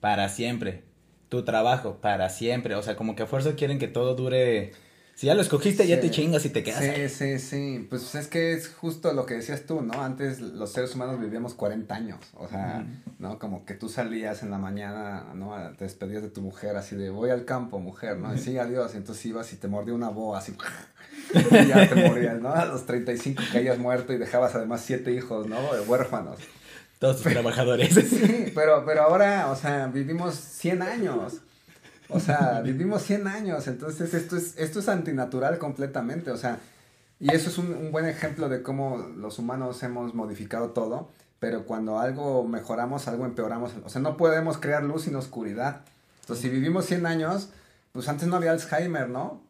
para 0.00 0.28
siempre. 0.28 0.89
Tu 1.30 1.42
trabajo, 1.42 1.96
para 2.02 2.28
siempre. 2.28 2.74
O 2.74 2.82
sea, 2.82 2.96
como 2.96 3.16
que 3.16 3.22
a 3.22 3.26
fuerza 3.26 3.54
quieren 3.54 3.78
que 3.78 3.88
todo 3.88 4.14
dure 4.14 4.72
si 5.20 5.26
ya 5.26 5.34
lo 5.34 5.42
escogiste, 5.42 5.86
ya 5.86 6.00
te 6.00 6.10
chingas 6.10 6.46
y 6.46 6.48
te 6.48 6.62
quedas. 6.62 6.82
Sí, 6.82 7.08
sí, 7.10 7.38
sí. 7.38 7.86
Pues 7.90 8.14
es 8.14 8.26
que 8.26 8.54
es 8.54 8.68
justo 8.68 9.12
lo 9.12 9.26
que 9.26 9.34
decías 9.34 9.66
tú, 9.66 9.82
¿no? 9.82 10.02
Antes 10.02 10.40
los 10.40 10.72
seres 10.72 10.94
humanos 10.94 11.20
vivíamos 11.20 11.52
40 11.52 11.94
años. 11.94 12.18
O 12.38 12.48
sea, 12.48 12.86
¿no? 13.18 13.38
Como 13.38 13.66
que 13.66 13.74
tú 13.74 13.90
salías 13.90 14.42
en 14.42 14.50
la 14.50 14.56
mañana, 14.56 15.26
¿no? 15.34 15.54
Te 15.76 15.84
despedías 15.84 16.22
de 16.22 16.30
tu 16.30 16.40
mujer 16.40 16.74
así 16.76 16.96
de 16.96 17.10
voy 17.10 17.28
al 17.28 17.44
campo, 17.44 17.78
mujer, 17.80 18.16
¿no? 18.16 18.34
Y 18.34 18.38
sí, 18.38 18.56
adiós. 18.56 18.94
Y 18.94 18.96
entonces 18.96 19.26
ibas 19.26 19.52
y 19.52 19.56
te 19.56 19.68
mordía 19.68 19.92
una 19.92 20.08
boa 20.08 20.38
así. 20.38 20.54
y 21.34 21.66
ya 21.66 21.86
te 21.86 22.08
morías, 22.08 22.40
¿no? 22.40 22.54
A 22.54 22.64
los 22.64 22.86
35 22.86 23.42
caías 23.52 23.76
muerto 23.76 24.14
y 24.14 24.16
dejabas 24.16 24.54
además 24.54 24.80
siete 24.86 25.12
hijos, 25.12 25.46
¿no? 25.46 25.74
De 25.74 25.80
huérfanos. 25.82 26.38
Todos 27.00 27.22
tus 27.22 27.32
trabajadores. 27.32 27.94
sí, 28.10 28.52
pero, 28.54 28.84
pero 28.84 29.02
ahora, 29.02 29.50
o 29.50 29.56
sea, 29.56 29.86
vivimos 29.86 30.34
100 30.34 30.82
años. 30.82 31.40
O 32.10 32.20
sea, 32.20 32.60
vivimos 32.60 33.02
100 33.02 33.26
años, 33.26 33.66
entonces 33.68 34.12
esto 34.14 34.36
es, 34.36 34.58
esto 34.58 34.80
es 34.80 34.88
antinatural 34.88 35.58
completamente, 35.58 36.30
o 36.30 36.36
sea, 36.36 36.58
y 37.18 37.32
eso 37.32 37.48
es 37.48 37.56
un, 37.56 37.72
un, 37.72 37.92
buen 37.92 38.04
ejemplo 38.06 38.48
de 38.48 38.62
cómo 38.62 38.98
los 39.16 39.38
humanos 39.38 39.82
hemos 39.82 40.12
modificado 40.12 40.70
todo, 40.70 41.08
pero 41.38 41.64
cuando 41.64 42.00
algo 42.00 42.46
mejoramos, 42.46 43.08
algo 43.08 43.24
empeoramos, 43.24 43.72
o 43.84 43.88
sea, 43.88 44.02
no 44.02 44.16
podemos 44.16 44.58
crear 44.58 44.82
luz 44.82 45.04
sin 45.04 45.14
oscuridad. 45.14 45.82
Entonces, 46.20 46.42
si 46.42 46.48
vivimos 46.50 46.84
100 46.86 47.06
años, 47.06 47.50
pues 47.92 48.08
antes 48.08 48.28
no 48.28 48.36
había 48.36 48.50
Alzheimer, 48.50 49.08
¿no? 49.08 49.40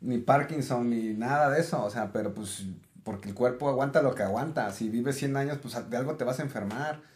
Ni 0.00 0.18
Parkinson, 0.18 0.90
ni 0.90 1.14
nada 1.14 1.50
de 1.50 1.60
eso, 1.60 1.82
o 1.82 1.88
sea, 1.90 2.12
pero 2.12 2.34
pues 2.34 2.64
porque 3.04 3.28
el 3.28 3.34
cuerpo 3.34 3.68
aguanta 3.68 4.02
lo 4.02 4.14
que 4.14 4.22
aguanta, 4.22 4.70
si 4.72 4.88
vives 4.88 5.16
100 5.16 5.36
años, 5.36 5.58
pues 5.60 5.90
de 5.90 5.96
algo 5.96 6.16
te 6.16 6.24
vas 6.24 6.38
a 6.40 6.42
enfermar 6.42 7.12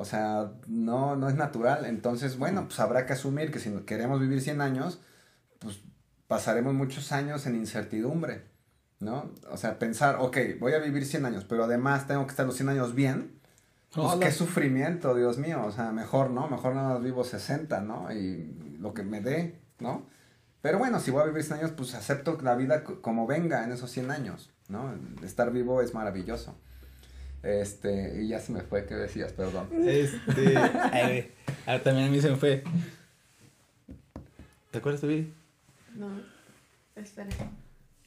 o 0.00 0.04
sea, 0.04 0.52
no, 0.68 1.16
no 1.16 1.28
es 1.28 1.34
natural. 1.34 1.84
Entonces, 1.84 2.38
bueno, 2.38 2.66
pues 2.66 2.78
habrá 2.78 3.04
que 3.04 3.14
asumir 3.14 3.50
que 3.50 3.58
si 3.58 3.68
queremos 3.80 4.20
vivir 4.20 4.40
100 4.40 4.60
años, 4.60 5.00
pues 5.58 5.80
pasaremos 6.28 6.72
muchos 6.72 7.10
años 7.10 7.46
en 7.46 7.56
incertidumbre, 7.56 8.44
¿no? 9.00 9.32
O 9.50 9.56
sea, 9.56 9.80
pensar, 9.80 10.18
ok, 10.20 10.38
voy 10.60 10.74
a 10.74 10.78
vivir 10.78 11.04
100 11.04 11.26
años, 11.26 11.44
pero 11.48 11.64
además 11.64 12.06
tengo 12.06 12.24
que 12.26 12.30
estar 12.30 12.46
los 12.46 12.54
100 12.54 12.68
años 12.68 12.94
bien. 12.94 13.40
Pues 13.92 14.14
qué 14.20 14.30
sufrimiento, 14.30 15.16
Dios 15.16 15.36
mío. 15.36 15.64
O 15.64 15.72
sea, 15.72 15.90
mejor, 15.90 16.30
¿no? 16.30 16.46
Mejor 16.46 16.76
nada 16.76 16.90
más 16.90 17.02
vivo 17.02 17.24
60, 17.24 17.80
¿no? 17.80 18.12
Y 18.12 18.76
lo 18.78 18.94
que 18.94 19.02
me 19.02 19.20
dé, 19.20 19.58
¿no? 19.80 20.06
Pero 20.62 20.78
bueno, 20.78 21.00
si 21.00 21.10
voy 21.10 21.22
a 21.22 21.26
vivir 21.26 21.42
100 21.42 21.58
años, 21.58 21.72
pues 21.72 21.96
acepto 21.96 22.38
la 22.40 22.54
vida 22.54 22.84
como 22.84 23.26
venga 23.26 23.64
en 23.64 23.72
esos 23.72 23.90
100 23.90 24.12
años, 24.12 24.52
¿no? 24.68 24.94
Estar 25.22 25.52
vivo 25.52 25.82
es 25.82 25.94
maravilloso. 25.94 26.54
Este, 27.42 28.22
y 28.22 28.28
ya 28.28 28.40
se 28.40 28.52
me 28.52 28.62
fue, 28.62 28.84
¿qué 28.84 28.94
decías? 28.94 29.32
Perdón. 29.32 29.68
Este, 29.86 30.56
ay, 30.92 31.32
ahora 31.66 31.82
también 31.82 32.08
a 32.08 32.10
mí 32.10 32.20
se 32.20 32.30
me 32.30 32.36
fue. 32.36 32.64
¿Te 34.70 34.78
acuerdas, 34.78 35.00
Toby? 35.00 35.32
No, 35.94 36.08
espera. 36.96 37.30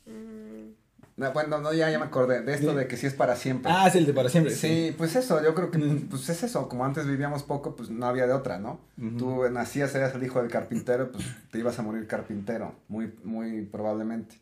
Mm. 0.06 0.71
No, 1.17 1.32
bueno, 1.34 1.60
no, 1.60 1.74
ya, 1.74 1.89
ya 1.91 2.00
me 2.00 2.06
acordé 2.06 2.41
de 2.41 2.54
esto 2.54 2.74
de 2.74 2.88
que 2.88 2.97
sí 2.97 3.06
es 3.06 3.13
para 3.13 3.36
siempre. 3.36 3.71
Ah, 3.71 3.88
es 3.88 3.95
el 3.95 4.06
de 4.06 4.13
para 4.13 4.30
siempre. 4.30 4.56
Sí, 4.56 4.95
pues 4.97 5.15
eso, 5.15 5.43
yo 5.43 5.54
creo 5.54 5.69
que 5.69 5.78
pues 6.10 6.28
es 6.30 6.41
eso, 6.41 6.67
como 6.67 6.84
antes 6.86 7.06
vivíamos 7.06 7.43
poco, 7.43 7.76
pues 7.76 7.89
no 7.89 8.08
había 8.08 8.26
de 8.26 8.34
otra, 8.34 8.58
¿no? 8.60 8.80
Tú 9.17 9.47
nacías, 9.50 9.93
eras 9.93 10.15
el 10.15 10.24
hijo 10.24 10.41
del 10.41 10.50
carpintero, 10.50 11.12
pues 11.12 11.26
te 11.52 11.60
ibas 11.60 11.78
a 11.78 11.84
morir 11.84 12.08
carpintero, 12.08 12.74
muy, 12.88 13.13
muy 13.24 13.62
probablemente. 13.63 14.36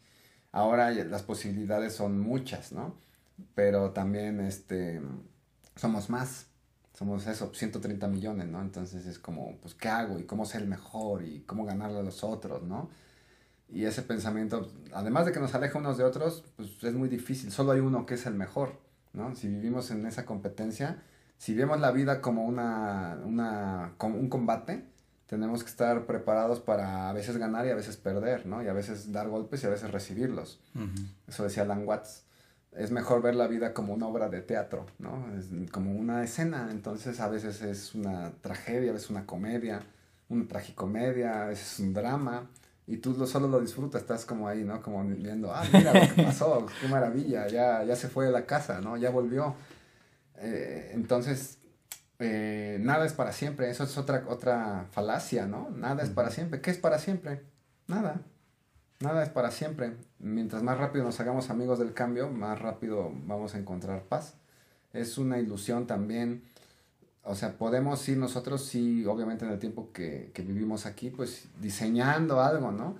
Ahora 0.51 0.91
las 0.91 1.23
posibilidades 1.23 1.93
son 1.93 2.19
muchas, 2.19 2.71
¿no? 2.71 2.95
pero 3.55 3.91
también 3.91 4.39
este, 4.39 5.01
somos 5.75 6.09
más, 6.09 6.47
somos 6.93 7.27
eso, 7.27 7.53
130 7.53 8.07
millones, 8.07 8.47
¿no? 8.47 8.61
Entonces 8.61 9.05
es 9.05 9.19
como, 9.19 9.57
pues, 9.61 9.73
¿qué 9.73 9.87
hago? 9.87 10.19
¿Y 10.19 10.23
cómo 10.23 10.45
ser 10.45 10.61
el 10.61 10.67
mejor? 10.67 11.23
¿Y 11.23 11.41
cómo 11.41 11.65
ganarle 11.65 11.99
a 11.99 12.03
los 12.03 12.23
otros, 12.23 12.63
¿no? 12.63 12.89
Y 13.69 13.85
ese 13.85 14.01
pensamiento, 14.01 14.71
además 14.93 15.25
de 15.25 15.31
que 15.31 15.39
nos 15.39 15.53
aleja 15.53 15.77
unos 15.77 15.97
de 15.97 16.03
otros, 16.03 16.43
pues 16.55 16.83
es 16.83 16.93
muy 16.93 17.07
difícil, 17.07 17.51
solo 17.51 17.71
hay 17.71 17.79
uno 17.79 18.05
que 18.05 18.15
es 18.15 18.25
el 18.25 18.33
mejor, 18.33 18.79
¿no? 19.13 19.35
Si 19.35 19.47
vivimos 19.47 19.91
en 19.91 20.05
esa 20.05 20.25
competencia, 20.25 21.03
si 21.37 21.53
vemos 21.53 21.79
la 21.79 21.91
vida 21.91 22.21
como 22.21 22.45
una, 22.45 23.19
una, 23.23 23.93
como 23.97 24.17
un 24.17 24.27
combate, 24.29 24.85
tenemos 25.29 25.63
que 25.63 25.69
estar 25.69 26.07
preparados 26.07 26.59
para 26.59 27.09
a 27.09 27.13
veces 27.13 27.37
ganar 27.37 27.65
y 27.67 27.69
a 27.69 27.75
veces 27.75 27.95
perder, 27.97 28.47
¿no? 28.47 28.63
Y 28.63 28.67
a 28.67 28.73
veces 28.73 29.11
dar 29.11 29.29
golpes 29.29 29.63
y 29.63 29.67
a 29.67 29.69
veces 29.69 29.91
recibirlos. 29.91 30.59
Eso 31.27 31.43
decía 31.43 31.63
Alan 31.63 31.87
Watts 31.87 32.23
es 32.71 32.91
mejor 32.91 33.21
ver 33.21 33.35
la 33.35 33.47
vida 33.47 33.73
como 33.73 33.93
una 33.93 34.07
obra 34.07 34.29
de 34.29 34.41
teatro, 34.41 34.85
¿no? 34.99 35.25
Es 35.37 35.49
como 35.71 35.91
una 35.91 36.23
escena, 36.23 36.69
entonces 36.71 37.19
a 37.19 37.27
veces 37.27 37.61
es 37.61 37.95
una 37.95 38.31
tragedia, 38.41 38.91
a 38.91 38.93
veces 38.93 39.09
una 39.09 39.25
comedia, 39.25 39.81
una 40.29 40.47
tragicomedia, 40.47 41.43
a 41.43 41.45
veces 41.47 41.73
es 41.73 41.79
un 41.79 41.93
drama, 41.93 42.49
y 42.87 42.97
tú 42.97 43.15
lo, 43.17 43.27
solo 43.27 43.47
lo 43.47 43.59
disfrutas, 43.59 44.01
estás 44.01 44.25
como 44.25 44.47
ahí, 44.47 44.63
¿no? 44.63 44.81
Como 44.81 45.03
viendo, 45.03 45.53
ah, 45.53 45.63
mira 45.73 45.93
lo 45.93 46.15
que 46.15 46.23
pasó, 46.23 46.65
qué 46.81 46.87
maravilla, 46.87 47.47
ya, 47.47 47.83
ya 47.83 47.95
se 47.95 48.07
fue 48.07 48.25
de 48.25 48.31
la 48.31 48.45
casa, 48.45 48.81
¿no? 48.81 48.97
Ya 48.97 49.09
volvió. 49.09 49.55
Eh, 50.37 50.91
entonces, 50.93 51.58
eh, 52.19 52.77
nada 52.81 53.05
es 53.05 53.13
para 53.13 53.31
siempre, 53.31 53.69
eso 53.69 53.85
es 53.85 53.97
otra, 53.97 54.25
otra 54.27 54.87
falacia, 54.91 55.47
¿no? 55.47 55.69
Nada 55.69 56.03
es 56.03 56.09
para 56.09 56.29
siempre. 56.29 56.59
¿Qué 56.61 56.69
es 56.69 56.77
para 56.77 56.99
siempre? 56.99 57.41
Nada. 57.87 58.21
Nada 58.99 59.23
es 59.23 59.29
para 59.29 59.51
siempre. 59.51 59.95
Mientras 60.19 60.61
más 60.61 60.77
rápido 60.77 61.05
nos 61.05 61.19
hagamos 61.21 61.49
amigos 61.49 61.79
del 61.79 61.93
cambio, 61.93 62.29
más 62.29 62.59
rápido 62.59 63.09
vamos 63.25 63.55
a 63.55 63.59
encontrar 63.59 64.03
paz. 64.03 64.35
Es 64.91 65.17
una 65.17 65.39
ilusión 65.39 65.87
también. 65.87 66.43
O 67.23 67.35
sea, 67.35 67.57
podemos 67.57 68.07
ir 68.09 68.17
nosotros, 68.17 68.65
sí, 68.65 69.05
obviamente 69.05 69.45
en 69.45 69.51
el 69.51 69.59
tiempo 69.59 69.91
que, 69.93 70.31
que 70.33 70.41
vivimos 70.41 70.85
aquí, 70.85 71.11
pues 71.11 71.47
diseñando 71.61 72.41
algo, 72.41 72.71
¿no? 72.71 72.97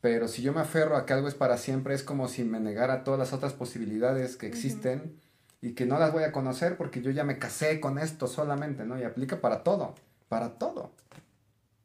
Pero 0.00 0.28
si 0.28 0.42
yo 0.42 0.52
me 0.52 0.60
aferro 0.60 0.96
a 0.96 1.06
que 1.06 1.12
algo 1.12 1.26
es 1.26 1.34
para 1.34 1.56
siempre, 1.56 1.94
es 1.94 2.04
como 2.04 2.28
si 2.28 2.44
me 2.44 2.60
negara 2.60 3.02
todas 3.02 3.18
las 3.18 3.32
otras 3.32 3.52
posibilidades 3.52 4.36
que 4.36 4.46
existen 4.46 5.18
y 5.62 5.72
que 5.72 5.86
no 5.86 5.98
las 5.98 6.12
voy 6.12 6.24
a 6.24 6.32
conocer 6.32 6.76
porque 6.76 7.02
yo 7.02 7.10
ya 7.10 7.24
me 7.24 7.38
casé 7.38 7.80
con 7.80 7.98
esto 7.98 8.26
solamente, 8.26 8.84
¿no? 8.84 8.98
Y 8.98 9.04
aplica 9.04 9.40
para 9.40 9.62
todo, 9.62 9.94
para 10.28 10.58
todo. 10.58 10.92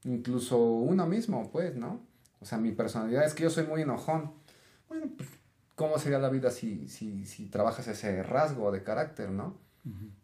Incluso 0.04 0.58
uno 0.58 1.06
mismo, 1.08 1.50
pues, 1.52 1.76
¿no? 1.76 2.00
O 2.40 2.46
sea, 2.46 2.58
mi 2.58 2.72
personalidad 2.72 3.26
es 3.26 3.34
que 3.34 3.44
yo 3.44 3.50
soy 3.50 3.66
muy 3.66 3.82
enojón. 3.82 4.32
Bueno, 4.88 5.08
pues, 5.18 5.30
¿cómo 5.76 5.98
sería 5.98 6.20
la 6.20 6.30
vida 6.30 6.52
si, 6.52 6.88
si, 6.88 7.26
si 7.26 7.48
trabajas 7.48 7.88
ese 7.88 8.24
rasgo 8.24 8.72
de 8.72 8.84
carácter, 8.84 9.32
no? 9.32 9.58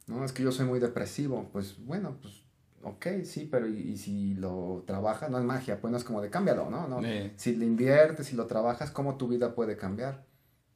No, 0.07 0.25
es 0.25 0.31
que 0.31 0.43
yo 0.43 0.51
soy 0.51 0.65
muy 0.65 0.79
depresivo. 0.79 1.49
Pues 1.51 1.83
bueno, 1.85 2.17
pues 2.21 2.43
ok, 2.83 3.23
sí, 3.23 3.47
pero 3.51 3.67
y, 3.67 3.97
si 3.97 4.33
lo 4.35 4.83
trabajas, 4.85 5.29
no 5.29 5.37
es 5.37 5.43
magia, 5.43 5.79
pues 5.79 5.91
no 5.91 5.97
es 5.97 6.03
como 6.03 6.21
de 6.21 6.29
cámbialo, 6.29 6.69
¿no? 6.69 6.87
no 6.87 7.01
Si 7.35 7.55
lo 7.55 7.65
inviertes, 7.65 8.27
si 8.27 8.35
lo 8.35 8.47
trabajas, 8.47 8.91
¿cómo 8.91 9.17
tu 9.17 9.27
vida 9.27 9.53
puede 9.53 9.77
cambiar? 9.77 10.23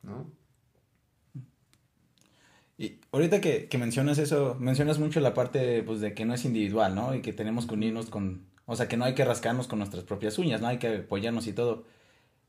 ¿No? 0.03 0.29
Y 2.77 2.99
ahorita 3.11 3.39
que, 3.39 3.67
que 3.67 3.77
mencionas 3.77 4.17
eso, 4.17 4.55
mencionas 4.59 4.99
mucho 4.99 5.19
la 5.21 5.33
parte 5.33 5.81
pues 5.83 6.01
de 6.01 6.13
que 6.13 6.25
no 6.25 6.33
es 6.33 6.43
individual, 6.45 6.93
¿no? 6.95 7.15
Y 7.15 7.21
que 7.21 7.31
tenemos 7.33 7.65
que 7.65 7.73
unirnos 7.73 8.09
con, 8.09 8.47
o 8.65 8.75
sea, 8.75 8.87
que 8.87 8.97
no 8.97 9.05
hay 9.05 9.15
que 9.15 9.23
rascarnos 9.23 9.67
con 9.67 9.79
nuestras 9.79 10.03
propias 10.03 10.37
uñas, 10.37 10.61
no 10.61 10.67
hay 10.67 10.77
que 10.77 10.97
apoyarnos 10.97 11.47
y 11.47 11.53
todo. 11.53 11.85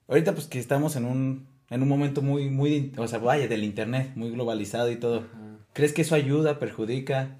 Ahorita 0.08 0.32
pues 0.32 0.46
que 0.46 0.58
estamos 0.58 0.96
en 0.96 1.04
un, 1.04 1.46
en 1.70 1.82
un 1.82 1.88
momento 1.88 2.22
muy, 2.22 2.50
muy, 2.50 2.92
o 2.96 3.06
sea, 3.06 3.18
vaya, 3.18 3.48
del 3.48 3.64
internet, 3.64 4.12
muy 4.16 4.30
globalizado 4.30 4.90
y 4.90 4.96
todo. 4.96 5.26
¿Crees 5.72 5.92
que 5.92 6.02
eso 6.02 6.14
ayuda, 6.14 6.58
perjudica? 6.58 7.36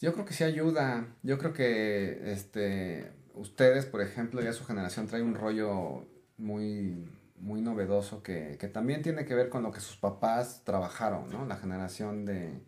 Yo 0.00 0.14
creo 0.14 0.24
que 0.24 0.34
sí 0.34 0.44
ayuda. 0.44 1.06
Yo 1.22 1.36
creo 1.38 1.52
que 1.52 2.32
este 2.32 3.10
ustedes, 3.34 3.86
por 3.86 4.02
ejemplo, 4.02 4.42
ya 4.42 4.52
su 4.52 4.64
generación 4.64 5.06
trae 5.06 5.22
un 5.22 5.34
rollo 5.34 6.06
muy 6.36 7.08
muy 7.40 7.60
novedoso 7.60 8.22
que, 8.22 8.56
que 8.60 8.68
también 8.68 9.02
tiene 9.02 9.24
que 9.24 9.34
ver 9.34 9.48
con 9.48 9.62
lo 9.62 9.72
que 9.72 9.80
sus 9.80 9.96
papás 9.96 10.62
trabajaron, 10.64 11.30
¿no? 11.30 11.46
La 11.46 11.56
generación 11.56 12.24
de 12.24 12.60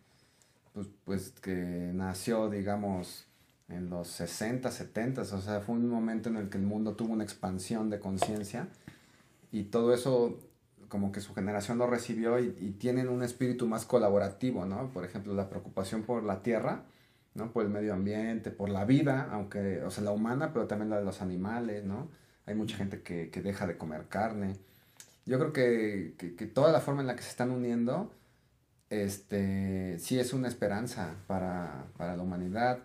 pues, 0.73 0.87
pues 1.05 1.29
que 1.31 1.91
nació, 1.93 2.49
digamos, 2.49 3.27
en 3.69 3.89
los 3.89 4.07
60, 4.09 4.71
70, 4.71 5.21
o 5.21 5.25
sea, 5.25 5.61
fue 5.61 5.75
un 5.75 5.87
momento 5.87 6.29
en 6.29 6.37
el 6.37 6.49
que 6.49 6.57
el 6.57 6.63
mundo 6.63 6.95
tuvo 6.95 7.13
una 7.13 7.23
expansión 7.23 7.89
de 7.89 7.99
conciencia 7.99 8.67
y 9.51 9.65
todo 9.65 9.93
eso 9.93 10.39
como 10.89 11.11
que 11.11 11.21
su 11.21 11.33
generación 11.33 11.77
lo 11.77 11.87
recibió 11.87 12.39
y, 12.39 12.55
y, 12.59 12.71
tienen 12.71 13.09
un 13.09 13.23
espíritu 13.23 13.67
más 13.67 13.85
colaborativo, 13.85 14.65
¿no? 14.65 14.89
Por 14.89 15.05
ejemplo, 15.05 15.33
la 15.33 15.49
preocupación 15.49 16.03
por 16.03 16.23
la 16.23 16.43
tierra, 16.43 16.83
¿no? 17.33 17.51
Por 17.51 17.63
el 17.65 17.71
medio 17.71 17.93
ambiente, 17.93 18.51
por 18.51 18.69
la 18.69 18.85
vida, 18.85 19.29
aunque, 19.31 19.81
o 19.83 19.89
sea, 19.89 20.03
la 20.03 20.11
humana, 20.11 20.53
pero 20.53 20.67
también 20.67 20.89
la 20.91 20.97
de 20.99 21.05
los 21.05 21.21
animales, 21.21 21.83
¿no? 21.83 22.09
Hay 22.45 22.55
mucha 22.55 22.77
gente 22.77 23.01
que, 23.01 23.29
que 23.29 23.41
deja 23.41 23.67
de 23.67 23.77
comer 23.77 24.07
carne. 24.09 24.55
Yo 25.25 25.39
creo 25.39 25.53
que, 25.53 26.15
que, 26.17 26.35
que, 26.35 26.45
toda 26.45 26.71
la 26.71 26.81
forma 26.81 27.01
en 27.01 27.07
la 27.07 27.15
que 27.15 27.23
se 27.23 27.29
están 27.29 27.51
uniendo, 27.51 28.11
este, 28.89 29.97
sí 29.99 30.19
es 30.19 30.33
una 30.33 30.47
esperanza 30.47 31.15
para, 31.27 31.85
para 31.97 32.17
la 32.17 32.23
humanidad. 32.23 32.79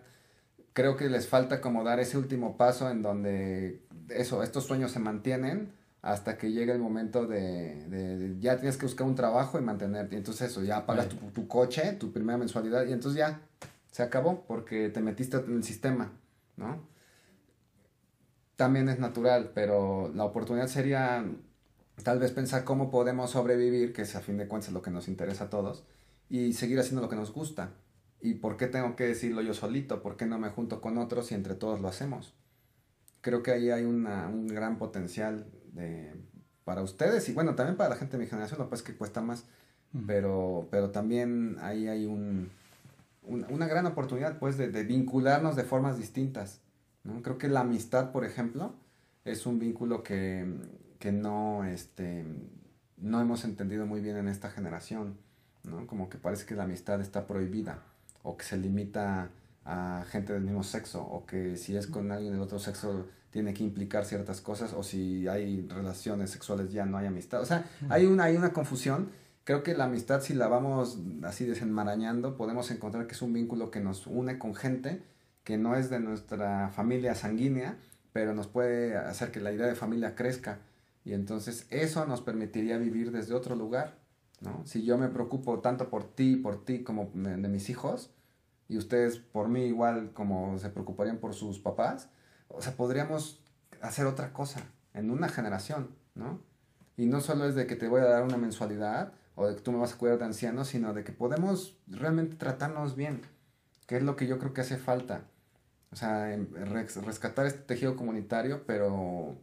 Creo 0.73 0.95
que 0.95 1.09
les 1.09 1.27
falta 1.27 1.59
como 1.59 1.83
dar 1.83 1.99
ese 1.99 2.17
último 2.17 2.55
paso 2.55 2.89
en 2.89 3.01
donde 3.01 3.81
eso, 4.09 4.43
estos 4.43 4.65
sueños 4.65 4.91
se 4.91 4.99
mantienen, 4.99 5.73
hasta 6.01 6.37
que 6.37 6.51
llegue 6.51 6.71
el 6.71 6.79
momento 6.79 7.27
de, 7.27 7.85
de, 7.87 8.17
de, 8.17 8.39
ya 8.39 8.55
tienes 8.55 8.77
que 8.77 8.85
buscar 8.85 9.05
un 9.05 9.15
trabajo 9.15 9.59
y 9.59 9.61
mantenerte. 9.61 10.15
Entonces 10.15 10.49
eso, 10.49 10.63
ya 10.63 10.85
pagas 10.85 11.09
tu, 11.09 11.17
tu, 11.31 11.47
coche, 11.47 11.93
tu 11.93 12.13
primera 12.13 12.37
mensualidad 12.37 12.85
y 12.87 12.93
entonces 12.93 13.19
ya 13.19 13.41
se 13.91 14.03
acabó 14.03 14.45
porque 14.47 14.89
te 14.89 15.01
metiste 15.01 15.37
en 15.37 15.57
el 15.57 15.63
sistema, 15.63 16.11
¿no? 16.55 16.79
También 18.59 18.89
es 18.89 18.99
natural, 18.99 19.51
pero 19.55 20.11
la 20.13 20.25
oportunidad 20.25 20.67
sería 20.67 21.25
tal 22.03 22.19
vez 22.19 22.33
pensar 22.33 22.65
cómo 22.65 22.91
podemos 22.91 23.29
sobrevivir, 23.29 23.93
que 23.93 24.01
es 24.01 24.17
a 24.17 24.19
fin 24.19 24.35
de 24.35 24.49
cuentas 24.49 24.73
lo 24.73 24.81
que 24.81 24.91
nos 24.91 25.07
interesa 25.07 25.45
a 25.45 25.49
todos, 25.49 25.85
y 26.29 26.51
seguir 26.51 26.77
haciendo 26.77 27.01
lo 27.01 27.07
que 27.07 27.15
nos 27.15 27.31
gusta. 27.31 27.71
¿Y 28.19 28.33
por 28.33 28.57
qué 28.57 28.67
tengo 28.67 28.97
que 28.97 29.05
decirlo 29.05 29.41
yo 29.41 29.53
solito? 29.53 30.01
¿Por 30.01 30.17
qué 30.17 30.25
no 30.25 30.37
me 30.39 30.49
junto 30.49 30.81
con 30.81 30.97
otros 30.97 31.31
y 31.31 31.35
entre 31.35 31.55
todos 31.55 31.79
lo 31.79 31.87
hacemos? 31.87 32.33
Creo 33.21 33.43
que 33.43 33.51
ahí 33.51 33.69
hay 33.69 33.85
una, 33.85 34.27
un 34.27 34.47
gran 34.47 34.77
potencial 34.77 35.45
de, 35.71 36.13
para 36.65 36.81
ustedes 36.81 37.29
y 37.29 37.31
bueno, 37.31 37.55
también 37.55 37.77
para 37.77 37.91
la 37.91 37.95
gente 37.95 38.17
de 38.17 38.23
mi 38.25 38.29
generación, 38.29 38.59
lo 38.59 38.67
que 38.67 38.75
es 38.75 38.83
que 38.83 38.93
cuesta 38.93 39.21
más, 39.21 39.45
mm. 39.93 40.05
pero, 40.05 40.67
pero 40.69 40.89
también 40.89 41.55
ahí 41.61 41.87
hay 41.87 42.05
un, 42.05 42.49
un, 43.23 43.45
una 43.49 43.67
gran 43.67 43.85
oportunidad 43.85 44.37
pues 44.37 44.57
de, 44.57 44.67
de, 44.67 44.83
vincularnos 44.83 45.55
de 45.55 45.63
formas 45.63 45.97
distintas. 45.97 46.59
¿No? 47.03 47.21
Creo 47.21 47.37
que 47.37 47.47
la 47.47 47.61
amistad, 47.61 48.11
por 48.11 48.25
ejemplo, 48.25 48.73
es 49.25 49.45
un 49.45 49.59
vínculo 49.59 50.03
que, 50.03 50.45
que 50.99 51.11
no, 51.11 51.63
este, 51.63 52.25
no 52.97 53.21
hemos 53.21 53.43
entendido 53.43 53.85
muy 53.85 54.01
bien 54.01 54.17
en 54.17 54.27
esta 54.27 54.49
generación. 54.49 55.17
¿no? 55.63 55.87
Como 55.87 56.09
que 56.09 56.17
parece 56.17 56.45
que 56.45 56.55
la 56.55 56.63
amistad 56.63 57.01
está 57.01 57.27
prohibida 57.27 57.79
o 58.23 58.37
que 58.37 58.45
se 58.45 58.57
limita 58.57 59.29
a 59.65 60.05
gente 60.09 60.33
del 60.33 60.43
mismo 60.43 60.63
sexo 60.63 61.01
o 61.01 61.25
que 61.25 61.57
si 61.57 61.75
es 61.75 61.87
con 61.87 62.11
alguien 62.11 62.33
del 62.33 62.41
otro 62.41 62.59
sexo 62.59 63.07
tiene 63.29 63.53
que 63.53 63.63
implicar 63.63 64.05
ciertas 64.05 64.41
cosas 64.41 64.73
o 64.73 64.83
si 64.83 65.27
hay 65.27 65.67
relaciones 65.67 66.31
sexuales 66.31 66.71
ya 66.71 66.85
no 66.85 66.97
hay 66.97 67.07
amistad. 67.07 67.41
O 67.41 67.45
sea, 67.45 67.65
hay 67.89 68.05
una, 68.05 68.25
hay 68.25 68.35
una 68.35 68.51
confusión. 68.51 69.09
Creo 69.43 69.63
que 69.63 69.75
la 69.75 69.85
amistad 69.85 70.21
si 70.21 70.33
la 70.33 70.47
vamos 70.47 70.99
así 71.23 71.45
desenmarañando 71.45 72.37
podemos 72.37 72.71
encontrar 72.71 73.07
que 73.07 73.13
es 73.13 73.21
un 73.21 73.33
vínculo 73.33 73.71
que 73.71 73.79
nos 73.79 74.07
une 74.07 74.39
con 74.39 74.55
gente 74.55 75.01
que 75.49 75.57
no 75.57 75.73
es 75.73 75.89
de 75.89 75.99
nuestra 75.99 76.69
familia 76.69 77.15
sanguínea, 77.15 77.79
pero 78.13 78.35
nos 78.35 78.45
puede 78.45 78.95
hacer 78.95 79.31
que 79.31 79.39
la 79.39 79.51
idea 79.51 79.65
de 79.65 79.73
familia 79.73 80.13
crezca 80.13 80.59
y 81.03 81.13
entonces 81.13 81.65
eso 81.71 82.05
nos 82.05 82.21
permitiría 82.21 82.77
vivir 82.77 83.11
desde 83.11 83.33
otro 83.33 83.55
lugar, 83.55 83.97
¿no? 84.41 84.61
Si 84.67 84.85
yo 84.85 84.99
me 84.99 85.07
preocupo 85.07 85.57
tanto 85.57 85.89
por 85.89 86.03
ti, 86.03 86.35
por 86.35 86.63
ti 86.65 86.83
como 86.83 87.09
de 87.15 87.47
mis 87.47 87.71
hijos, 87.71 88.11
y 88.67 88.77
ustedes 88.77 89.17
por 89.17 89.49
mí 89.49 89.63
igual 89.63 90.13
como 90.13 90.59
se 90.59 90.69
preocuparían 90.69 91.17
por 91.17 91.33
sus 91.33 91.57
papás, 91.57 92.11
o 92.47 92.61
sea, 92.61 92.75
podríamos 92.75 93.41
hacer 93.81 94.05
otra 94.05 94.31
cosa 94.33 94.61
en 94.93 95.09
una 95.09 95.29
generación, 95.29 95.95
¿no? 96.13 96.39
Y 96.95 97.07
no 97.07 97.21
solo 97.21 97.45
es 97.45 97.55
de 97.55 97.65
que 97.65 97.75
te 97.75 97.87
voy 97.87 98.01
a 98.01 98.05
dar 98.05 98.21
una 98.21 98.37
mensualidad 98.37 99.13
o 99.33 99.47
de 99.47 99.55
que 99.55 99.61
tú 99.61 99.71
me 99.71 99.79
vas 99.79 99.93
a 99.93 99.97
cuidar 99.97 100.19
de 100.19 100.25
ancianos, 100.25 100.67
sino 100.67 100.93
de 100.93 101.03
que 101.03 101.11
podemos 101.11 101.75
realmente 101.87 102.35
tratarnos 102.35 102.95
bien, 102.95 103.21
que 103.87 103.97
es 103.97 104.03
lo 104.03 104.15
que 104.15 104.27
yo 104.27 104.37
creo 104.37 104.53
que 104.53 104.61
hace 104.61 104.77
falta. 104.77 105.23
O 105.91 105.95
sea, 105.95 106.37
rescatar 107.05 107.45
este 107.47 107.61
tejido 107.61 107.95
comunitario, 107.95 108.63
pero, 108.65 109.35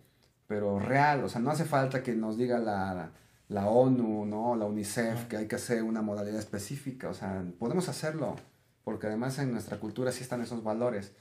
pero 0.47 0.79
real. 0.79 1.25
O 1.25 1.29
sea, 1.29 1.41
no 1.41 1.51
hace 1.51 1.65
falta 1.65 2.03
que 2.03 2.15
nos 2.15 2.37
diga 2.39 2.59
la, 2.59 3.11
la 3.49 3.67
ONU, 3.69 4.27
¿no? 4.27 4.57
La 4.57 4.67
UNICEF, 4.67 5.27
que 5.27 5.37
hay 5.37 5.49
que 5.49 5.57
hacer 5.57 5.83
una 5.83 6.03
modalidad 6.03 6.39
específica. 6.39 7.09
O 7.09 7.15
sea, 7.15 7.45
podemos 7.59 7.89
hacerlo, 7.89 8.37
porque 8.85 9.09
además 9.09 9.39
en 9.39 9.53
nuestra 9.53 9.79
cultura 9.79 10.13
sí 10.13 10.23
están 10.23 10.41
esos 10.43 10.63
valores 10.63 11.13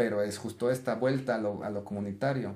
pero 0.00 0.22
es 0.22 0.38
justo 0.38 0.70
esta 0.70 0.94
vuelta 0.94 1.34
a 1.34 1.38
lo, 1.38 1.62
a 1.62 1.68
lo 1.68 1.84
comunitario. 1.84 2.54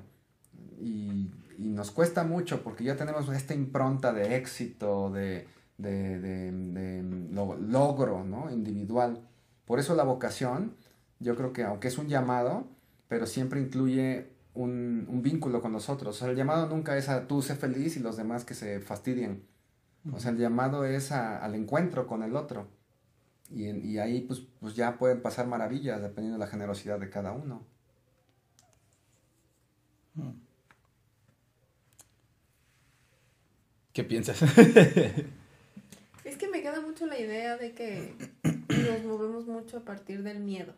Y, 0.81 1.29
y, 1.59 1.67
nos 1.67 1.91
cuesta 1.91 2.23
mucho 2.23 2.63
porque 2.63 2.83
ya 2.83 2.95
tenemos 2.95 3.29
esta 3.29 3.53
impronta 3.53 4.13
de 4.13 4.35
éxito, 4.35 5.11
de, 5.11 5.47
de, 5.77 6.19
de, 6.19 6.51
de 6.51 7.03
lo, 7.31 7.55
logro 7.55 8.23
¿no? 8.23 8.49
individual. 8.49 9.21
Por 9.65 9.79
eso 9.79 9.93
la 9.93 10.03
vocación, 10.03 10.75
yo 11.19 11.35
creo 11.35 11.53
que 11.53 11.63
aunque 11.63 11.87
es 11.87 11.97
un 11.97 12.07
llamado, 12.07 12.67
pero 13.07 13.25
siempre 13.25 13.61
incluye 13.61 14.27
un, 14.53 15.05
un 15.09 15.21
vínculo 15.21 15.61
con 15.61 15.71
nosotros. 15.71 16.15
O 16.15 16.19
sea, 16.19 16.29
el 16.29 16.35
llamado 16.35 16.67
nunca 16.67 16.97
es 16.97 17.09
a 17.09 17.27
tú 17.27 17.41
sé 17.41 17.55
feliz 17.55 17.97
y 17.97 17.99
los 17.99 18.17
demás 18.17 18.45
que 18.45 18.53
se 18.53 18.79
fastidien. 18.79 19.43
O 20.11 20.19
sea, 20.19 20.31
el 20.31 20.37
llamado 20.37 20.85
es 20.85 21.11
a, 21.11 21.43
al 21.43 21.55
encuentro 21.55 22.07
con 22.07 22.23
el 22.23 22.35
otro. 22.35 22.67
Y, 23.49 23.69
y 23.69 23.99
ahí 23.99 24.21
pues, 24.21 24.41
pues 24.59 24.75
ya 24.75 24.97
pueden 24.97 25.21
pasar 25.21 25.47
maravillas 25.47 26.01
dependiendo 26.01 26.39
de 26.39 26.45
la 26.45 26.51
generosidad 26.51 26.99
de 26.99 27.09
cada 27.09 27.31
uno. 27.31 27.63
¿Qué 33.93 34.03
piensas? 34.03 34.41
es 36.23 36.37
que 36.37 36.47
me 36.49 36.61
queda 36.61 36.81
mucho 36.81 37.05
la 37.05 37.19
idea 37.19 37.57
de 37.57 37.73
que 37.73 38.15
nos 38.43 39.03
movemos 39.05 39.45
mucho 39.47 39.77
a 39.77 39.85
partir 39.85 40.23
del 40.23 40.39
miedo. 40.39 40.73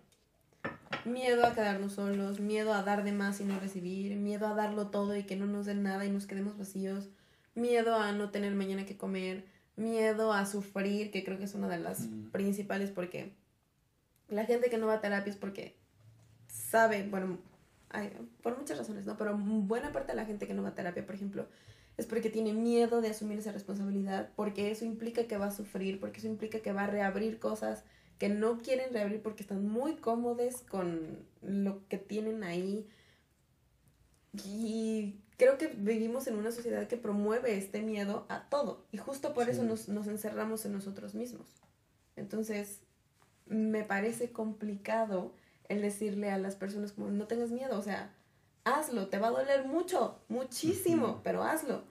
Miedo 1.06 1.46
a 1.46 1.54
quedarnos 1.54 1.94
solos, 1.94 2.40
miedo 2.40 2.74
a 2.74 2.84
dar 2.84 3.04
de 3.04 3.12
más 3.12 3.40
y 3.42 3.46
no 3.46 3.60
recibir, 3.60 4.16
miedo 4.16 4.48
a 4.48 4.54
darlo 4.54 4.88
todo 4.88 5.16
y 5.16 5.24
que 5.24 5.36
no 5.36 5.46
nos 5.46 5.66
den 5.66 5.84
nada 5.84 6.06
y 6.06 6.10
nos 6.10 6.28
quedemos 6.28 6.58
vacíos, 6.58 7.10
miedo 7.56 7.96
a 7.96 8.12
no 8.12 8.30
tener 8.30 8.54
mañana 8.56 8.86
que 8.86 8.98
comer, 8.98 9.46
miedo 9.76 10.34
a 10.34 10.46
sufrir, 10.46 11.12
que 11.12 11.24
creo 11.24 11.38
que 11.38 11.46
es 11.46 11.56
una 11.56 11.68
de 11.68 11.80
las 11.80 12.02
mm. 12.02 12.32
principales 12.32 12.92
porque 12.92 13.34
la 14.30 14.46
gente 14.46 14.70
que 14.70 14.78
no 14.78 14.88
va 14.88 14.96
a 14.96 15.02
terapia 15.02 15.32
es 15.32 15.38
porque 15.38 15.76
sabe, 16.48 17.08
bueno, 17.10 17.38
hay, 17.90 18.12
por 18.42 18.58
muchas 18.58 18.78
razones, 18.78 19.06
¿no? 19.06 19.18
Pero 19.18 19.38
buena 19.38 19.92
parte 19.92 20.12
de 20.12 20.18
la 20.18 20.26
gente 20.26 20.48
que 20.48 20.54
no 20.54 20.64
va 20.64 20.70
a 20.70 20.76
terapia, 20.76 21.06
por 21.06 21.16
ejemplo, 21.16 21.48
es 21.98 22.06
porque 22.06 22.30
tiene 22.30 22.54
miedo 22.54 23.02
de 23.02 23.10
asumir 23.10 23.40
esa 23.40 23.52
responsabilidad, 23.52 24.30
porque 24.36 24.72
eso 24.72 24.86
implica 24.86 25.24
que 25.26 25.38
va 25.38 25.48
a 25.48 25.52
sufrir, 25.52 26.00
porque 26.00 26.20
eso 26.20 26.28
implica 26.28 26.60
que 26.60 26.74
va 26.74 26.84
a 26.84 26.88
reabrir 26.88 27.40
cosas 27.40 27.84
que 28.18 28.30
no 28.30 28.60
quieren 28.60 28.94
reabrir 28.94 29.22
porque 29.22 29.44
están 29.44 29.68
muy 29.68 29.96
cómodos 29.96 30.62
con 30.62 31.20
lo 31.42 31.88
que 31.88 31.98
tienen 31.98 32.44
ahí. 32.44 32.88
Y 34.46 35.16
creo 35.38 35.58
que 35.58 35.68
vivimos 35.68 36.28
en 36.28 36.36
una 36.36 36.52
sociedad 36.52 36.88
que 36.88 36.98
promueve 36.98 37.58
este 37.58 37.82
miedo 37.82 38.26
a 38.30 38.50
todo 38.50 38.86
y 38.92 38.98
justo 38.98 39.34
por 39.34 39.46
sí. 39.46 39.52
eso 39.52 39.64
nos, 39.64 39.88
nos, 39.88 40.08
encerramos 40.08 40.66
en 40.66 40.74
nosotros 40.74 41.16
mismos. 41.16 41.48
Entonces, 42.16 42.82
me 43.46 43.84
parece 43.84 44.32
complicado 44.32 45.34
el 45.70 45.82
decirle 45.82 46.32
a 46.32 46.38
las 46.38 46.56
personas 46.56 46.92
como 46.92 47.10
no 47.10 47.28
tengas 47.28 47.52
miedo, 47.52 47.78
o 47.78 47.82
sea, 47.82 48.14
hazlo, 48.64 49.08
te 49.08 49.20
va 49.20 49.28
a 49.28 49.32
doler 49.32 49.66
mucho, 49.66 50.20
muchísimo, 50.28 51.08
uh 51.08 51.10
-huh. 51.12 51.22
pero 51.24 51.44
hazlo. 51.44 51.84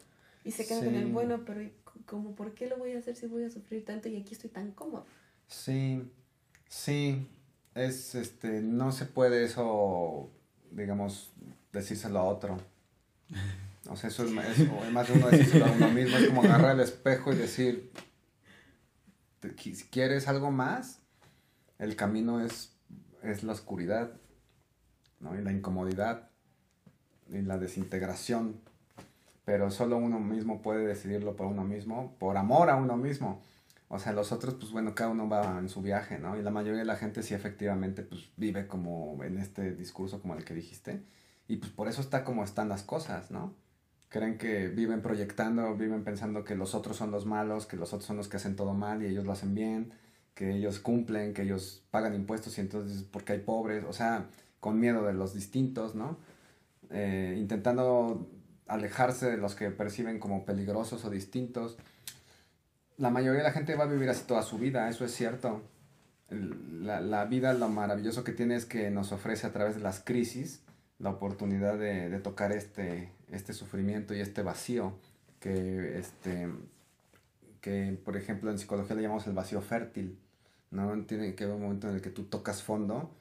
Y 0.45 0.53
se 0.53 0.67
quedan 0.67 0.83
sí. 0.83 0.87
con 0.87 0.95
el 0.97 1.07
bueno, 1.07 1.45
pero 1.45 1.69
como, 2.07 2.35
¿por 2.35 2.55
qué 2.55 2.69
lo 2.69 2.77
voy 2.77 2.93
a 2.93 2.99
hacer 2.99 3.17
si 3.17 3.27
voy 3.27 3.45
a 3.45 3.51
sufrir 3.51 3.85
tanto 3.85 4.09
y 4.09 4.17
aquí 4.17 4.35
estoy 4.35 4.51
tan 4.51 4.73
cómodo? 4.73 5.07
Sí, 5.47 6.11
sí, 6.69 7.29
es, 7.75 8.15
este, 8.15 8.63
no 8.63 8.93
se 8.93 9.07
puede 9.07 9.45
eso, 9.45 10.31
digamos, 10.71 11.33
decírselo 11.73 12.19
a 12.19 12.25
otro 12.25 12.59
o 13.89 13.97
sea, 13.97 14.09
eso 14.09 14.25
es, 14.25 14.31
más 14.31 15.09
de 15.09 15.15
uno 15.15 15.29
decírselo 15.29 15.67
a 15.67 15.73
uno 15.73 15.91
mismo, 15.91 16.17
es 16.17 16.27
como 16.27 16.43
agarrar 16.43 16.75
el 16.75 16.81
espejo 16.81 17.33
y 17.33 17.37
decir, 17.37 17.91
si 19.57 19.85
quieres 19.91 20.29
algo 20.29 20.51
más, 20.51 21.01
el 21.79 21.95
camino 21.95 22.41
es, 22.41 22.73
es 23.23 23.43
la 23.43 23.53
oscuridad, 23.53 24.13
¿no? 25.21 25.39
Y 25.39 25.43
la 25.43 25.53
incomodidad, 25.53 26.31
y 27.29 27.43
la 27.43 27.59
desintegración, 27.59 28.61
pero 29.45 29.71
solo 29.71 29.97
uno 29.99 30.19
mismo 30.19 30.63
puede 30.63 30.87
decidirlo 30.87 31.37
por 31.37 31.47
uno 31.47 31.63
mismo, 31.63 32.17
por 32.19 32.37
amor 32.37 32.71
a 32.71 32.77
uno 32.77 32.97
mismo. 32.97 33.43
O 33.89 33.99
sea, 33.99 34.13
los 34.13 34.33
otros, 34.33 34.55
pues 34.55 34.73
bueno, 34.73 34.95
cada 34.95 35.11
uno 35.11 35.29
va 35.29 35.59
en 35.59 35.69
su 35.69 35.81
viaje, 35.81 36.19
¿no? 36.19 36.37
Y 36.37 36.43
la 36.43 36.51
mayoría 36.51 36.81
de 36.81 36.85
la 36.85 36.97
gente 36.97 37.23
sí 37.23 37.35
efectivamente, 37.35 38.03
pues 38.03 38.31
vive 38.37 38.67
como 38.67 39.23
en 39.23 39.39
este 39.39 39.75
discurso 39.75 40.21
como 40.21 40.35
el 40.35 40.45
que 40.45 40.55
dijiste. 40.55 41.05
Y 41.47 41.57
pues 41.59 41.71
por 41.71 41.89
eso 41.89 42.01
está 42.01 42.25
como 42.25 42.43
están 42.43 42.69
las 42.69 42.83
cosas, 42.83 43.31
¿no? 43.31 43.55
Creen 44.09 44.39
que 44.39 44.69
viven 44.69 45.03
proyectando, 45.03 45.77
viven 45.77 46.03
pensando 46.03 46.45
que 46.45 46.57
los 46.57 46.75
otros 46.75 46.97
son 46.97 47.13
los 47.13 47.27
malos, 47.27 47.67
que 47.67 47.77
los 47.77 47.93
otros 47.93 48.07
son 48.07 48.17
los 48.17 48.29
que 48.29 48.39
hacen 48.39 48.57
todo 48.57 48.75
mal 48.75 49.03
y 49.03 49.07
ellos 49.07 49.25
lo 49.25 49.33
hacen 49.33 49.55
bien, 49.55 49.93
que 50.35 50.53
ellos 50.57 50.81
cumplen, 50.81 51.33
que 51.33 51.43
ellos 51.43 51.85
pagan 51.91 52.15
impuestos 52.15 52.59
y 52.59 52.63
entonces 52.63 53.05
porque 53.05 53.35
hay 53.35 53.41
pobres, 53.41 53.85
o 53.85 53.93
sea, 53.93 54.27
con 54.59 54.81
miedo 54.81 55.05
de 55.07 55.15
los 55.15 55.33
distintos, 55.35 55.95
¿no? 55.95 56.19
Eh, 56.91 57.37
intentando 57.39 58.29
alejarse 58.67 59.31
de 59.31 59.37
los 59.37 59.55
que 59.55 59.71
perciben 59.71 60.19
como 60.19 60.45
peligrosos 60.45 61.05
o 61.05 61.11
distintos 61.11 61.79
la 62.99 63.11
mayoría 63.11 63.39
de 63.39 63.49
la 63.49 63.53
gente 63.53 63.75
va 63.75 63.85
a 63.85 63.89
vivir 63.89 64.09
así 64.09 64.25
toda 64.27 64.43
su 64.43 64.59
vida, 64.59 64.89
eso 64.89 65.05
es 65.05 65.13
cierto. 65.13 65.63
La, 66.31 67.01
la, 67.01 67.25
vida, 67.27 67.53
lo 67.53 67.69
maravilloso 67.69 68.25
que 68.25 68.33
tiene 68.33 68.57
es 68.57 68.65
que 68.65 68.91
nos 68.91 69.13
ofrece 69.13 69.47
a 69.47 69.53
través 69.53 69.77
de 69.77 69.81
las 69.81 70.01
crisis 70.01 70.63
la 70.99 71.11
oportunidad 71.11 71.79
de, 71.79 72.09
de 72.09 72.19
tocar 72.21 72.53
este, 72.53 73.13
este 73.31 73.53
sufrimiento 73.53 74.15
y 74.15 74.21
este 74.21 74.43
vacío 74.43 74.95
que, 75.41 75.99
este, 75.99 76.49
que, 77.61 77.99
por 78.05 78.17
ejemplo, 78.17 78.51
en 78.51 78.59
psicología 78.59 78.97
le 78.97 79.03
llamamos 79.03 79.27
el 79.27 79.35
vacío 79.35 79.61
fértil, 79.61 80.19
¿no? 80.71 80.97
Tiene 81.05 81.35
que 81.35 81.45
haber 81.45 81.57
un 81.57 81.63
momento 81.63 81.89
en 81.89 81.97
el 81.97 82.03
que 82.03 82.11
tú 82.11 82.25
tocas 82.25 82.63
fondo 82.63 83.15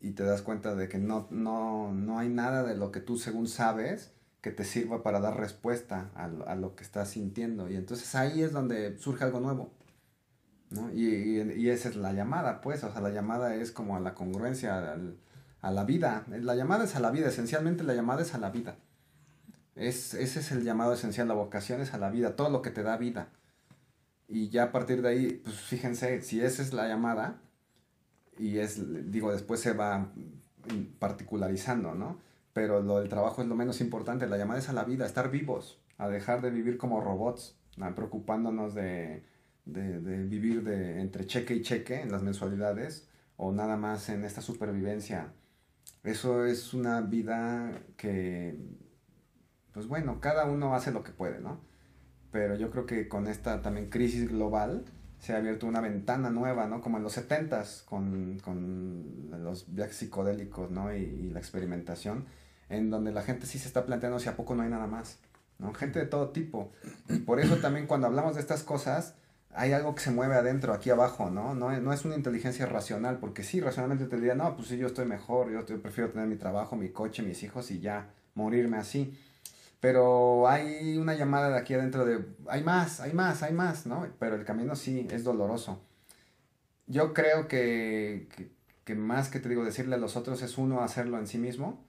y 0.00 0.12
te 0.12 0.24
das 0.24 0.42
cuenta 0.42 0.74
de 0.74 0.88
que 0.88 0.98
no, 0.98 1.28
no, 1.30 1.92
no 1.92 2.18
hay 2.18 2.28
nada 2.28 2.64
de 2.64 2.76
lo 2.76 2.90
que 2.90 3.00
tú 3.00 3.18
según 3.18 3.46
sabes 3.46 4.12
que 4.42 4.50
te 4.50 4.64
sirva 4.64 5.02
para 5.02 5.20
dar 5.20 5.38
respuesta 5.38 6.10
a, 6.14 6.24
a, 6.24 6.56
lo 6.56 6.74
que 6.74 6.82
estás 6.82 7.10
sintiendo. 7.10 7.70
Y 7.70 7.76
entonces 7.76 8.14
ahí 8.16 8.42
es 8.42 8.52
donde 8.52 8.98
surge 8.98 9.24
algo 9.24 9.40
nuevo. 9.40 9.72
¿no? 10.70 10.92
Y, 10.92 11.40
y, 11.40 11.70
esa 11.70 11.88
es 11.88 11.96
la 11.96 12.12
llamada, 12.12 12.60
pues, 12.60 12.82
o 12.82 12.90
sea, 12.90 13.00
la 13.00 13.10
llamada 13.10 13.54
es 13.54 13.70
como 13.70 13.96
a 13.96 14.00
la 14.00 14.14
congruencia, 14.14 14.92
al, 14.92 15.16
a 15.60 15.70
la 15.70 15.84
vida. 15.84 16.24
La 16.28 16.56
llamada 16.56 16.84
es 16.84 16.96
a 16.96 17.00
la 17.00 17.10
vida, 17.10 17.28
esencialmente 17.28 17.84
la 17.84 17.94
llamada 17.94 18.22
es 18.22 18.34
a 18.34 18.38
la 18.38 18.50
vida. 18.50 18.76
Es, 19.76 20.14
ese 20.14 20.40
es 20.40 20.50
el 20.50 20.64
llamado 20.64 20.92
esencial, 20.92 21.28
la 21.28 21.34
vocación 21.34 21.80
es 21.80 21.94
a 21.94 21.98
la 21.98 22.10
vida, 22.10 22.34
todo 22.34 22.50
lo 22.50 22.62
que 22.62 22.70
te 22.70 22.82
da 22.82 22.96
vida. 22.96 23.28
Y 24.28 24.48
ya 24.48 24.64
a 24.64 24.72
partir 24.72 25.02
de 25.02 25.08
ahí, 25.08 25.40
pues 25.44 25.56
fíjense, 25.60 26.20
si 26.20 26.40
esa 26.40 26.62
es 26.62 26.72
la 26.72 26.88
llamada, 26.88 27.38
y 28.38 28.58
es, 28.58 29.12
digo, 29.12 29.30
después 29.30 29.60
se 29.60 29.72
va 29.72 30.10
particularizando, 30.98 31.94
¿no? 31.94 32.18
Pero 32.52 32.82
lo 32.82 32.98
del 32.98 33.08
trabajo 33.08 33.42
es 33.42 33.48
lo 33.48 33.54
menos 33.54 33.80
importante. 33.80 34.26
La 34.26 34.36
llamada 34.36 34.60
es 34.60 34.68
a 34.68 34.72
la 34.72 34.84
vida, 34.84 35.04
a 35.04 35.08
estar 35.08 35.30
vivos, 35.30 35.80
a 35.98 36.08
dejar 36.08 36.42
de 36.42 36.50
vivir 36.50 36.76
como 36.76 37.00
robots, 37.00 37.56
preocupándonos 37.94 38.74
de, 38.74 39.24
de, 39.64 40.00
de, 40.00 40.24
vivir 40.24 40.62
de, 40.62 41.00
entre 41.00 41.26
cheque 41.26 41.54
y 41.54 41.62
cheque 41.62 42.00
en 42.00 42.12
las 42.12 42.22
mensualidades 42.22 43.08
o 43.36 43.52
nada 43.52 43.76
más 43.76 44.08
en 44.08 44.24
esta 44.24 44.40
supervivencia. 44.40 45.32
Eso 46.04 46.44
es 46.44 46.74
una 46.74 47.00
vida 47.00 47.82
que, 47.96 48.58
pues 49.72 49.86
bueno, 49.86 50.20
cada 50.20 50.44
uno 50.44 50.74
hace 50.74 50.92
lo 50.92 51.02
que 51.02 51.12
puede, 51.12 51.40
¿no? 51.40 51.60
Pero 52.30 52.56
yo 52.56 52.70
creo 52.70 52.86
que 52.86 53.08
con 53.08 53.26
esta 53.26 53.62
también 53.62 53.88
crisis 53.88 54.28
global 54.28 54.84
se 55.18 55.32
ha 55.32 55.36
abierto 55.36 55.66
una 55.66 55.80
ventana 55.80 56.30
nueva, 56.30 56.66
¿no? 56.66 56.80
Como 56.80 56.96
en 56.96 57.04
los 57.04 57.12
setentas 57.12 57.84
con, 57.86 58.38
con 58.40 59.30
los 59.42 59.72
viajes 59.72 59.96
psicodélicos, 59.96 60.70
¿no? 60.70 60.94
Y, 60.94 61.02
y 61.02 61.30
la 61.30 61.38
experimentación 61.38 62.26
en 62.72 62.90
donde 62.90 63.12
la 63.12 63.22
gente 63.22 63.46
sí 63.46 63.58
se 63.58 63.68
está 63.68 63.84
planteando 63.84 64.18
si 64.18 64.28
a 64.28 64.36
poco 64.36 64.54
no 64.54 64.62
hay 64.62 64.70
nada 64.70 64.86
más, 64.86 65.18
¿no? 65.58 65.74
Gente 65.74 65.98
de 65.98 66.06
todo 66.06 66.30
tipo. 66.30 66.72
Y 67.08 67.18
por 67.18 67.38
eso 67.38 67.56
también 67.58 67.86
cuando 67.86 68.06
hablamos 68.06 68.34
de 68.34 68.40
estas 68.40 68.62
cosas, 68.62 69.14
hay 69.54 69.72
algo 69.72 69.94
que 69.94 70.00
se 70.00 70.10
mueve 70.10 70.34
adentro, 70.34 70.72
aquí 70.72 70.88
abajo, 70.88 71.30
¿no? 71.30 71.54
No, 71.54 71.78
no 71.78 71.92
es 71.92 72.04
una 72.06 72.16
inteligencia 72.16 72.64
racional, 72.64 73.18
porque 73.18 73.42
sí, 73.42 73.60
racionalmente 73.60 74.06
te 74.06 74.16
diría, 74.16 74.34
no, 74.34 74.56
pues 74.56 74.68
sí, 74.68 74.78
yo 74.78 74.86
estoy 74.86 75.04
mejor, 75.04 75.52
yo, 75.52 75.66
yo 75.66 75.82
prefiero 75.82 76.10
tener 76.10 76.26
mi 76.26 76.36
trabajo, 76.36 76.74
mi 76.74 76.88
coche, 76.88 77.22
mis 77.22 77.42
hijos 77.42 77.70
y 77.70 77.80
ya, 77.80 78.08
morirme 78.34 78.78
así. 78.78 79.14
Pero 79.80 80.48
hay 80.48 80.96
una 80.96 81.14
llamada 81.14 81.50
de 81.50 81.58
aquí 81.58 81.74
adentro 81.74 82.06
de, 82.06 82.24
hay 82.48 82.62
más, 82.62 83.00
hay 83.00 83.12
más, 83.12 83.42
hay 83.42 83.52
más, 83.52 83.84
¿no? 83.84 84.06
Pero 84.18 84.36
el 84.36 84.44
camino 84.44 84.76
sí 84.76 85.06
es 85.10 85.24
doloroso. 85.24 85.82
Yo 86.86 87.12
creo 87.12 87.48
que, 87.48 88.28
que, 88.34 88.50
que 88.84 88.94
más 88.94 89.28
que 89.28 89.40
te 89.40 89.48
digo 89.50 89.64
decirle 89.64 89.96
a 89.96 89.98
los 89.98 90.16
otros 90.16 90.40
es 90.40 90.56
uno 90.56 90.82
hacerlo 90.82 91.18
en 91.18 91.26
sí 91.26 91.36
mismo 91.36 91.84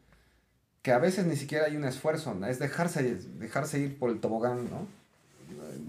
que 0.84 0.92
a 0.92 1.00
veces 1.00 1.26
ni 1.26 1.38
siquiera 1.38 1.66
hay 1.66 1.78
un 1.78 1.86
esfuerzo, 1.86 2.38
es 2.46 2.60
dejarse, 2.60 3.16
dejarse 3.40 3.80
ir 3.80 3.98
por 3.98 4.12
el 4.12 4.20
tobogán, 4.20 4.70
¿no? 4.70 4.86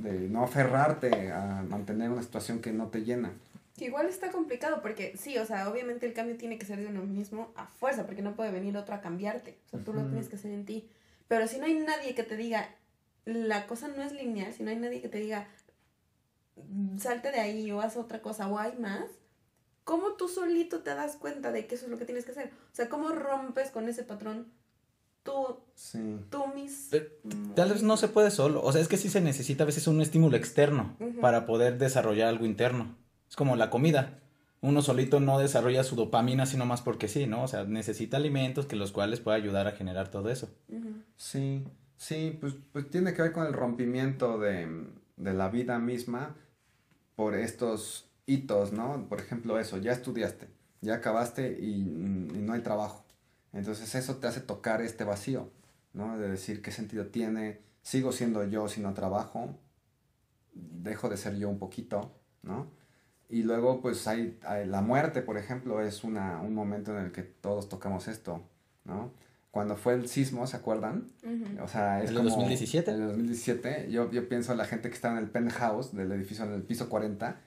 De 0.03 0.29
no 0.29 0.45
aferrarte 0.45 1.33
a 1.33 1.65
mantener 1.69 2.11
una 2.11 2.23
situación 2.23 2.61
que 2.61 2.73
no 2.73 2.87
te 2.87 3.03
llena. 3.03 3.33
Que 3.77 3.87
igual 3.87 4.07
está 4.07 4.31
complicado 4.31 4.81
porque 4.83 5.17
sí, 5.19 5.37
o 5.37 5.45
sea, 5.45 5.69
obviamente 5.69 6.07
el 6.07 6.13
cambio 6.13 6.37
tiene 6.37 6.59
que 6.59 6.65
ser 6.65 6.79
de 6.79 6.87
uno 6.87 7.03
mismo 7.03 7.53
a 7.57 7.67
fuerza, 7.67 8.07
porque 8.07 8.23
no 8.23 8.37
puede 8.37 8.53
venir 8.53 8.77
otro 8.77 8.95
a 8.95 9.01
cambiarte, 9.01 9.59
o 9.67 9.71
sea, 9.71 9.81
tú 9.81 9.91
uh 9.91 9.95
-huh. 9.95 10.03
lo 10.05 10.07
tienes 10.07 10.29
que 10.29 10.37
hacer 10.37 10.53
en 10.53 10.65
ti. 10.65 10.89
Pero 11.27 11.49
si 11.49 11.59
no 11.59 11.65
hay 11.67 11.75
nadie 11.75 12.15
que 12.15 12.23
te 12.23 12.37
diga, 12.37 12.69
la 13.25 13.67
cosa 13.67 13.89
no 13.89 14.01
es 14.01 14.13
lineal, 14.13 14.55
si 14.55 14.63
no 14.63 14.71
hay 14.71 14.77
nadie 14.77 15.03
que 15.03 15.09
te 15.09 15.19
diga, 15.19 15.49
salte 16.99 17.33
de 17.33 17.41
ahí 17.41 17.73
o 17.73 17.81
haz 17.81 17.97
otra 17.97 18.23
cosa 18.23 18.47
o 18.47 18.61
hay 18.61 18.77
más, 18.79 19.07
¿cómo 19.83 20.13
tú 20.13 20.29
solito 20.29 20.83
te 20.85 20.95
das 20.95 21.17
cuenta 21.17 21.51
de 21.51 21.67
que 21.67 21.75
eso 21.75 21.87
es 21.87 21.91
lo 21.91 21.99
que 21.99 22.05
tienes 22.05 22.25
que 22.25 22.31
hacer? 22.31 22.53
O 22.73 22.77
sea, 22.77 22.89
¿cómo 22.89 23.09
rompes 23.09 23.73
con 23.73 23.89
ese 23.89 24.05
patrón 24.05 24.47
tú, 25.25 25.59
sí. 25.75 26.21
tú 26.31 26.45
mis... 26.55 26.91
Tal 27.57 27.71
vez 27.71 27.83
no 27.83 27.97
se 27.97 28.09
puede 28.09 28.31
solo, 28.31 28.63
o 28.63 28.71
sea, 28.71 28.81
es 28.81 28.87
que 28.89 28.97
sí 28.97 29.09
se 29.09 29.21
necesita 29.21 29.65
a 29.65 29.67
veces 29.67 29.89
un 29.89 30.01
estímulo 30.01 30.37
externo 30.37 30.95
uh 31.01 31.05
-huh. 31.05 31.21
para 31.21 31.47
poder 31.47 31.79
desarrollar 31.79 32.29
algo 32.29 32.47
interno. 32.47 32.95
Es 33.29 33.35
como 33.35 33.57
la 33.57 33.71
comida. 33.71 34.21
Uno 34.61 34.81
solito 34.81 35.21
no 35.21 35.39
desarrolla 35.39 35.83
su 35.83 35.97
dopamina 35.97 36.47
sino 36.47 36.65
más 36.65 36.81
porque 36.81 37.09
sí, 37.09 37.27
¿no? 37.27 37.43
O 37.43 37.49
sea, 37.49 37.65
necesita 37.65 38.17
alimentos 38.19 38.67
que 38.67 38.77
los 38.77 38.93
cuales 38.93 39.21
pueda 39.21 39.37
ayudar 39.37 39.67
a 39.67 39.73
generar 39.73 40.09
todo 40.09 40.31
eso. 40.31 40.49
Uh 40.69 40.77
-huh. 40.77 41.03
Sí, 41.17 41.65
sí, 41.97 42.39
pues, 42.41 42.55
pues 42.73 42.89
tiene 42.91 43.13
que 43.15 43.23
ver 43.23 43.33
con 43.33 43.47
el 43.47 43.53
rompimiento 43.53 44.39
de, 44.39 44.87
de 45.17 45.35
la 45.35 45.49
vida 45.49 45.79
misma 45.79 46.37
por 47.17 47.35
estos 47.35 48.09
hitos, 48.27 48.73
¿no? 48.73 49.07
Por 49.09 49.21
ejemplo, 49.21 49.59
eso, 49.59 49.79
ya 49.79 49.93
estudiaste, 49.93 50.49
ya 50.81 50.95
acabaste 50.95 51.59
y, 51.61 51.83
y 51.83 52.41
no 52.41 52.53
hay 52.55 52.61
trabajo 52.61 53.04
entonces 53.55 53.95
eso 53.95 54.17
te 54.17 54.27
hace 54.27 54.41
tocar 54.41 54.83
este 54.83 55.05
vacío, 55.05 55.51
¿no? 55.93 56.19
De 56.19 56.29
decir 56.29 56.61
qué 56.61 56.73
sentido 56.73 57.07
tiene, 57.07 57.61
sigo 57.83 58.13
siendo 58.13 58.45
yo 58.45 58.69
si 58.69 58.81
no 58.81 58.95
trabajo, 58.95 59.57
dejo 60.53 61.09
de 61.09 61.17
ser 61.17 61.37
yo 61.37 61.49
un 61.49 61.59
poquito, 61.59 62.13
¿no? 62.43 62.67
Y 63.29 63.43
luego 63.43 63.81
pues 63.81 64.07
hay, 64.07 64.39
hay 64.43 64.67
la 64.67 64.81
muerte, 64.83 65.23
por 65.23 65.39
ejemplo, 65.39 65.81
es 65.81 66.05
una, 66.05 66.41
un 66.41 66.55
momento 66.55 66.97
en 66.97 67.07
el 67.07 67.13
que 67.13 67.23
todos 67.23 67.69
tocamos 67.69 68.09
esto, 68.09 68.43
¿no? 68.85 69.13
Cuando 69.51 69.77
fue 69.77 69.95
el 69.95 70.09
sismo, 70.09 70.49
¿se 70.49 70.57
acuerdan? 70.57 71.07
Uh 71.23 71.29
-huh. 71.29 71.63
O 71.63 71.69
sea, 71.69 72.03
es 72.03 72.11
¿En 72.11 72.17
como... 72.17 72.29
el 72.29 72.35
2017? 72.35 72.91
En 72.91 73.01
el 73.03 73.07
2017, 73.09 73.91
yo, 73.91 74.11
yo 74.11 74.29
pienso 74.29 74.51
en 74.51 74.59
la 74.59 74.65
gente 74.65 74.89
que 74.89 74.97
está 74.97 75.13
en 75.13 75.19
el 75.19 75.31
penthouse 75.31 75.95
del 75.95 76.11
edificio, 76.11 76.45
en 76.45 76.53
el 76.55 76.63
piso 76.65 76.89
40, 76.89 77.41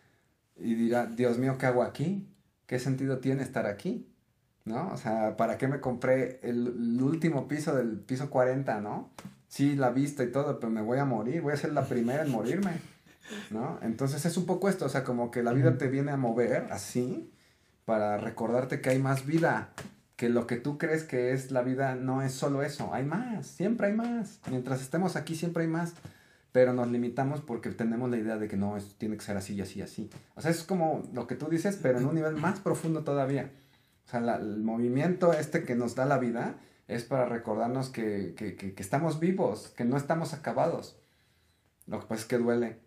y 0.56 0.76
dirá, 0.76 1.06
Dios 1.06 1.38
mío, 1.38 1.58
¿qué 1.58 1.66
hago 1.66 1.84
aquí? 1.84 2.28
¿Qué 2.66 2.80
sentido 2.80 3.20
tiene 3.20 3.44
estar 3.44 3.66
aquí? 3.66 4.08
¿No? 4.68 4.90
O 4.92 4.98
sea, 4.98 5.38
¿para 5.38 5.58
qué 5.58 5.68
me 5.68 5.80
compré 5.80 6.40
el, 6.44 6.68
el, 6.68 7.02
último 7.02 7.48
piso 7.48 7.76
del 7.76 8.00
piso 8.00 8.30
40, 8.30 8.82
¿no? 8.82 9.10
Sí, 9.48 9.76
la 9.76 9.90
vista 9.90 10.24
y 10.24 10.32
todo, 10.32 10.60
pero 10.60 10.72
me 10.72 10.82
voy 10.82 11.00
a 11.00 11.06
morir, 11.06 11.42
voy 11.42 11.54
a 11.54 11.58
ser 11.58 11.74
la 11.74 11.86
primera 11.86 12.24
en 12.24 12.32
morirme, 12.32 12.74
¿no? 13.50 13.80
Entonces 13.82 14.26
es 14.26 14.38
un 14.38 14.46
poco 14.46 14.70
esto, 14.70 14.86
o 14.86 14.90
sea, 14.90 15.04
como 15.04 15.32
que 15.32 15.42
la 15.42 15.54
vida 15.54 15.78
te 15.78 15.88
viene 15.88 16.12
a 16.12 16.18
mover 16.18 16.68
así 16.72 17.32
para 17.86 18.18
recordarte 18.18 18.82
que 18.82 18.90
hay 18.90 19.00
más 19.00 19.26
vida, 19.26 19.70
que 20.18 20.30
lo 20.30 20.46
que 20.48 20.58
tú 20.58 20.78
crees 20.78 21.04
que 21.04 21.32
es 21.32 21.52
la 21.52 21.62
vida 21.62 21.96
no 21.96 22.22
es 22.22 22.34
solo 22.34 22.62
eso, 22.62 22.94
hay 22.94 23.06
más, 23.06 23.48
siempre 23.48 23.88
hay 23.88 23.94
más. 23.94 24.42
Mientras 24.50 24.82
estemos 24.82 25.16
aquí 25.16 25.36
siempre 25.36 25.64
hay 25.64 25.70
más, 25.70 25.94
pero 26.52 26.74
nos 26.74 26.90
limitamos 26.90 27.40
porque 27.40 27.70
tenemos 27.70 28.10
la 28.10 28.18
idea 28.18 28.38
de 28.38 28.48
que 28.48 28.58
no, 28.58 28.76
tiene 28.98 29.16
que 29.16 29.24
ser 29.24 29.38
así 29.38 29.54
y 29.54 29.62
así 29.62 29.80
y 29.80 29.84
así. 29.84 30.10
O 30.36 30.42
sea, 30.42 30.52
es 30.52 30.64
como 30.64 31.04
lo 31.14 31.28
que 31.28 31.36
tú 31.36 31.48
dices, 31.48 31.80
pero 31.82 32.00
en 32.00 32.06
un 32.06 32.16
nivel 32.16 32.36
más 32.36 32.60
profundo 32.60 33.04
todavía. 33.04 33.52
O 34.08 34.10
sea, 34.10 34.22
la, 34.22 34.38
el 34.38 34.64
movimiento 34.64 35.34
este 35.34 35.64
que 35.64 35.76
nos 35.76 35.96
da 35.96 36.06
la 36.06 36.18
vida 36.18 36.56
es 36.88 37.04
para 37.04 37.26
recordarnos 37.26 37.90
que, 37.90 38.36
que, 38.38 38.56
que, 38.56 38.74
estamos 38.82 39.20
vivos, 39.20 39.74
que 39.76 39.84
no 39.84 39.98
estamos 39.98 40.34
acabados. 40.34 40.98
Lo 41.88 42.00
que 42.00 42.06
pasa 42.06 42.22
es 42.22 42.28
que 42.28 42.38
duele, 42.38 42.78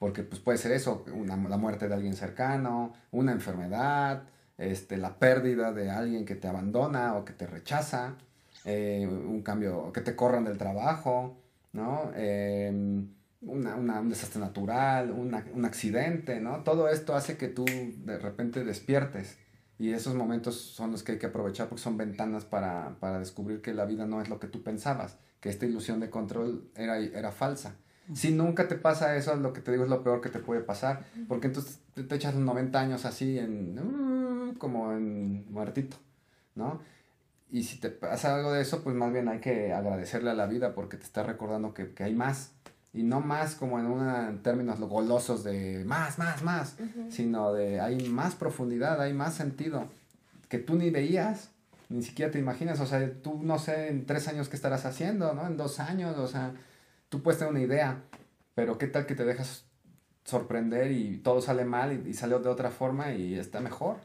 porque 0.00 0.24
pues 0.24 0.40
puede 0.40 0.58
ser 0.58 0.72
eso, 0.72 1.04
la 1.24 1.36
muerte 1.36 1.86
de 1.86 1.94
alguien 1.94 2.16
cercano, 2.16 2.92
una 3.12 3.30
enfermedad, 3.30 4.24
este, 4.56 4.96
la 4.96 5.20
pérdida 5.20 5.72
de 5.72 5.90
alguien 5.90 6.24
que 6.24 6.34
te 6.34 6.48
abandona 6.48 7.14
o 7.14 7.24
que 7.24 7.34
te 7.34 7.46
rechaza, 7.46 8.16
eh, 8.64 9.06
un 9.06 9.42
cambio, 9.42 9.92
que 9.92 10.00
te 10.00 10.16
corran 10.16 10.44
del 10.44 10.58
trabajo, 10.58 11.38
¿no? 11.72 12.10
Eh, 12.16 12.72
un 13.42 14.08
desastre 14.08 14.40
natural, 14.40 15.12
una, 15.12 15.44
un 15.54 15.64
accidente, 15.64 16.40
¿no? 16.40 16.64
Todo 16.64 16.88
esto 16.88 17.14
hace 17.14 17.36
que 17.36 17.46
tú 17.46 17.64
de 17.64 18.18
repente 18.18 18.64
despiertes 18.64 19.38
y 19.78 19.92
esos 19.92 20.14
momentos 20.14 20.56
son 20.60 20.90
los 20.90 21.02
que 21.02 21.12
hay 21.12 21.18
que 21.18 21.26
aprovechar 21.26 21.68
porque 21.68 21.82
son 21.82 21.96
ventanas 21.96 22.44
para, 22.44 22.96
para 22.98 23.20
descubrir 23.20 23.62
que 23.62 23.72
la 23.72 23.84
vida 23.84 24.06
no 24.06 24.20
es 24.20 24.28
lo 24.28 24.40
que 24.40 24.48
tú 24.48 24.62
pensabas, 24.62 25.18
que 25.40 25.48
esta 25.48 25.66
ilusión 25.66 26.00
de 26.00 26.10
control 26.10 26.68
era, 26.74 26.98
era 26.98 27.30
falsa. 27.30 27.76
Si 28.14 28.32
nunca 28.32 28.68
te 28.68 28.74
pasa 28.74 29.16
eso, 29.16 29.36
lo 29.36 29.52
que 29.52 29.60
te 29.60 29.70
digo 29.70 29.84
es 29.84 29.90
lo 29.90 30.02
peor 30.02 30.22
que 30.22 30.30
te 30.30 30.38
puede 30.38 30.62
pasar, 30.62 31.04
porque 31.28 31.48
entonces 31.48 31.80
te, 31.94 32.14
echas 32.14 32.34
los 32.34 32.42
90 32.42 32.80
años 32.80 33.04
así 33.04 33.38
en 33.38 33.74
mm, 33.74 34.54
como 34.54 34.92
en 34.92 35.50
muertito, 35.52 35.98
¿no? 36.54 36.80
Y 37.50 37.64
si 37.64 37.78
te 37.78 37.90
pasa 37.90 38.34
algo 38.34 38.52
de 38.52 38.62
eso, 38.62 38.82
pues 38.82 38.96
más 38.96 39.12
bien 39.12 39.28
hay 39.28 39.40
que 39.40 39.72
agradecerle 39.72 40.30
a 40.30 40.34
la 40.34 40.46
vida 40.46 40.74
porque 40.74 40.96
te 40.96 41.04
está 41.04 41.22
recordando 41.22 41.74
que, 41.74 41.92
que 41.92 42.04
hay 42.04 42.14
más. 42.14 42.52
Y 42.92 43.02
no 43.02 43.20
más 43.20 43.54
como 43.54 43.78
en, 43.78 43.86
una, 43.86 44.28
en 44.28 44.42
términos 44.42 44.80
golosos 44.80 45.44
de 45.44 45.84
más, 45.84 46.18
más, 46.18 46.42
más, 46.42 46.76
sino 47.10 47.52
de 47.52 47.80
hay 47.80 48.08
más 48.08 48.34
profundidad, 48.34 49.00
hay 49.00 49.12
más 49.12 49.34
sentido 49.34 49.88
que 50.48 50.58
tú 50.58 50.74
ni 50.76 50.90
veías, 50.90 51.50
ni 51.88 52.02
siquiera 52.02 52.30
te 52.30 52.38
imaginas. 52.38 52.80
O 52.80 52.86
sea, 52.86 53.12
tú 53.22 53.40
no 53.42 53.58
sé 53.58 53.88
en 53.88 54.06
tres 54.06 54.28
años 54.28 54.48
qué 54.48 54.56
estarás 54.56 54.86
haciendo, 54.86 55.34
¿no? 55.34 55.46
En 55.46 55.56
dos 55.56 55.80
años, 55.80 56.16
o 56.18 56.26
sea, 56.26 56.54
tú 57.08 57.22
puedes 57.22 57.38
tener 57.38 57.52
una 57.52 57.62
idea, 57.62 58.02
pero 58.54 58.78
qué 58.78 58.86
tal 58.86 59.06
que 59.06 59.14
te 59.14 59.24
dejas 59.24 59.64
sorprender 60.24 60.90
y 60.92 61.18
todo 61.18 61.40
sale 61.40 61.64
mal 61.64 61.92
y, 61.92 62.10
y 62.10 62.14
sale 62.14 62.38
de 62.38 62.48
otra 62.48 62.70
forma 62.70 63.12
y 63.12 63.38
está 63.38 63.60
mejor. 63.60 63.98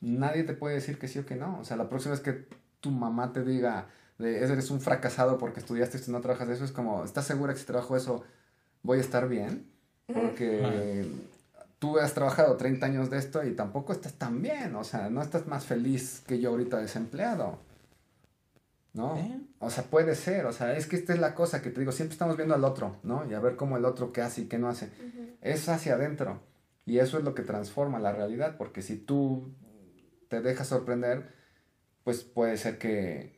Nadie 0.00 0.44
te 0.44 0.54
puede 0.54 0.76
decir 0.76 0.98
que 0.98 1.08
sí 1.08 1.18
o 1.18 1.26
que 1.26 1.36
no. 1.36 1.58
O 1.60 1.64
sea, 1.64 1.76
la 1.76 1.88
próxima 1.88 2.12
vez 2.12 2.20
que 2.20 2.48
tu 2.80 2.90
mamá 2.90 3.32
te 3.32 3.44
diga, 3.44 3.88
de, 4.18 4.44
eres 4.44 4.70
un 4.70 4.80
fracasado 4.80 5.38
porque 5.38 5.60
estudiaste 5.60 5.96
esto 5.96 6.10
y 6.10 6.14
no 6.14 6.20
trabajas 6.20 6.48
de 6.48 6.54
eso, 6.54 6.64
es 6.64 6.72
como, 6.72 7.04
¿estás 7.04 7.26
segura 7.26 7.54
que 7.54 7.60
si 7.60 7.66
trabajo 7.66 7.96
eso 7.96 8.24
voy 8.82 8.98
a 8.98 9.00
estar 9.00 9.28
bien? 9.28 9.70
Porque 10.06 11.06
tú 11.78 11.98
has 11.98 12.14
trabajado 12.14 12.56
30 12.56 12.84
años 12.86 13.10
de 13.10 13.18
esto 13.18 13.44
y 13.44 13.52
tampoco 13.52 13.92
estás 13.92 14.14
tan 14.14 14.42
bien, 14.42 14.74
o 14.74 14.84
sea, 14.84 15.10
no 15.10 15.22
estás 15.22 15.46
más 15.46 15.64
feliz 15.64 16.22
que 16.26 16.40
yo 16.40 16.50
ahorita 16.50 16.78
desempleado. 16.78 17.58
¿No? 18.94 19.16
¿Eh? 19.16 19.40
O 19.60 19.70
sea, 19.70 19.84
puede 19.84 20.16
ser, 20.16 20.46
o 20.46 20.52
sea, 20.52 20.76
es 20.76 20.86
que 20.86 20.96
esta 20.96 21.12
es 21.12 21.20
la 21.20 21.34
cosa 21.34 21.62
que 21.62 21.70
te 21.70 21.78
digo, 21.78 21.92
siempre 21.92 22.14
estamos 22.14 22.36
viendo 22.36 22.54
al 22.54 22.64
otro, 22.64 22.96
¿no? 23.04 23.30
Y 23.30 23.34
a 23.34 23.38
ver 23.38 23.54
cómo 23.54 23.76
el 23.76 23.84
otro 23.84 24.12
qué 24.12 24.22
hace 24.22 24.40
y 24.40 24.44
qué 24.46 24.58
no 24.58 24.68
hace. 24.68 24.90
Es 25.40 25.68
hacia 25.68 25.94
adentro. 25.94 26.40
Y 26.84 26.98
eso 26.98 27.18
es 27.18 27.24
lo 27.24 27.34
que 27.34 27.42
transforma 27.42 28.00
la 28.00 28.12
realidad, 28.12 28.56
porque 28.56 28.82
si 28.82 28.96
tú 28.96 29.52
te 30.28 30.40
dejas 30.40 30.68
sorprender, 30.68 31.32
pues 32.02 32.24
puede 32.24 32.56
ser 32.56 32.78
que, 32.78 33.37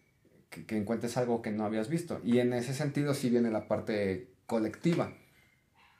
que, 0.50 0.76
encuentres 0.76 1.16
algo 1.16 1.42
que 1.42 1.52
no 1.52 1.64
habías 1.64 1.88
visto. 1.88 2.20
Y 2.24 2.38
en 2.38 2.52
ese 2.52 2.74
sentido 2.74 3.14
sí 3.14 3.30
viene 3.30 3.50
la 3.50 3.68
parte 3.68 4.34
colectiva, 4.46 5.12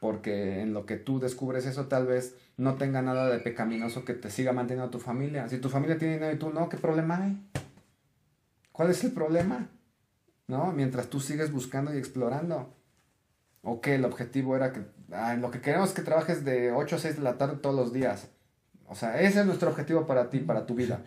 porque 0.00 0.60
en 0.60 0.74
lo 0.74 0.86
que 0.86 0.96
tú 0.96 1.20
descubres 1.20 1.66
eso 1.66 1.86
tal 1.86 2.06
vez 2.06 2.36
no 2.56 2.74
tenga 2.74 3.00
nada 3.00 3.28
de 3.28 3.38
pecaminoso 3.38 4.04
que 4.04 4.14
te 4.14 4.30
siga 4.30 4.52
manteniendo 4.52 4.90
tu 4.90 4.98
familia. 4.98 5.48
Si 5.48 5.58
tu 5.58 5.70
familia 5.70 5.98
tiene 5.98 6.14
dinero 6.14 6.34
y 6.34 6.38
tú 6.38 6.50
no, 6.50 6.68
¿qué 6.68 6.76
problema 6.76 7.22
hay? 7.22 7.40
¿Cuál 8.72 8.90
es 8.90 9.04
el 9.04 9.12
problema? 9.12 9.70
¿No? 10.48 10.72
Mientras 10.72 11.08
tú 11.08 11.20
sigues 11.20 11.52
buscando 11.52 11.94
y 11.94 11.98
explorando. 11.98 12.74
O 13.62 13.80
que 13.80 13.94
el 13.94 14.04
objetivo 14.04 14.56
era 14.56 14.72
que, 14.72 14.80
lo 15.38 15.50
que 15.50 15.60
queremos 15.60 15.92
que 15.92 16.02
trabajes 16.02 16.44
de 16.44 16.72
8 16.72 16.96
a 16.96 16.98
6 16.98 17.16
de 17.16 17.22
la 17.22 17.36
tarde 17.36 17.58
todos 17.58 17.76
los 17.76 17.92
días. 17.92 18.28
O 18.86 18.94
sea, 18.94 19.20
ese 19.20 19.40
es 19.40 19.46
nuestro 19.46 19.70
objetivo 19.70 20.06
para 20.06 20.30
ti, 20.30 20.38
para 20.40 20.66
tu 20.66 20.74
vida 20.74 21.04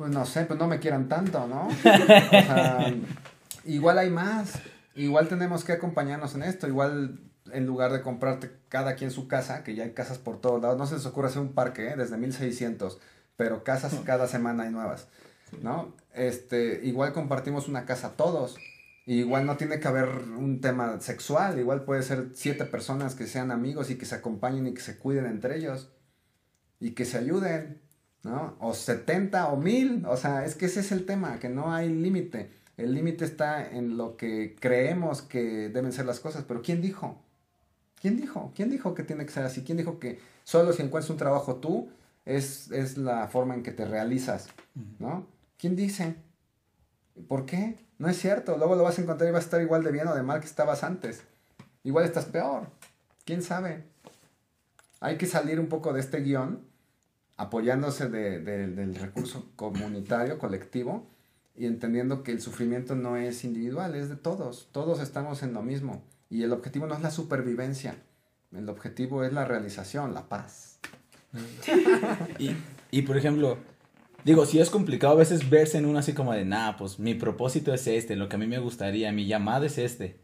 pues 0.00 0.12
no 0.12 0.24
sé, 0.24 0.46
pues 0.46 0.58
no 0.58 0.66
me 0.66 0.78
quieran 0.78 1.10
tanto, 1.10 1.46
¿no? 1.46 1.68
O 1.68 1.82
sea, 1.82 2.90
igual 3.66 3.98
hay 3.98 4.08
más, 4.08 4.54
igual 4.94 5.28
tenemos 5.28 5.62
que 5.62 5.72
acompañarnos 5.72 6.34
en 6.34 6.42
esto, 6.42 6.66
igual 6.66 7.20
en 7.52 7.66
lugar 7.66 7.92
de 7.92 8.00
comprarte 8.00 8.50
cada 8.70 8.94
quien 8.94 9.10
su 9.10 9.28
casa, 9.28 9.62
que 9.62 9.74
ya 9.74 9.84
hay 9.84 9.90
casas 9.90 10.16
por 10.16 10.40
todos 10.40 10.62
lados, 10.62 10.78
no 10.78 10.86
se 10.86 10.94
les 10.94 11.04
ocurre 11.04 11.28
hacer 11.28 11.42
un 11.42 11.52
parque, 11.52 11.88
¿eh? 11.88 11.96
desde 11.98 12.16
1600, 12.16 12.98
pero 13.36 13.62
casas 13.62 13.94
cada 14.06 14.26
semana 14.26 14.62
hay 14.62 14.70
nuevas, 14.70 15.06
¿no? 15.60 15.94
Este, 16.14 16.80
igual 16.82 17.12
compartimos 17.12 17.68
una 17.68 17.84
casa 17.84 18.16
todos, 18.16 18.56
igual 19.04 19.44
no 19.44 19.58
tiene 19.58 19.80
que 19.80 19.88
haber 19.88 20.08
un 20.08 20.62
tema 20.62 20.98
sexual, 21.00 21.58
igual 21.58 21.84
puede 21.84 22.02
ser 22.04 22.30
siete 22.32 22.64
personas 22.64 23.14
que 23.14 23.26
sean 23.26 23.50
amigos 23.50 23.90
y 23.90 23.96
que 23.96 24.06
se 24.06 24.14
acompañen 24.14 24.66
y 24.66 24.72
que 24.72 24.80
se 24.80 24.96
cuiden 24.96 25.26
entre 25.26 25.58
ellos 25.58 25.90
y 26.78 26.92
que 26.92 27.04
se 27.04 27.18
ayuden, 27.18 27.82
¿no? 28.22 28.56
O 28.60 28.74
70 28.74 29.48
o 29.48 29.56
1000, 29.56 30.06
o 30.06 30.16
sea, 30.16 30.44
es 30.44 30.54
que 30.54 30.66
ese 30.66 30.80
es 30.80 30.92
el 30.92 31.06
tema, 31.06 31.38
que 31.38 31.48
no 31.48 31.72
hay 31.72 31.88
límite. 31.88 32.50
El 32.76 32.94
límite 32.94 33.24
está 33.24 33.68
en 33.70 33.96
lo 33.96 34.16
que 34.16 34.56
creemos 34.58 35.22
que 35.22 35.68
deben 35.68 35.92
ser 35.92 36.06
las 36.06 36.20
cosas, 36.20 36.44
pero 36.46 36.62
¿quién 36.62 36.80
dijo? 36.80 37.20
¿Quién 38.00 38.16
dijo? 38.16 38.52
¿Quién 38.54 38.70
dijo 38.70 38.94
que 38.94 39.02
tiene 39.02 39.26
que 39.26 39.32
ser 39.32 39.44
así? 39.44 39.62
¿Quién 39.62 39.76
dijo 39.76 39.98
que 39.98 40.18
solo 40.44 40.72
si 40.72 40.82
encuentras 40.82 41.10
un 41.10 41.18
trabajo 41.18 41.56
tú 41.56 41.90
es, 42.24 42.70
es 42.70 42.96
la 42.96 43.28
forma 43.28 43.54
en 43.54 43.62
que 43.62 43.72
te 43.72 43.84
realizas? 43.84 44.48
¿No? 44.98 45.26
¿Quién 45.58 45.76
dice? 45.76 46.14
¿Por 47.28 47.44
qué? 47.44 47.78
No 47.98 48.08
es 48.08 48.18
cierto. 48.18 48.56
Luego 48.56 48.76
lo 48.76 48.84
vas 48.84 48.98
a 48.98 49.02
encontrar 49.02 49.28
y 49.28 49.32
vas 49.32 49.42
a 49.42 49.44
estar 49.44 49.60
igual 49.60 49.84
de 49.84 49.92
bien 49.92 50.08
o 50.08 50.14
de 50.14 50.22
mal 50.22 50.40
que 50.40 50.46
estabas 50.46 50.82
antes. 50.82 51.22
Igual 51.84 52.06
estás 52.06 52.24
peor. 52.24 52.68
¿Quién 53.26 53.42
sabe? 53.42 53.84
Hay 55.00 55.18
que 55.18 55.26
salir 55.26 55.60
un 55.60 55.68
poco 55.68 55.92
de 55.92 56.00
este 56.00 56.20
guion 56.20 56.69
apoyándose 57.40 58.10
del 58.10 58.94
recurso 58.96 59.50
comunitario, 59.56 60.38
colectivo, 60.38 61.06
y 61.56 61.64
entendiendo 61.64 62.22
que 62.22 62.32
el 62.32 62.40
sufrimiento 62.42 62.94
no 62.94 63.16
es 63.16 63.44
individual, 63.44 63.94
es 63.94 64.10
de 64.10 64.16
todos. 64.16 64.68
Todos 64.72 65.00
estamos 65.00 65.42
en 65.42 65.54
lo 65.54 65.62
mismo. 65.62 66.02
Y 66.28 66.42
el 66.42 66.52
objetivo 66.52 66.86
no 66.86 66.94
es 66.94 67.00
la 67.00 67.10
supervivencia, 67.10 67.96
el 68.54 68.68
objetivo 68.68 69.24
es 69.24 69.32
la 69.32 69.46
realización, 69.46 70.12
la 70.12 70.28
paz. 70.28 70.80
y, 72.38 72.50
y 72.90 73.02
por 73.02 73.16
ejemplo, 73.16 73.56
digo, 74.22 74.44
si 74.44 74.60
es 74.60 74.68
complicado 74.68 75.14
a 75.14 75.16
veces 75.16 75.48
verse 75.48 75.78
en 75.78 75.86
uno 75.86 75.98
así 75.98 76.12
como 76.12 76.34
de, 76.34 76.44
nah, 76.44 76.76
pues 76.76 76.98
mi 76.98 77.14
propósito 77.14 77.72
es 77.72 77.86
este, 77.86 78.16
lo 78.16 78.28
que 78.28 78.36
a 78.36 78.38
mí 78.38 78.46
me 78.46 78.58
gustaría, 78.58 79.12
mi 79.12 79.26
llamado 79.26 79.64
es 79.64 79.78
este. 79.78 80.20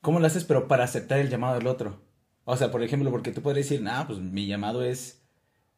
¿Cómo 0.00 0.20
lo 0.20 0.26
haces 0.26 0.44
pero 0.44 0.68
para 0.68 0.84
aceptar 0.84 1.18
el 1.18 1.28
llamado 1.28 1.58
del 1.58 1.66
otro? 1.66 2.00
O 2.44 2.56
sea, 2.56 2.70
por 2.70 2.82
ejemplo, 2.82 3.10
porque 3.10 3.30
tú 3.30 3.42
puedes 3.42 3.68
decir, 3.68 3.82
nah, 3.82 4.06
pues 4.06 4.20
mi 4.20 4.46
llamado 4.46 4.82
es 4.82 5.23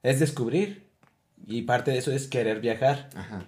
es 0.06 0.20
descubrir. 0.20 0.86
Y 1.46 1.62
parte 1.62 1.90
de 1.90 1.98
eso 1.98 2.12
es 2.12 2.28
querer 2.28 2.60
viajar. 2.60 3.10
Ajá. 3.14 3.46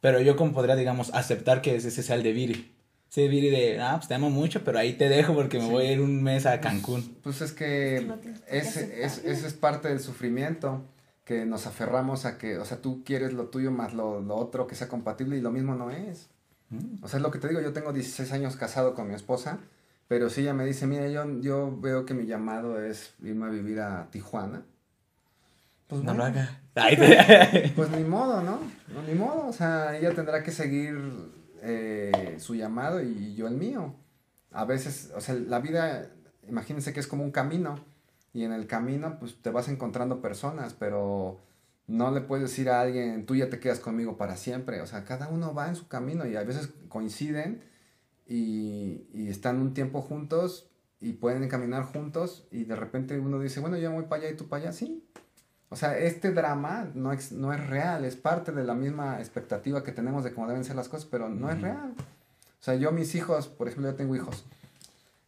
Pero 0.00 0.20
yo 0.20 0.36
como 0.36 0.52
podría, 0.52 0.74
digamos, 0.74 1.14
aceptar 1.14 1.62
que 1.62 1.76
ese 1.76 1.90
sea 1.90 2.16
el 2.16 2.22
de 2.22 2.32
Viri. 2.32 2.74
Ese 3.08 3.28
Viri 3.28 3.50
de, 3.50 3.80
ah, 3.80 3.94
pues 3.96 4.08
te 4.08 4.14
amo 4.14 4.30
mucho, 4.30 4.64
pero 4.64 4.78
ahí 4.78 4.94
te 4.94 5.08
dejo 5.08 5.34
porque 5.34 5.58
me 5.58 5.68
voy 5.68 5.86
a 5.86 5.92
ir 5.92 6.00
un 6.00 6.22
mes 6.22 6.44
a 6.44 6.60
Cancún. 6.60 7.18
Pues, 7.22 7.40
es 7.40 7.52
que 7.52 8.10
ese, 8.48 9.04
es, 9.04 9.18
es 9.24 9.54
parte 9.54 9.88
del 9.88 10.00
sufrimiento, 10.00 10.82
que 11.24 11.46
nos 11.46 11.66
aferramos 11.66 12.24
a 12.24 12.36
que, 12.36 12.58
o 12.58 12.64
sea, 12.64 12.78
tú 12.78 13.04
quieres 13.04 13.32
lo 13.32 13.46
tuyo 13.46 13.70
más 13.70 13.94
lo, 13.94 14.20
lo 14.20 14.34
otro 14.34 14.66
que 14.66 14.74
sea 14.74 14.88
compatible 14.88 15.36
y 15.36 15.40
lo 15.40 15.52
mismo 15.52 15.74
no 15.76 15.90
es. 15.90 16.28
Mm. 16.70 17.04
O 17.04 17.08
sea, 17.08 17.18
es 17.18 17.22
lo 17.22 17.30
que 17.30 17.38
te 17.38 17.48
digo, 17.48 17.60
yo 17.60 17.72
tengo 17.72 17.92
16 17.92 18.32
años 18.32 18.56
casado 18.56 18.94
con 18.94 19.06
mi 19.06 19.14
esposa, 19.14 19.60
pero 20.08 20.30
si 20.30 20.40
ella 20.40 20.52
me 20.52 20.64
dice, 20.64 20.88
mira, 20.88 21.08
yo, 21.08 21.40
yo 21.40 21.78
veo 21.80 22.06
que 22.06 22.14
mi 22.14 22.26
llamado 22.26 22.82
es 22.84 23.14
irme 23.22 23.46
a 23.46 23.50
vivir 23.50 23.78
a 23.80 24.08
Tijuana 24.10 24.64
pues 25.86 26.02
no 26.02 26.14
lo 26.14 26.24
haga. 26.24 26.60
pues 27.76 27.90
ni 27.90 28.04
modo, 28.04 28.42
¿no? 28.42 28.60
Ni 29.06 29.14
modo, 29.14 29.46
o 29.46 29.52
sea, 29.52 29.96
ella 29.96 30.14
tendrá 30.14 30.42
que 30.42 30.50
seguir 30.50 30.96
eh, 31.62 32.36
su 32.38 32.54
llamado 32.54 33.02
y 33.02 33.34
yo 33.34 33.46
el 33.46 33.54
mío. 33.54 33.94
A 34.50 34.64
veces, 34.64 35.12
o 35.14 35.20
sea, 35.20 35.34
la 35.34 35.60
vida, 35.60 36.10
imagínense 36.48 36.92
que 36.92 37.00
es 37.00 37.06
como 37.06 37.24
un 37.24 37.30
camino 37.30 37.78
y 38.32 38.44
en 38.44 38.52
el 38.52 38.66
camino 38.66 39.18
pues 39.18 39.40
te 39.40 39.50
vas 39.50 39.68
encontrando 39.68 40.20
personas, 40.20 40.74
pero 40.74 41.40
no 41.86 42.10
le 42.10 42.20
puedes 42.20 42.50
decir 42.50 42.70
a 42.70 42.80
alguien, 42.80 43.26
tú 43.26 43.36
ya 43.36 43.50
te 43.50 43.60
quedas 43.60 43.80
conmigo 43.80 44.16
para 44.16 44.36
siempre, 44.36 44.80
o 44.80 44.86
sea, 44.86 45.04
cada 45.04 45.28
uno 45.28 45.54
va 45.54 45.68
en 45.68 45.76
su 45.76 45.88
camino 45.88 46.26
y 46.26 46.36
a 46.36 46.42
veces 46.42 46.70
coinciden 46.88 47.62
y, 48.26 49.06
y 49.12 49.28
están 49.28 49.60
un 49.60 49.74
tiempo 49.74 50.00
juntos 50.00 50.70
y 51.00 51.14
pueden 51.14 51.48
caminar 51.48 51.84
juntos 51.84 52.46
y 52.50 52.64
de 52.64 52.76
repente 52.76 53.18
uno 53.18 53.38
dice, 53.40 53.60
bueno, 53.60 53.76
yo 53.76 53.92
voy 53.92 54.04
para 54.04 54.22
allá 54.22 54.32
y 54.32 54.36
tú 54.36 54.48
para 54.48 54.64
allá, 54.64 54.72
sí, 54.72 55.04
o 55.72 55.76
sea, 55.76 55.96
este 55.96 56.32
drama 56.32 56.90
no 56.94 57.12
es, 57.12 57.32
no 57.32 57.50
es 57.54 57.66
real, 57.66 58.04
es 58.04 58.14
parte 58.14 58.52
de 58.52 58.62
la 58.62 58.74
misma 58.74 59.20
expectativa 59.20 59.82
que 59.82 59.90
tenemos 59.90 60.22
de 60.22 60.34
cómo 60.34 60.46
deben 60.46 60.64
ser 60.64 60.76
las 60.76 60.90
cosas, 60.90 61.06
pero 61.10 61.30
no 61.30 61.50
es 61.50 61.62
real. 61.62 61.94
O 61.96 62.62
sea, 62.62 62.74
yo 62.74 62.92
mis 62.92 63.14
hijos, 63.14 63.48
por 63.48 63.68
ejemplo, 63.68 63.90
yo 63.90 63.96
tengo 63.96 64.14
hijos, 64.14 64.44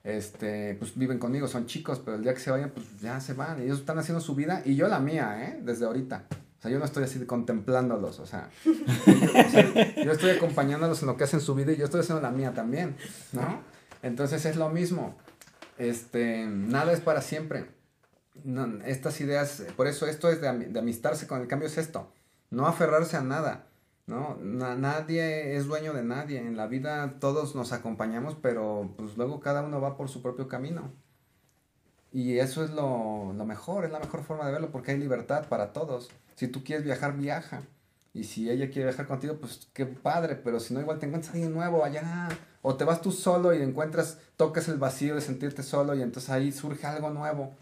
este, 0.02 0.74
pues 0.74 0.98
viven 0.98 1.18
conmigo, 1.18 1.48
son 1.48 1.64
chicos, 1.64 1.98
pero 2.04 2.18
el 2.18 2.22
día 2.22 2.34
que 2.34 2.40
se 2.40 2.50
vayan, 2.50 2.68
pues 2.68 3.00
ya 3.00 3.20
se 3.20 3.32
van. 3.32 3.62
Ellos 3.62 3.80
están 3.80 3.98
haciendo 3.98 4.20
su 4.20 4.34
vida 4.34 4.60
y 4.66 4.76
yo 4.76 4.86
la 4.86 5.00
mía, 5.00 5.48
¿eh? 5.48 5.60
Desde 5.62 5.86
ahorita. 5.86 6.26
O 6.58 6.62
sea, 6.62 6.70
yo 6.70 6.78
no 6.78 6.84
estoy 6.84 7.04
así 7.04 7.24
contemplándolos, 7.24 8.18
o 8.20 8.26
sea, 8.26 8.50
yo, 10.04 10.12
estoy 10.12 10.30
acompañándolos 10.30 11.00
en 11.00 11.08
lo 11.08 11.16
que 11.16 11.24
hacen 11.24 11.40
su 11.40 11.54
vida 11.54 11.72
y 11.72 11.76
yo 11.76 11.86
estoy 11.86 12.00
haciendo 12.00 12.20
la 12.20 12.30
mía 12.30 12.52
también, 12.52 12.96
¿no? 13.32 13.62
Entonces 14.02 14.44
es 14.44 14.56
lo 14.56 14.68
mismo. 14.68 15.16
Este, 15.78 16.46
nada 16.46 16.92
es 16.92 17.00
para 17.00 17.22
siempre 17.22 17.73
no, 18.42 18.84
estas 18.84 19.20
ideas, 19.20 19.64
por 19.76 19.86
eso 19.86 20.06
esto 20.06 20.28
es 20.28 20.40
de, 20.40 20.48
amistarse 20.48 21.26
con 21.26 21.40
el 21.40 21.48
cambio, 21.48 21.68
es 21.68 21.78
esto, 21.78 22.12
no 22.50 22.66
aferrarse 22.66 23.16
a 23.16 23.22
nada, 23.22 23.66
¿no? 24.06 24.36
nadie 24.42 25.56
es 25.56 25.66
dueño 25.66 25.92
de 25.92 26.02
nadie, 26.02 26.38
en 26.38 26.56
la 26.56 26.66
vida 26.66 27.18
todos 27.20 27.54
nos 27.54 27.72
acompañamos, 27.72 28.36
pero 28.40 28.92
pues 28.96 29.16
luego 29.16 29.40
cada 29.40 29.62
uno 29.62 29.80
va 29.80 29.96
por 29.96 30.08
su 30.08 30.22
propio 30.22 30.48
camino. 30.48 30.92
Y 32.12 32.38
eso 32.38 32.62
es 32.62 32.70
lo, 32.70 33.32
lo 33.32 33.44
mejor, 33.44 33.84
es 33.84 33.90
la 33.90 33.98
mejor 33.98 34.22
forma 34.22 34.46
de 34.46 34.52
verlo, 34.52 34.70
porque 34.70 34.92
hay 34.92 34.98
libertad 34.98 35.48
para 35.48 35.72
todos. 35.72 36.10
Si 36.36 36.46
tú 36.46 36.62
quieres 36.62 36.84
viajar, 36.84 37.16
viaja. 37.16 37.62
Y 38.12 38.22
si 38.22 38.48
ella 38.48 38.70
quiere 38.70 38.84
viajar 38.84 39.08
contigo, 39.08 39.36
pues 39.40 39.68
qué 39.72 39.84
padre, 39.84 40.36
pero 40.36 40.60
si 40.60 40.72
no, 40.72 40.80
igual 40.80 41.00
te 41.00 41.06
encuentras 41.06 41.34
alguien 41.34 41.52
nuevo 41.52 41.84
allá. 41.84 42.28
O 42.62 42.76
te 42.76 42.84
vas 42.84 43.02
tú 43.02 43.10
solo 43.10 43.52
y 43.52 43.60
encuentras, 43.60 44.18
tocas 44.36 44.68
el 44.68 44.78
vacío 44.78 45.16
de 45.16 45.20
sentirte 45.20 45.64
solo 45.64 45.96
y 45.96 46.02
entonces 46.02 46.30
ahí 46.30 46.52
surge 46.52 46.86
algo 46.86 47.10
nuevo. 47.10 47.52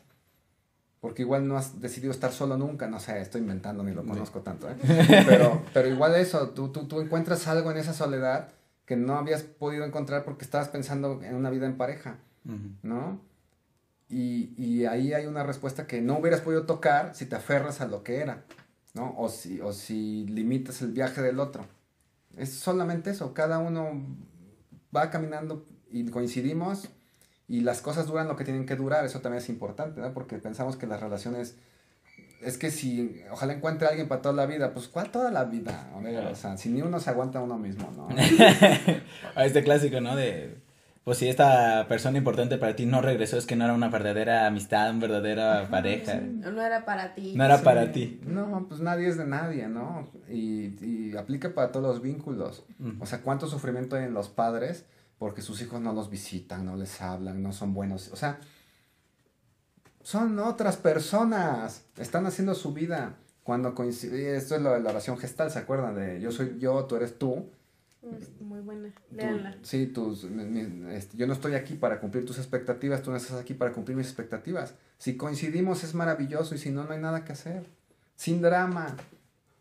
Porque 1.02 1.22
igual 1.22 1.48
no 1.48 1.56
has 1.56 1.80
decidido 1.80 2.12
estar 2.12 2.30
solo 2.30 2.56
nunca, 2.56 2.86
no 2.86 3.00
sé, 3.00 3.20
estoy 3.20 3.40
inventando, 3.40 3.82
ni 3.82 3.90
lo 3.90 4.04
conozco 4.04 4.38
tanto, 4.38 4.70
¿eh? 4.70 4.76
Pero, 5.26 5.60
pero 5.74 5.88
igual 5.88 6.14
eso, 6.14 6.50
tú, 6.50 6.68
tú, 6.68 6.86
tú 6.86 7.00
encuentras 7.00 7.48
algo 7.48 7.72
en 7.72 7.78
esa 7.78 7.92
soledad 7.92 8.50
que 8.86 8.94
no 8.94 9.16
habías 9.16 9.42
podido 9.42 9.84
encontrar 9.84 10.24
porque 10.24 10.44
estabas 10.44 10.68
pensando 10.68 11.20
en 11.24 11.34
una 11.34 11.50
vida 11.50 11.66
en 11.66 11.76
pareja, 11.76 12.18
¿no? 12.84 13.20
Y, 14.08 14.54
y, 14.56 14.84
ahí 14.84 15.12
hay 15.12 15.26
una 15.26 15.42
respuesta 15.42 15.88
que 15.88 16.00
no 16.00 16.18
hubieras 16.18 16.40
podido 16.40 16.66
tocar 16.66 17.16
si 17.16 17.26
te 17.26 17.34
aferras 17.34 17.80
a 17.80 17.88
lo 17.88 18.04
que 18.04 18.18
era, 18.18 18.44
¿no? 18.94 19.12
O 19.18 19.28
si, 19.28 19.60
o 19.60 19.72
si 19.72 20.24
limitas 20.28 20.82
el 20.82 20.92
viaje 20.92 21.20
del 21.20 21.40
otro. 21.40 21.66
Es 22.36 22.52
solamente 22.52 23.10
eso, 23.10 23.34
cada 23.34 23.58
uno 23.58 24.06
va 24.94 25.10
caminando 25.10 25.66
y 25.90 26.04
coincidimos 26.10 26.88
y 27.48 27.60
las 27.60 27.80
cosas 27.80 28.06
duran 28.06 28.28
lo 28.28 28.36
que 28.36 28.44
tienen 28.44 28.66
que 28.66 28.76
durar, 28.76 29.04
eso 29.04 29.20
también 29.20 29.42
es 29.42 29.48
importante, 29.48 30.00
¿no? 30.00 30.12
Porque 30.12 30.38
pensamos 30.38 30.76
que 30.76 30.86
las 30.86 31.00
relaciones 31.00 31.56
es 32.42 32.58
que 32.58 32.70
si 32.70 33.22
ojalá 33.30 33.52
encuentre 33.52 33.86
a 33.86 33.90
alguien 33.90 34.08
para 34.08 34.22
toda 34.22 34.34
la 34.34 34.46
vida, 34.46 34.72
pues 34.72 34.88
¿cuál 34.88 35.10
toda 35.10 35.30
la 35.30 35.44
vida? 35.44 35.90
o 36.30 36.34
sea, 36.34 36.56
si 36.56 36.70
ni 36.70 36.82
uno 36.82 36.98
se 36.98 37.10
aguanta 37.10 37.38
a 37.38 37.42
uno 37.42 37.58
mismo, 37.58 37.90
¿no? 37.96 38.08
este 39.42 39.62
clásico, 39.62 40.00
¿no? 40.00 40.16
De, 40.16 40.56
pues 41.04 41.18
si 41.18 41.28
esta 41.28 41.86
persona 41.88 42.18
importante 42.18 42.58
para 42.58 42.76
ti 42.76 42.86
no 42.86 43.00
regresó, 43.00 43.36
es 43.36 43.46
que 43.46 43.56
no 43.56 43.64
era 43.64 43.74
una 43.74 43.88
verdadera 43.88 44.46
amistad, 44.46 44.90
una 44.90 45.00
verdadera 45.00 45.68
pareja. 45.68 46.20
No 46.20 46.62
era 46.62 46.84
para 46.84 47.14
ti. 47.14 47.34
No 47.34 47.44
era 47.44 47.58
para 47.58 47.90
ti. 47.90 48.20
No, 48.24 48.66
pues 48.68 48.80
nadie 48.80 49.08
es 49.08 49.16
de 49.16 49.26
nadie, 49.26 49.66
¿no? 49.66 50.08
Y, 50.28 50.76
y 50.84 51.16
aplica 51.16 51.54
para 51.54 51.72
todos 51.72 51.86
los 51.86 52.02
vínculos. 52.02 52.64
O 53.00 53.06
sea, 53.06 53.20
¿cuánto 53.22 53.48
sufrimiento 53.48 53.96
hay 53.96 54.04
en 54.04 54.14
los 54.14 54.28
padres 54.28 54.84
porque 55.22 55.40
sus 55.40 55.62
hijos 55.62 55.80
no 55.80 55.92
los 55.92 56.10
visitan, 56.10 56.66
no 56.66 56.74
les 56.74 57.00
hablan, 57.00 57.44
no 57.44 57.52
son 57.52 57.74
buenos? 57.74 58.10
O 58.10 58.16
sea, 58.16 58.40
son 60.02 60.36
otras 60.40 60.76
personas, 60.76 61.84
están 61.96 62.26
haciendo 62.26 62.56
su 62.56 62.72
vida. 62.72 63.14
Cuando 63.44 63.72
coincide, 63.72 64.36
esto 64.36 64.56
es 64.56 64.62
lo 64.62 64.72
de 64.72 64.80
la 64.80 64.90
oración 64.90 65.16
gestal, 65.18 65.52
¿se 65.52 65.60
acuerdan? 65.60 65.94
De 65.94 66.20
yo 66.20 66.32
soy 66.32 66.58
yo, 66.58 66.86
tú 66.86 66.96
eres 66.96 67.20
tú. 67.20 67.48
Muy 68.40 68.62
buena, 68.62 68.92
léanla. 69.12 69.58
Sí, 69.62 69.86
tus, 69.86 70.24
este, 70.24 71.16
yo 71.16 71.28
no 71.28 71.34
estoy 71.34 71.54
aquí 71.54 71.74
para 71.74 72.00
cumplir 72.00 72.26
tus 72.26 72.38
expectativas, 72.38 73.00
tú 73.04 73.12
no 73.12 73.16
estás 73.16 73.40
aquí 73.40 73.54
para 73.54 73.70
cumplir 73.70 73.96
mis 73.96 74.08
expectativas. 74.08 74.74
Si 74.98 75.16
coincidimos 75.16 75.84
es 75.84 75.94
maravilloso 75.94 76.56
y 76.56 76.58
si 76.58 76.72
no, 76.72 76.82
no 76.82 76.94
hay 76.94 77.00
nada 77.00 77.24
que 77.24 77.30
hacer. 77.30 77.64
Sin 78.16 78.42
drama. 78.42 78.96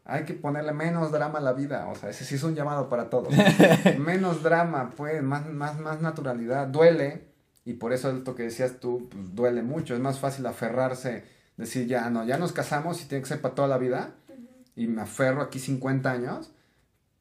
Hay 0.03 0.25
que 0.25 0.33
ponerle 0.33 0.73
menos 0.73 1.11
drama 1.11 1.39
a 1.39 1.41
la 1.41 1.53
vida, 1.53 1.87
o 1.87 1.95
sea, 1.95 2.09
ese 2.09 2.25
sí 2.25 2.35
es 2.35 2.43
un 2.43 2.55
llamado 2.55 2.89
para 2.89 3.09
todos. 3.09 3.33
menos 3.99 4.41
drama, 4.43 4.91
pues, 4.97 5.21
más, 5.21 5.45
más, 5.45 5.79
más 5.79 6.01
naturalidad. 6.01 6.67
Duele, 6.67 7.31
y 7.65 7.73
por 7.73 7.93
eso 7.93 8.09
esto 8.11 8.35
que 8.35 8.43
decías 8.43 8.79
tú, 8.79 9.07
pues 9.09 9.35
duele 9.35 9.61
mucho. 9.61 9.93
Es 9.93 9.99
más 9.99 10.19
fácil 10.19 10.45
aferrarse, 10.45 11.23
decir, 11.57 11.87
ya 11.87 12.09
no, 12.09 12.25
ya 12.25 12.37
nos 12.37 12.51
casamos 12.51 13.01
y 13.01 13.05
tiene 13.05 13.21
que 13.21 13.29
ser 13.29 13.41
para 13.41 13.55
toda 13.55 13.67
la 13.67 13.77
vida. 13.77 14.15
Y 14.75 14.87
me 14.87 15.01
aferro 15.01 15.41
aquí 15.41 15.59
50 15.59 16.11
años. 16.11 16.51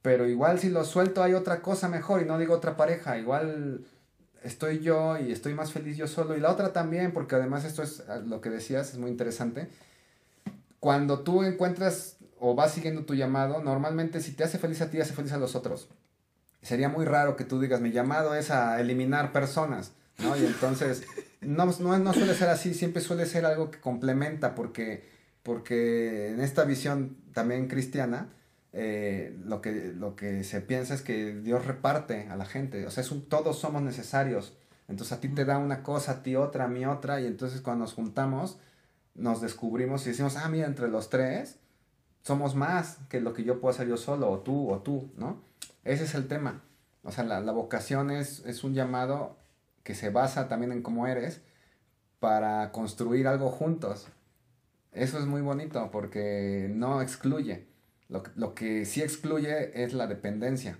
Pero 0.03 0.27
igual 0.27 0.59
si 0.59 0.71
lo 0.71 0.85
suelto 0.85 1.23
hay 1.23 1.35
otra 1.35 1.61
cosa 1.61 1.89
mejor 1.89 2.23
y 2.23 2.25
no 2.25 2.39
digo 2.39 2.55
otra 2.55 2.77
pareja. 2.77 3.19
Igual 3.19 3.85
estoy 4.43 4.81
yo 4.81 5.19
y 5.19 5.31
estoy 5.31 5.53
más 5.53 5.73
feliz 5.73 5.99
yo 5.99 6.07
solo. 6.07 6.37
Y 6.37 6.41
la 6.41 6.51
otra 6.51 6.73
también, 6.73 7.13
porque 7.13 7.35
además 7.35 7.65
esto 7.65 7.83
es 7.83 8.03
lo 8.25 8.41
que 8.41 8.49
decías, 8.49 8.95
es 8.95 8.99
muy 8.99 9.11
interesante. 9.11 9.69
Cuando 10.79 11.21
tú 11.21 11.43
encuentras 11.43 12.17
o 12.41 12.55
vas 12.55 12.73
siguiendo 12.73 13.05
tu 13.05 13.15
llamado, 13.15 13.63
normalmente 13.63 14.21
si 14.21 14.33
te 14.33 14.43
hace 14.43 14.59
feliz 14.59 14.81
a 14.81 14.91
ti, 14.91 14.99
hace 14.99 15.13
feliz 15.13 15.33
a 15.33 15.39
los 15.39 15.55
otros. 15.55 15.89
Sería 16.63 16.89
muy 16.89 17.05
raro 17.05 17.37
que 17.37 17.45
tú 17.45 17.61
digas, 17.61 17.83
mi 17.83 17.93
llamado 17.93 18.35
es 18.35 18.51
a 18.51 18.81
eliminar 18.81 19.31
personas. 19.31 19.93
¿no? 20.19 20.37
Y 20.37 20.47
entonces, 20.47 21.05
no, 21.43 21.67
no, 21.67 21.99
no 21.99 22.13
suele 22.15 22.35
ser 22.35 22.49
así, 22.49 22.73
siempre 22.73 23.03
suele 23.03 23.27
ser 23.27 23.45
algo 23.45 23.71
que 23.71 23.79
complementa, 23.79 24.55
porque, 24.55 25.05
porque 25.43 26.31
en 26.31 26.41
esta 26.41 26.65
visión 26.65 27.19
también 27.35 27.69
cristiana, 27.69 28.33
eh, 28.73 29.37
lo, 29.45 29.61
que, 29.61 29.93
lo 29.95 30.17
que 30.17 30.43
se 30.43 30.63
piensa 30.63 30.95
es 30.95 31.03
que 31.03 31.35
Dios 31.35 31.67
reparte 31.67 32.29
a 32.31 32.37
la 32.37 32.47
gente, 32.47 32.87
o 32.87 32.91
sea, 32.91 33.03
es 33.03 33.11
un, 33.11 33.29
todos 33.29 33.59
somos 33.59 33.83
necesarios. 33.83 34.55
Entonces 34.89 35.13
a 35.13 35.21
ti 35.21 35.29
te 35.29 35.45
da 35.45 35.59
una 35.59 35.83
cosa, 35.83 36.13
a 36.13 36.23
ti 36.23 36.37
otra, 36.37 36.65
a 36.65 36.69
mí 36.69 36.87
otra, 36.87 37.21
y 37.21 37.27
entonces 37.27 37.61
cuando 37.61 37.85
nos 37.85 37.93
juntamos, 37.93 38.59
nos 39.15 39.43
descubrimos 39.43 40.07
y 40.07 40.11
decimos, 40.11 40.37
ah, 40.37 40.49
mira, 40.49 40.67
entre 40.67 40.89
los 40.89 41.11
tres 41.11 41.59
somos 42.23 42.55
más 42.55 42.99
que 43.09 43.21
lo 43.21 43.33
que 43.33 43.45
yo 43.45 43.61
puedo 43.61 43.75
hacer 43.75 43.89
yo 43.89 43.97
solo, 43.97 44.31
o 44.31 44.41
tú, 44.41 44.71
o 44.71 44.81
tú, 44.81 45.11
¿no? 45.17 45.41
Ese 45.85 46.05
es 46.05 46.15
el 46.15 46.29
tema. 46.29 46.63
O 47.03 47.13
sea, 47.13 47.25
la, 47.25 47.41
la 47.41 47.53
vocación 47.53 48.11
es, 48.11 48.45
es 48.47 48.65
un 48.65 48.75
llamado 48.75 49.37
que 49.83 49.95
se 49.95 50.11
basa 50.11 50.49
también 50.49 50.73
en 50.73 50.83
cómo 50.83 51.07
eres 51.07 51.41
para 52.19 52.71
construir 52.73 53.27
algo 53.27 53.51
juntos. 53.51 54.09
Eso 54.93 55.19
es 55.19 55.27
muy 55.27 55.41
bonito 55.41 55.91
porque 55.91 56.71
no 56.73 57.01
excluye. 57.01 57.67
Lo, 58.09 58.23
lo 58.35 58.55
que 58.55 58.85
sí 58.85 59.03
excluye 59.03 59.83
es 59.85 59.95
la 59.95 60.07
dependencia, 60.07 60.79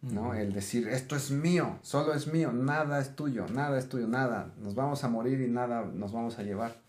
¿no? 0.00 0.34
El 0.34 0.52
decir, 0.52 0.88
esto 0.88 1.14
es 1.14 1.30
mío, 1.30 1.78
solo 1.82 2.14
es 2.14 2.26
mío, 2.26 2.52
nada 2.52 3.00
es 3.00 3.14
tuyo, 3.14 3.46
nada 3.48 3.78
es 3.78 3.88
tuyo, 3.88 4.08
nada. 4.08 4.52
Nos 4.58 4.74
vamos 4.74 5.04
a 5.04 5.08
morir 5.08 5.40
y 5.42 5.48
nada 5.48 5.84
nos 5.84 6.12
vamos 6.12 6.38
a 6.38 6.42
llevar. 6.42 6.80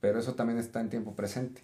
Pero 0.00 0.18
eso 0.18 0.34
también 0.34 0.58
está 0.58 0.80
en 0.80 0.88
tiempo 0.88 1.14
presente. 1.14 1.62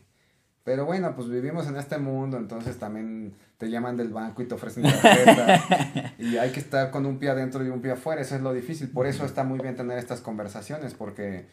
Pero 0.67 0.85
bueno, 0.85 1.15
pues 1.15 1.29
vivimos 1.29 1.69
en 1.69 1.77
este 1.77 1.97
mundo, 1.97 2.37
entonces 2.39 2.77
también 2.77 3.37
te 3.57 3.71
llaman 3.71 3.97
del 3.97 4.09
banco 4.09 4.43
y 4.43 4.49
te 4.49 4.57
ofrecen 4.57 4.83
tarjeta. 4.83 6.15
y 6.19 6.39
hay 6.39 6.51
que 6.51 6.59
estar 6.59 6.91
con 6.91 7.07
un 7.07 7.21
pie 7.21 7.31
adentro 7.31 7.65
y 7.65 7.69
un 7.69 7.81
pie 7.81 7.93
afuera, 7.93 8.21
eso 8.21 8.35
es 8.35 8.43
lo 8.43 8.53
difícil. 8.53 8.91
Por 8.91 9.07
eso 9.07 9.25
está 9.25 9.45
muy 9.45 9.61
bien 9.61 9.77
tener 9.77 9.97
estas 9.97 10.21
conversaciones, 10.21 10.93
porque 10.95 11.47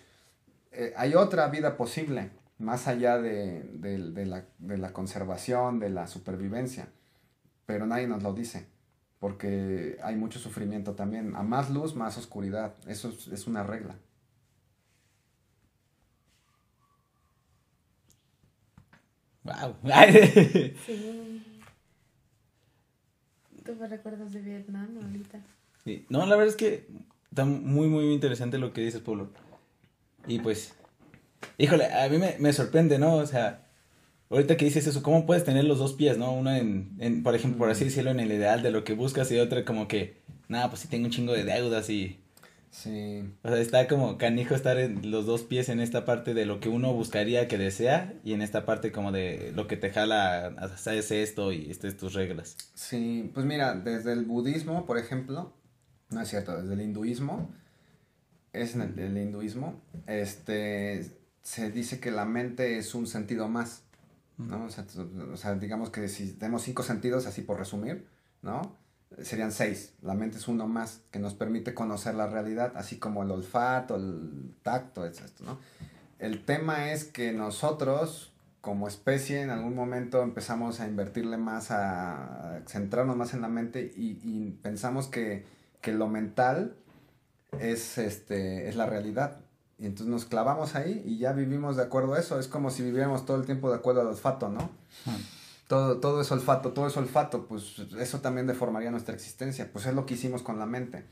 eh, 0.72 0.96
hay 0.98 1.14
otra 1.14 1.48
vida 1.50 1.78
posible, 1.78 2.32
más 2.58 2.88
allá 2.88 3.20
de, 3.20 3.64
la, 4.26 4.46
de 4.58 4.78
la 4.80 4.94
conservación, 4.94 5.80
de 5.80 5.92
la 5.92 6.08
supervivencia. 6.08 6.88
Pero 7.68 7.86
nadie 7.86 8.08
nos 8.08 8.24
lo 8.24 8.34
dice, 8.34 8.66
porque 9.20 10.00
hay 10.02 10.16
mucho 10.16 10.40
sufrimiento 10.40 10.94
también. 10.94 11.36
A 11.36 11.44
más 11.44 11.70
luz, 11.70 11.96
más 11.96 12.18
oscuridad. 12.18 12.74
Eso 12.88 13.14
es 13.32 13.46
una 13.46 13.62
regla. 13.62 13.94
Wow. 19.44 19.76
sí. 20.86 21.44
¿Tú 23.66 23.76
me 23.76 23.88
recuerdas 23.88 24.32
de 24.34 24.42
Vietnam 24.42 24.98
ahorita? 25.02 25.40
Sí. 25.84 26.06
No, 26.10 26.26
la 26.26 26.36
verdad 26.36 26.48
es 26.48 26.56
que 26.56 26.88
está 27.30 27.46
muy, 27.46 27.88
muy 27.88 28.14
interesante 28.14 28.58
lo 28.58 28.74
que 28.74 28.82
dices, 28.82 29.02
Pablo. 29.02 29.30
Y 30.28 30.40
pues, 30.40 30.76
híjole, 31.58 31.86
a 31.86 32.08
mí 32.10 32.18
me, 32.18 32.38
me 32.40 32.54
sorprende, 32.54 33.00
¿no? 33.00 33.16
O 33.16 33.26
sea, 33.26 33.68
ahorita 34.30 34.58
que 34.58 34.66
dices 34.66 34.88
eso, 34.88 35.04
¿cómo 35.04 35.26
puedes 35.26 35.44
tener 35.44 35.66
los 35.66 35.80
dos 35.80 35.94
pies, 35.94 36.18
no? 36.18 36.34
Uno 36.34 36.54
en, 36.54 36.96
en 37.00 37.24
por 37.24 37.36
ejemplo, 37.36 37.60
por 37.60 37.70
así 37.70 37.86
decirlo, 37.86 38.12
en 38.12 38.20
el 38.20 38.32
ideal 38.32 38.64
de 38.64 38.72
lo 38.72 38.84
que 38.84 38.94
buscas 38.94 39.32
y 39.32 39.40
otro 39.40 39.64
como 39.66 39.88
que, 39.88 40.22
nada, 40.48 40.70
pues 40.70 40.82
sí 40.82 40.88
tengo 40.88 41.06
un 41.06 41.12
chingo 41.12 41.34
de 41.34 41.44
deudas 41.44 41.90
y 41.90 42.23
Sí. 42.74 43.32
O 43.44 43.50
sea, 43.50 43.60
está 43.60 43.88
como 43.88 44.18
canijo 44.18 44.56
estar 44.56 44.80
en 44.80 45.12
los 45.12 45.28
dos 45.28 45.44
pies 45.44 45.70
en 45.70 45.80
esta 45.80 46.06
parte 46.06 46.34
de 46.34 46.48
lo 46.48 46.60
que 46.60 46.70
uno 46.70 46.92
buscaría 46.92 47.48
que 47.48 47.60
desea 47.60 48.16
y 48.24 48.34
en 48.34 48.42
esta 48.42 48.66
parte 48.66 48.92
como 48.92 49.12
de 49.12 49.52
lo 49.56 49.68
que 49.68 49.78
te 49.78 49.92
jala, 49.92 50.48
haces 50.58 51.12
esto 51.12 51.52
y 51.52 51.70
estas 51.70 51.96
tus 51.98 52.14
reglas. 52.14 52.58
Sí, 52.74 53.30
pues 53.32 53.46
mira, 53.46 53.76
desde 53.76 54.12
el 54.14 54.26
budismo, 54.26 54.88
por 54.88 54.98
ejemplo, 54.98 55.54
no 56.10 56.22
es 56.22 56.30
cierto, 56.30 56.60
desde 56.60 56.74
el 56.74 56.82
hinduismo, 56.82 57.54
es 58.54 58.74
en 58.74 58.82
el, 58.82 59.18
hinduismo, 59.20 59.80
este, 60.08 61.16
se 61.44 61.70
dice 61.70 62.00
que 62.00 62.10
la 62.10 62.26
mente 62.26 62.80
es 62.80 62.96
un 62.96 63.06
sentido 63.06 63.50
más, 63.50 63.84
¿no? 64.40 64.66
O 64.66 64.70
sea, 64.70 64.88
o 65.32 65.38
sea, 65.38 65.54
digamos 65.54 65.92
que 65.92 66.08
si 66.08 66.34
tenemos 66.34 66.64
cinco 66.64 66.82
sentidos, 66.82 67.28
así 67.28 67.44
por 67.44 67.60
resumir, 67.60 68.08
¿no? 68.42 68.76
Serían 69.22 69.52
seis. 69.52 69.94
La 70.02 70.14
mente 70.14 70.38
es 70.38 70.48
uno 70.48 70.68
más 70.68 71.02
que 71.12 71.20
nos 71.20 71.34
permite 71.34 71.74
conocer 71.74 72.16
la 72.16 72.28
realidad, 72.28 72.74
así 72.76 72.98
como 72.98 73.24
el 73.24 73.32
olfato, 73.32 73.96
el 73.96 74.56
tacto, 74.64 75.06
etc. 75.06 75.22
¿no? 75.42 75.60
El 76.20 76.44
tema 76.46 76.92
es 76.92 77.04
que 77.04 77.34
nosotros, 77.34 78.32
como 78.62 78.88
especie, 78.88 79.42
en 79.42 79.50
algún 79.50 79.76
momento 79.76 80.22
empezamos 80.22 80.80
a 80.80 80.88
invertirle 80.88 81.38
más, 81.38 81.70
a, 81.72 82.62
centrarnos 82.68 83.18
más 83.18 83.34
en 83.34 83.42
la 83.42 83.50
mente 83.50 83.92
y, 83.96 84.52
pensamos 84.62 85.08
que, 85.08 85.46
que, 85.82 85.92
lo 85.92 86.08
mental 86.08 86.76
es, 87.60 87.98
este, 87.98 88.70
es 88.70 88.76
la 88.76 88.86
realidad. 88.86 89.42
Y 89.78 89.86
entonces 89.86 90.08
nos 90.08 90.26
clavamos 90.26 90.76
ahí 90.76 91.04
y 91.06 91.18
ya 91.18 91.34
vivimos 91.34 91.76
de 91.76 91.84
acuerdo 91.84 92.14
a 92.14 92.20
eso. 92.20 92.40
Es 92.40 92.48
como 92.48 92.70
si 92.70 92.84
viviéramos 92.84 93.26
todo 93.26 93.38
el 93.38 93.46
tiempo 93.46 93.70
de 93.70 93.76
acuerdo 93.76 94.02
al 94.02 94.08
olfato, 94.08 94.48
¿no? 94.48 94.70
Todo, 95.74 95.98
todo 95.98 96.22
es 96.22 96.32
olfato, 96.32 96.72
todo 96.72 96.86
es 96.86 96.96
olfato, 96.98 97.48
pues 97.48 97.80
eso 97.98 98.20
también 98.20 98.46
deformaría 98.46 98.92
nuestra 98.92 99.16
existencia, 99.16 99.72
pues 99.74 99.88
es 99.88 99.96
lo 99.96 100.06
que 100.06 100.14
hicimos 100.14 100.44
con 100.44 100.60
la 100.60 100.68
mente. 100.68 101.04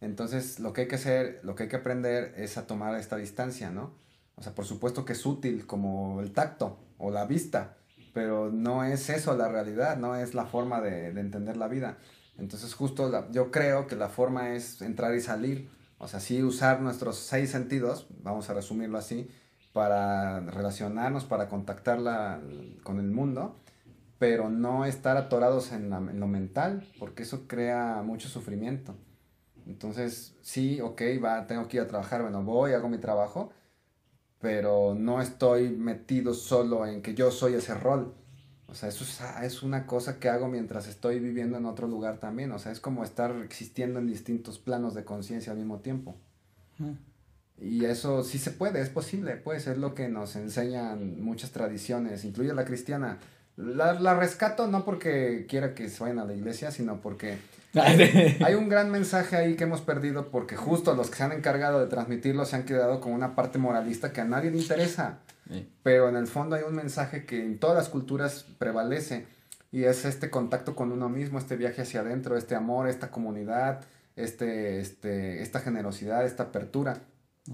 Entonces, 0.00 0.60
lo 0.60 0.72
que 0.72 0.82
hay 0.82 0.86
que 0.86 0.94
hacer, 0.94 1.40
lo 1.42 1.56
que 1.56 1.64
hay 1.64 1.68
que 1.68 1.74
aprender 1.74 2.32
es 2.36 2.56
a 2.56 2.68
tomar 2.68 2.94
esta 2.94 3.16
distancia, 3.16 3.70
¿no? 3.70 3.90
O 4.36 4.42
sea, 4.42 4.54
por 4.54 4.66
supuesto 4.66 5.04
que 5.04 5.14
es 5.14 5.26
útil 5.26 5.66
como 5.66 6.20
el 6.20 6.30
tacto 6.30 6.78
o 6.96 7.10
la 7.10 7.26
vista, 7.26 7.76
pero 8.12 8.52
no 8.52 8.84
es 8.84 9.10
eso 9.10 9.36
la 9.36 9.48
realidad, 9.48 9.96
no 9.96 10.14
es 10.14 10.32
la 10.32 10.46
forma 10.46 10.80
de, 10.80 11.12
de 11.12 11.20
entender 11.20 11.56
la 11.56 11.66
vida. 11.66 11.98
Entonces 12.38 12.72
justo 12.72 13.08
la, 13.08 13.28
yo 13.32 13.50
creo 13.50 13.88
que 13.88 13.96
la 13.96 14.08
forma 14.08 14.54
es 14.54 14.80
entrar 14.80 15.12
y 15.16 15.20
salir, 15.20 15.70
o 15.98 16.06
sea, 16.06 16.20
sí 16.20 16.40
usar 16.40 16.80
nuestros 16.82 17.16
seis 17.18 17.50
sentidos, 17.50 18.06
vamos 18.22 18.48
a 18.48 18.54
resumirlo 18.54 18.96
así, 18.96 19.28
para 19.72 20.38
relacionarnos, 20.38 21.24
para 21.24 21.48
contactarla 21.48 22.40
con 22.84 23.00
el 23.00 23.10
mundo, 23.10 23.56
pero 24.18 24.48
no 24.48 24.84
estar 24.84 25.16
atorados 25.16 25.72
en, 25.72 25.92
en, 25.92 26.20
lo 26.20 26.26
mental, 26.26 26.88
porque 26.98 27.24
eso 27.24 27.46
crea 27.46 28.02
mucho 28.04 28.28
sufrimiento. 28.28 28.94
Entonces, 29.66 30.36
sí, 30.42 30.80
ok, 30.80 31.02
va, 31.22 31.46
tengo 31.46 31.68
que 31.68 31.78
ir 31.78 31.82
a 31.82 31.88
trabajar, 31.88 32.22
bueno, 32.22 32.42
voy, 32.42 32.72
hago 32.72 32.88
mi 32.88 32.98
trabajo, 32.98 33.52
pero 34.40 34.94
no 34.94 35.22
estoy 35.22 35.70
metido 35.70 36.34
solo 36.34 36.86
en 36.86 37.00
que 37.00 37.14
yo 37.14 37.30
soy 37.30 37.54
ese 37.54 37.74
rol. 37.74 38.14
O 38.74 38.74
sea, 38.74 38.88
eso 38.88 39.04
es, 39.42 39.62
una 39.62 39.86
cosa 39.86 40.18
que 40.18 40.28
hago 40.28 40.48
mientras 40.48 40.88
estoy 40.88 41.20
viviendo 41.20 41.56
en 41.56 41.64
otro 41.64 41.86
lugar 41.86 42.18
también. 42.18 42.50
O 42.52 42.58
sea, 42.58 42.72
es 42.72 42.80
como 42.80 43.04
estar 43.04 43.30
existiendo 43.42 44.00
en 44.00 44.06
distintos 44.06 44.58
planos 44.58 44.94
de 44.94 45.04
conciencia 45.04 45.52
al 45.52 45.58
mismo 45.58 45.78
tiempo. 45.78 46.16
Y 47.56 47.84
eso 47.84 48.24
sí 48.24 48.38
se 48.38 48.50
puede, 48.50 48.80
es 48.80 48.88
posible, 48.88 49.36
pues 49.36 49.68
es 49.68 49.78
lo 49.78 49.94
que 49.94 50.08
nos 50.08 50.34
enseñan 50.34 51.22
muchas 51.22 51.52
tradiciones, 51.52 52.24
incluye 52.24 52.52
la 52.52 52.64
cristiana. 52.64 53.20
La, 53.56 53.94
la 53.94 54.14
rescato 54.14 54.66
no 54.66 54.84
porque 54.84 55.46
quiera 55.48 55.74
que 55.74 55.88
se 55.88 56.02
vayan 56.02 56.18
a 56.18 56.24
la 56.24 56.34
iglesia, 56.34 56.70
sino 56.70 57.00
porque 57.00 57.38
hay, 58.44 58.54
un 58.54 58.68
gran 58.68 58.90
mensaje 58.90 59.36
ahí 59.36 59.56
que 59.56 59.64
hemos 59.64 59.80
perdido 59.80 60.30
porque 60.30 60.54
justo 60.56 60.94
los 60.94 61.10
que 61.10 61.16
se 61.16 61.24
han 61.24 61.32
encargado 61.32 61.80
de 61.80 61.86
transmitirlo 61.86 62.44
se 62.44 62.54
han 62.56 62.64
quedado 62.64 63.00
con 63.00 63.12
una 63.12 63.34
parte 63.34 63.58
moralista 63.58 64.12
que 64.12 64.20
a 64.20 64.24
nadie 64.24 64.50
le 64.50 64.58
interesa. 64.58 65.18
Pero 65.82 66.08
en 66.08 66.16
el 66.16 66.26
fondo 66.26 66.56
hay 66.56 66.62
un 66.62 66.74
mensaje 66.74 67.26
que 67.26 67.44
en 67.44 67.58
todas 67.58 67.76
las 67.76 67.88
culturas 67.88 68.46
prevalece 68.58 69.26
y 69.72 69.84
es 69.84 70.04
este 70.04 70.30
contacto 70.30 70.74
con 70.74 70.92
uno 70.92 71.08
mismo, 71.08 71.38
este 71.38 71.56
viaje 71.56 71.82
hacia 71.82 72.00
adentro, 72.00 72.36
este 72.36 72.54
amor, 72.54 72.88
esta 72.88 73.10
comunidad, 73.10 73.84
este, 74.16 74.80
este, 74.80 75.42
esta 75.42 75.60
generosidad, 75.60 76.24
esta 76.24 76.44
apertura. 76.44 76.98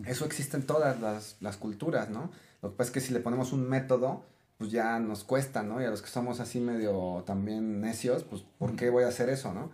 Eso 0.04 0.24
existe 0.24 0.56
en 0.56 0.64
todas 0.64 1.00
las, 1.00 1.36
las 1.40 1.56
culturas, 1.56 2.10
¿no? 2.10 2.30
Lo 2.62 2.70
que 2.70 2.76
pasa 2.76 2.88
es 2.88 2.92
que 2.92 3.00
si 3.00 3.12
le 3.12 3.20
ponemos 3.20 3.52
un 3.52 3.68
método, 3.68 4.22
pues 4.60 4.70
ya 4.70 4.98
nos 4.98 5.24
cuesta, 5.24 5.62
¿no? 5.62 5.80
Y 5.80 5.86
a 5.86 5.90
los 5.90 6.02
que 6.02 6.10
somos 6.10 6.38
así 6.38 6.60
medio 6.60 7.24
también 7.26 7.80
necios, 7.80 8.24
pues 8.24 8.42
¿por 8.58 8.76
qué 8.76 8.90
voy 8.90 9.04
a 9.04 9.08
hacer 9.08 9.30
eso, 9.30 9.54
¿no? 9.54 9.70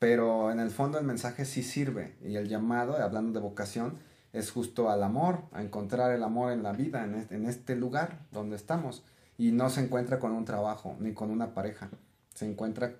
Pero 0.00 0.50
en 0.50 0.58
el 0.58 0.72
fondo 0.72 0.98
el 0.98 1.04
mensaje 1.04 1.44
sí 1.44 1.62
sirve 1.62 2.16
y 2.20 2.34
el 2.34 2.48
llamado, 2.48 2.96
hablando 2.96 3.38
de 3.38 3.38
vocación, 3.38 4.00
es 4.32 4.50
justo 4.50 4.90
al 4.90 5.04
amor, 5.04 5.44
a 5.52 5.62
encontrar 5.62 6.10
el 6.10 6.24
amor 6.24 6.50
en 6.50 6.64
la 6.64 6.72
vida, 6.72 7.04
en 7.04 7.14
este, 7.14 7.36
en 7.36 7.46
este 7.46 7.76
lugar 7.76 8.26
donde 8.32 8.56
estamos. 8.56 9.04
Y 9.36 9.52
no 9.52 9.70
se 9.70 9.82
encuentra 9.82 10.18
con 10.18 10.32
un 10.32 10.44
trabajo 10.44 10.96
ni 10.98 11.14
con 11.14 11.30
una 11.30 11.54
pareja, 11.54 11.88
se 12.34 12.44
encuentra 12.44 12.96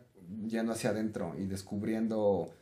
yendo 0.46 0.70
hacia 0.70 0.90
adentro 0.90 1.34
y 1.36 1.46
descubriendo 1.46 2.54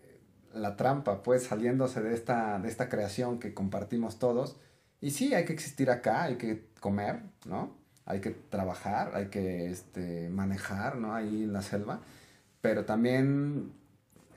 eh, 0.00 0.22
la 0.54 0.76
trampa, 0.76 1.22
pues 1.22 1.42
saliéndose 1.42 2.00
de 2.00 2.14
esta, 2.14 2.58
de 2.58 2.70
esta 2.70 2.88
creación 2.88 3.38
que 3.38 3.52
compartimos 3.52 4.18
todos. 4.18 4.56
Y 5.02 5.10
sí, 5.10 5.34
hay 5.34 5.44
que 5.44 5.52
existir 5.52 5.90
acá, 5.90 6.22
hay 6.22 6.36
que 6.36 6.74
comer, 6.86 7.18
¿no? 7.46 7.72
Hay 8.04 8.20
que 8.20 8.30
trabajar, 8.30 9.10
hay 9.16 9.26
que 9.26 9.72
este, 9.72 10.28
manejar, 10.28 10.98
¿no? 10.98 11.16
Ahí 11.16 11.42
en 11.42 11.52
la 11.52 11.60
selva. 11.60 11.98
Pero 12.60 12.84
también 12.84 13.72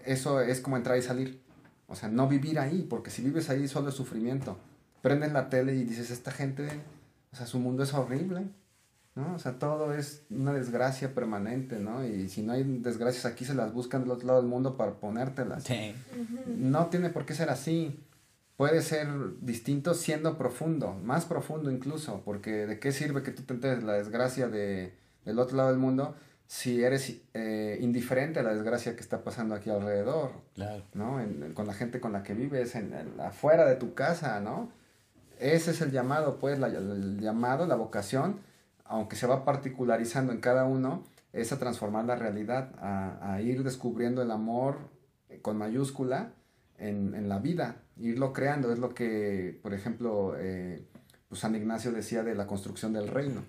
eso 0.04 0.42
es 0.42 0.60
como 0.60 0.76
entrar 0.76 0.98
y 0.98 1.04
salir. 1.04 1.40
O 1.88 1.94
sea, 1.94 2.10
no 2.10 2.28
vivir 2.28 2.58
ahí, 2.58 2.88
porque 2.90 3.12
si 3.12 3.22
vives 3.22 3.52
ahí 3.52 3.68
solo 3.68 3.90
es 3.90 3.96
sufrimiento. 3.96 4.58
Prendes 5.04 5.32
la 5.32 5.48
tele 5.50 5.76
y 5.76 5.84
dices, 5.84 6.10
esta 6.10 6.32
gente, 6.32 6.68
o 7.32 7.36
sea, 7.36 7.46
su 7.46 7.60
mundo 7.60 7.84
es 7.84 7.94
horrible, 7.94 8.48
¿no? 9.14 9.36
O 9.36 9.38
sea, 9.38 9.60
todo 9.60 9.94
es 9.94 10.24
una 10.32 10.52
desgracia 10.52 11.14
permanente, 11.14 11.80
¿no? 11.80 12.04
Y 12.04 12.30
si 12.30 12.42
no 12.42 12.54
hay 12.54 12.64
desgracias 12.64 13.26
aquí, 13.26 13.46
se 13.46 13.54
las 13.54 13.72
buscan 13.74 14.02
del 14.02 14.12
otro 14.12 14.26
lado 14.26 14.42
del 14.42 14.50
mundo 14.50 14.76
para 14.76 14.94
ponértelas. 14.94 15.66
Sí. 15.66 15.94
No 16.48 16.88
tiene 16.88 17.12
por 17.12 17.28
qué 17.28 17.36
ser 17.36 17.52
así. 17.52 18.00
Puede 18.60 18.82
ser 18.82 19.08
distinto 19.40 19.94
siendo 19.94 20.38
profundo, 20.38 20.92
más 20.92 21.24
profundo 21.24 21.72
incluso, 21.72 22.24
porque 22.26 22.68
¿de 22.68 22.78
qué 22.78 22.92
sirve 22.92 23.24
que 23.24 23.32
tú 23.32 23.44
te 23.44 23.54
enteres 23.54 23.86
la 23.86 23.94
desgracia 23.94 24.50
de, 24.50 24.98
del 25.24 25.40
otro 25.40 25.56
lado 25.56 25.70
del 25.70 25.80
mundo 25.80 26.14
si 26.46 26.84
eres 26.84 27.22
eh, 27.34 27.78
indiferente 27.80 28.42
a 28.42 28.44
la 28.44 28.54
desgracia 28.54 28.98
que 28.98 29.00
está 29.00 29.24
pasando 29.24 29.56
aquí 29.56 29.70
alrededor, 29.70 30.32
claro. 30.56 30.84
¿no? 30.94 31.22
con 31.54 31.68
la 31.68 31.74
gente 31.74 32.02
con 32.02 32.12
la 32.12 32.22
que 32.22 32.34
vives, 32.34 32.76
en, 32.76 32.94
afuera 33.22 33.66
de 33.66 33.78
tu 33.78 33.94
casa, 33.94 34.42
¿no? 34.42 34.70
Ese 35.40 35.72
es 35.72 35.80
el 35.80 35.92
llamado, 35.92 36.38
pues, 36.38 36.60
la, 36.60 36.68
el 36.68 37.22
llamado, 37.22 37.66
la 37.66 37.76
vocación, 37.76 38.42
aunque 38.84 39.16
se 39.16 39.26
va 39.26 39.46
particularizando 39.46 40.34
en 40.34 40.42
cada 40.42 40.66
uno, 40.66 41.06
es 41.32 41.54
a 41.54 41.60
transformar 41.60 42.04
la 42.04 42.18
realidad, 42.18 42.72
a, 42.82 43.36
a 43.36 43.42
ir 43.42 43.64
descubriendo 43.64 44.22
el 44.22 44.32
amor 44.32 44.80
con 45.44 45.56
mayúscula 45.56 46.34
en, 46.80 47.14
en, 47.16 47.30
la 47.30 47.40
vida, 47.40 47.84
irlo 47.98 48.34
creando, 48.34 48.72
es 48.72 48.80
lo 48.80 48.94
que, 48.94 49.60
por 49.62 49.74
ejemplo, 49.74 50.36
eh, 50.38 50.86
pues 51.28 51.42
San 51.42 51.56
Ignacio 51.56 51.92
decía 51.92 52.24
de 52.24 52.36
la 52.36 52.48
construcción 52.48 52.94
del 52.94 53.08
reino. 53.08 53.44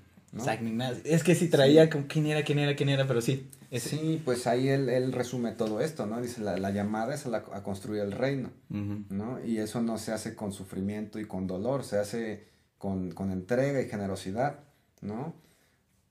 Es 1.05 1.25
que 1.25 1.35
sí 1.35 1.49
traía 1.49 1.91
como 1.91 2.07
quién 2.07 2.27
era, 2.27 2.45
quién 2.45 2.59
era, 2.61 2.77
quién 2.77 2.89
era, 2.89 3.07
pero 3.07 3.21
sí. 3.21 3.49
Sí, 3.73 4.21
pues 4.25 4.47
ahí 4.47 4.69
él, 4.69 4.89
él, 4.89 5.13
resume 5.13 5.53
todo 5.53 5.81
esto, 5.81 6.07
¿no? 6.07 6.21
Dice, 6.21 6.41
la, 6.41 6.57
la 6.57 6.71
llamada 6.71 7.15
es 7.15 7.27
a, 7.27 7.37
a, 7.37 7.63
construir 7.63 8.03
el 8.03 8.13
reino, 8.13 8.51
¿no? 8.69 9.45
Y 9.45 9.59
eso 9.59 9.81
no 9.81 9.99
se 9.99 10.13
hace 10.13 10.35
con 10.35 10.53
sufrimiento 10.53 11.19
y 11.19 11.25
con 11.25 11.47
dolor, 11.47 11.85
se 11.85 11.99
hace 11.99 12.49
con, 12.79 13.13
con 13.13 13.31
entrega 13.31 13.81
y 13.81 13.89
generosidad, 13.89 14.61
¿no? 15.01 15.35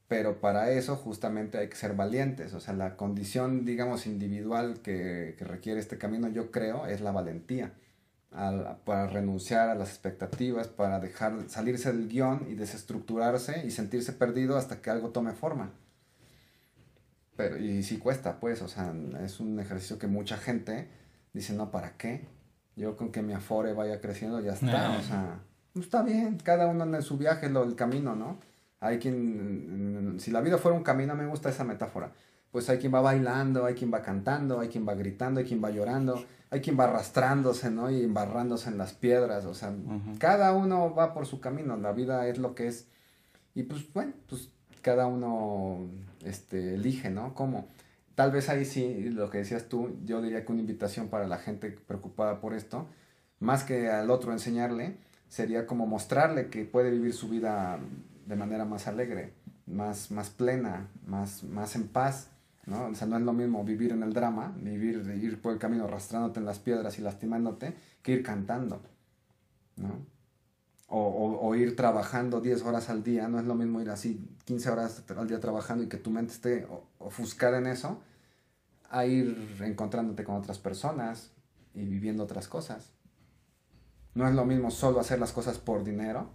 Pero 0.09 0.41
para 0.41 0.71
eso 0.71 0.97
justamente 0.97 1.57
hay 1.57 1.69
que 1.69 1.77
ser 1.77 1.93
valientes, 1.93 2.53
o 2.53 2.59
sea, 2.59 2.73
la 2.73 2.97
condición, 2.97 3.63
digamos, 3.63 4.05
individual 4.05 4.81
que, 4.81 5.35
que 5.37 5.45
requiere 5.45 5.79
este 5.79 5.97
camino, 5.97 6.27
yo 6.27 6.51
creo, 6.51 6.87
es 6.87 6.99
la 6.99 7.11
valentía 7.11 7.71
para 8.29 9.07
renunciar 9.07 9.69
a 9.69 9.75
las 9.75 9.89
expectativas, 9.89 10.67
para 10.67 10.99
dejar 10.99 11.49
salirse 11.49 11.91
del 11.91 12.07
guion 12.07 12.45
y 12.49 12.53
desestructurarse 12.55 13.65
y 13.65 13.71
sentirse 13.71 14.13
perdido 14.13 14.57
hasta 14.57 14.81
que 14.81 14.89
algo 14.89 15.09
tome 15.09 15.33
forma. 15.33 15.71
Pero, 17.35 17.57
y 17.57 17.81
sí 17.83 17.97
cuesta, 17.97 18.39
pues, 18.39 18.61
o 18.61 18.67
sea, 18.67 18.93
es 19.23 19.39
un 19.39 19.59
ejercicio 19.59 19.97
que 19.97 20.07
mucha 20.07 20.37
gente 20.37 20.89
dice, 21.33 21.53
no, 21.53 21.71
¿para 21.71 21.97
qué? 21.97 22.27
Yo 22.75 22.95
con 22.95 23.11
que 23.11 23.21
mi 23.21 23.33
afore 23.33 23.73
vaya 23.73 23.99
creciendo 23.99 24.41
ya 24.41 24.53
está, 24.53 24.97
o 24.97 25.01
sea, 25.01 25.39
pues, 25.73 25.85
está 25.85 26.03
bien, 26.03 26.37
cada 26.43 26.67
uno 26.67 26.83
en 26.83 27.01
su 27.01 27.17
viaje, 27.17 27.49
lo, 27.49 27.63
el 27.63 27.75
camino, 27.75 28.15
¿no? 28.15 28.39
Hay 28.81 28.99
quien, 28.99 30.15
si 30.19 30.31
la 30.31 30.41
vida 30.41 30.57
fuera 30.57 30.77
un 30.77 30.83
camino, 30.83 31.15
me 31.15 31.27
gusta 31.27 31.49
esa 31.49 31.63
metáfora, 31.63 32.11
pues 32.51 32.69
hay 32.69 32.77
quien 32.77 32.93
va 32.93 33.01
bailando, 33.01 33.65
hay 33.65 33.75
quien 33.75 33.93
va 33.93 34.01
cantando, 34.01 34.59
hay 34.59 34.69
quien 34.69 34.87
va 34.87 34.95
gritando, 34.95 35.39
hay 35.39 35.45
quien 35.45 35.63
va 35.63 35.69
llorando, 35.69 36.23
hay 36.49 36.61
quien 36.61 36.79
va 36.79 36.85
arrastrándose, 36.85 37.69
¿no? 37.69 37.91
Y 37.91 38.03
embarrándose 38.03 38.69
en 38.69 38.77
las 38.77 38.93
piedras, 38.93 39.45
o 39.45 39.53
sea, 39.53 39.73
cada 40.17 40.53
uno 40.53 40.95
va 40.95 41.13
por 41.13 41.25
su 41.25 41.39
camino, 41.39 41.77
la 41.77 41.91
vida 41.91 42.27
es 42.27 42.37
lo 42.39 42.55
que 42.55 42.67
es. 42.67 42.87
Y 43.53 43.63
pues, 43.63 43.91
bueno, 43.93 44.13
pues 44.27 44.49
cada 44.81 45.05
uno 45.07 45.87
este, 46.23 46.75
elige, 46.75 47.09
¿no? 47.09 47.35
¿Cómo? 47.35 47.67
Tal 48.15 48.31
vez 48.31 48.49
ahí 48.49 48.65
sí, 48.65 49.09
lo 49.11 49.29
que 49.29 49.39
decías 49.39 49.69
tú, 49.69 49.97
yo 50.05 50.21
diría 50.21 50.43
que 50.43 50.51
una 50.51 50.61
invitación 50.61 51.07
para 51.09 51.27
la 51.27 51.37
gente 51.37 51.71
preocupada 51.71 52.41
por 52.41 52.53
esto, 52.53 52.87
más 53.39 53.63
que 53.63 53.89
al 53.89 54.09
otro 54.09 54.31
enseñarle, 54.31 54.97
sería 55.29 55.67
como 55.67 55.85
mostrarle 55.85 56.49
que 56.49 56.65
puede 56.65 56.91
vivir 56.91 57.13
su 57.13 57.29
vida 57.29 57.79
de 58.29 58.35
manera 58.35 58.63
más 58.63 58.87
alegre, 58.87 59.33
más, 59.65 60.11
más 60.11 60.29
plena, 60.29 60.87
más, 61.05 61.43
más 61.43 61.75
en 61.75 61.87
paz 61.87 62.29
¿no? 62.69 62.85
O 62.85 62.95
sea, 62.95 63.07
no 63.07 63.17
es 63.17 63.23
lo 63.23 63.33
mismo 63.33 63.63
vivir 63.63 63.91
en 63.91 64.03
el 64.03 64.13
drama, 64.13 64.53
vivir, 64.57 65.03
ir 65.21 65.41
por 65.41 65.53
el 65.53 65.59
camino 65.59 65.85
arrastrándote 65.85 66.39
en 66.39 66.45
las 66.45 66.59
piedras 66.59 66.99
y 66.99 67.01
lastimándote, 67.01 67.75
que 68.03 68.11
ir 68.11 68.23
cantando, 68.23 68.81
¿no? 69.75 70.19
O, 70.91 71.53
ir 71.53 71.75
trabajando 71.75 72.41
10 72.41 72.63
horas 72.63 72.89
al 72.89 73.03
día, 73.03 73.27
no 73.27 73.39
es 73.39 73.45
lo 73.45 73.53
mismo 73.53 73.79
ir 73.79 73.91
así 73.91 74.27
15 74.45 74.69
horas 74.71 75.03
al 75.15 75.27
día 75.27 75.39
trabajando 75.39 75.83
y 75.83 75.87
que 75.87 75.97
tu 75.97 76.09
mente 76.09 76.33
esté 76.33 76.67
ofuscada 76.97 77.59
en 77.59 77.67
eso, 77.67 78.01
a 78.89 79.05
ir 79.05 79.55
encontrándote 79.61 80.23
con 80.23 80.35
otras 80.35 80.57
personas 80.57 81.31
y 81.75 81.85
viviendo 81.85 82.23
otras 82.23 82.47
cosas. 82.47 82.91
No 84.15 84.27
es 84.27 84.33
lo 84.33 84.45
mismo 84.45 84.71
solo 84.71 84.99
hacer 84.99 85.19
las 85.19 85.31
cosas 85.31 85.59
por 85.59 85.83
dinero 85.83 86.31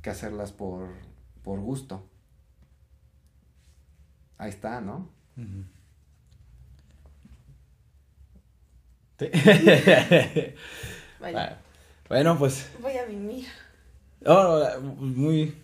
que 0.00 0.08
hacerlas 0.08 0.52
por, 0.52 0.88
por 1.44 1.60
gusto. 1.60 2.08
Ahí 4.38 4.50
está, 4.50 4.80
¿no? 4.80 5.12
Bueno, 12.06 12.38
pues. 12.38 12.70
Voy 12.80 12.98
a 12.98 13.06
vivir. 13.06 13.46
Oh, 14.26 14.62
muy. 14.80 15.56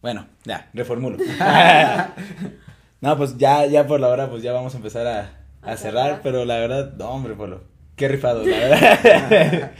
Bueno, 0.00 0.26
ya, 0.44 0.68
reformulo. 0.74 1.18
no, 3.00 3.16
pues 3.16 3.38
ya, 3.38 3.66
ya 3.66 3.86
por 3.86 4.00
la 4.00 4.08
hora, 4.08 4.28
pues 4.28 4.42
ya 4.42 4.52
vamos 4.52 4.74
a 4.74 4.78
empezar 4.78 5.30
a, 5.62 5.76
cerrar, 5.76 6.20
pero 6.22 6.44
la 6.44 6.58
verdad, 6.58 6.94
no, 6.94 7.10
hombre, 7.10 7.34
Polo. 7.34 7.62
Qué 7.94 8.08
rifado, 8.08 8.44
la 8.44 8.56
verdad. 8.58 9.72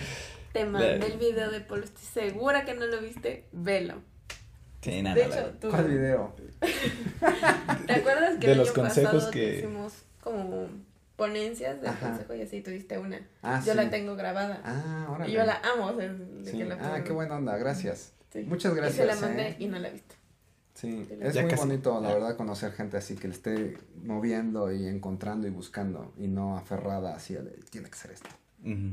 Te 0.53 0.65
mandé 0.65 1.07
el 1.07 1.19
video 1.19 1.51
de 1.51 1.61
Polo, 1.61 1.83
estoy 1.83 2.05
segura 2.05 2.65
que 2.65 2.75
no 2.75 2.87
lo 2.87 3.01
viste, 3.01 3.49
velo. 3.51 3.97
Sí, 4.83 5.01
nada. 5.03 5.15
De 5.17 5.25
hecho, 5.25 5.51
tú. 5.61 5.69
¿Cuál 5.71 5.89
video? 5.89 6.35
¿Te 7.87 7.93
acuerdas 7.93 8.39
que 8.39 8.47
De 8.47 8.53
el 8.53 8.59
los 8.59 8.69
año 8.69 8.75
consejos 8.83 9.13
pasado 9.15 9.31
que- 9.31 9.59
hicimos 9.59 9.93
como 10.21 10.67
ponencias 11.17 11.81
del 11.81 11.91
Ajá. 11.91 12.09
consejo 12.11 12.35
y 12.35 12.43
así 12.43 12.61
tuviste 12.63 12.99
una? 12.99 13.21
Ah, 13.43 13.63
Yo 13.65 13.73
sí. 13.73 13.77
la 13.77 13.91
tengo 13.91 14.17
grabada. 14.17 14.61
Ah, 14.65 15.07
órale. 15.11 15.31
y 15.31 15.35
yo 15.35 15.45
la 15.45 15.61
amo. 15.75 15.87
o 15.87 15.97
sea, 15.97 16.09
de 16.13 16.51
Sí. 16.51 16.59
que 16.59 16.65
la 16.65 16.75
Ah, 16.81 17.05
qué 17.05 17.13
buena 17.13 17.37
onda, 17.37 17.57
gracias. 17.57 18.13
Sí. 18.33 18.41
Muchas 18.45 18.73
Y 18.73 18.77
gracias. 18.77 18.97
se 18.97 19.05
la 19.07 19.17
mandé 19.17 19.49
¿eh? 19.51 19.57
y 19.59 19.67
no 19.69 19.79
la 19.79 19.89
he 19.89 19.93
visto. 19.93 20.15
Sí, 20.75 21.07
la- 21.19 21.27
es 21.29 21.35
Ya 21.35 21.43
muy 21.43 21.51
casi. 21.51 21.63
bonito, 21.69 22.01
la 22.01 22.15
verdad, 22.15 22.37
conocer 22.37 22.73
gente 22.73 22.97
así 22.97 23.15
que 23.15 23.29
le 23.29 23.35
esté 23.35 23.77
moviendo 24.03 24.73
y 24.73 24.87
encontrando 24.89 25.47
y 25.47 25.51
buscando 25.51 26.13
y 26.17 26.27
no 26.29 26.57
aferrada 26.57 27.15
así 27.15 27.37
a 27.37 27.43
de, 27.43 27.51
tiene 27.71 27.89
que 27.91 27.97
ser 27.97 28.11
esto. 28.13 28.29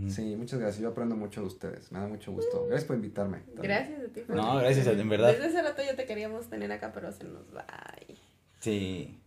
Sí, 0.10 0.36
muchas 0.36 0.60
gracias. 0.60 0.82
Yo 0.82 0.90
aprendo 0.90 1.16
mucho 1.16 1.42
de 1.42 1.48
ustedes. 1.48 1.92
Me 1.92 2.00
da 2.00 2.08
mucho 2.08 2.32
gusto. 2.32 2.66
Gracias 2.68 2.86
por 2.88 2.96
invitarme. 2.96 3.40
también. 3.40 3.64
Gracias 3.64 4.00
a 4.00 4.14
ti. 4.14 4.22
por- 4.22 4.36
No, 4.36 4.58
gracias 4.58 4.88
a 4.88 4.94
ti, 4.94 5.00
en 5.02 5.10
verdad. 5.10 5.32
Desde 5.32 5.48
ese 5.48 5.62
rato 5.62 5.82
ya 5.84 5.96
te 5.96 6.06
queríamos 6.06 6.48
tener 6.50 6.72
acá, 6.72 6.92
pero 6.94 7.12
se 7.12 7.24
nos 7.26 7.44
va. 7.56 7.66
Ay. 7.68 8.18
Sí. 8.60 9.20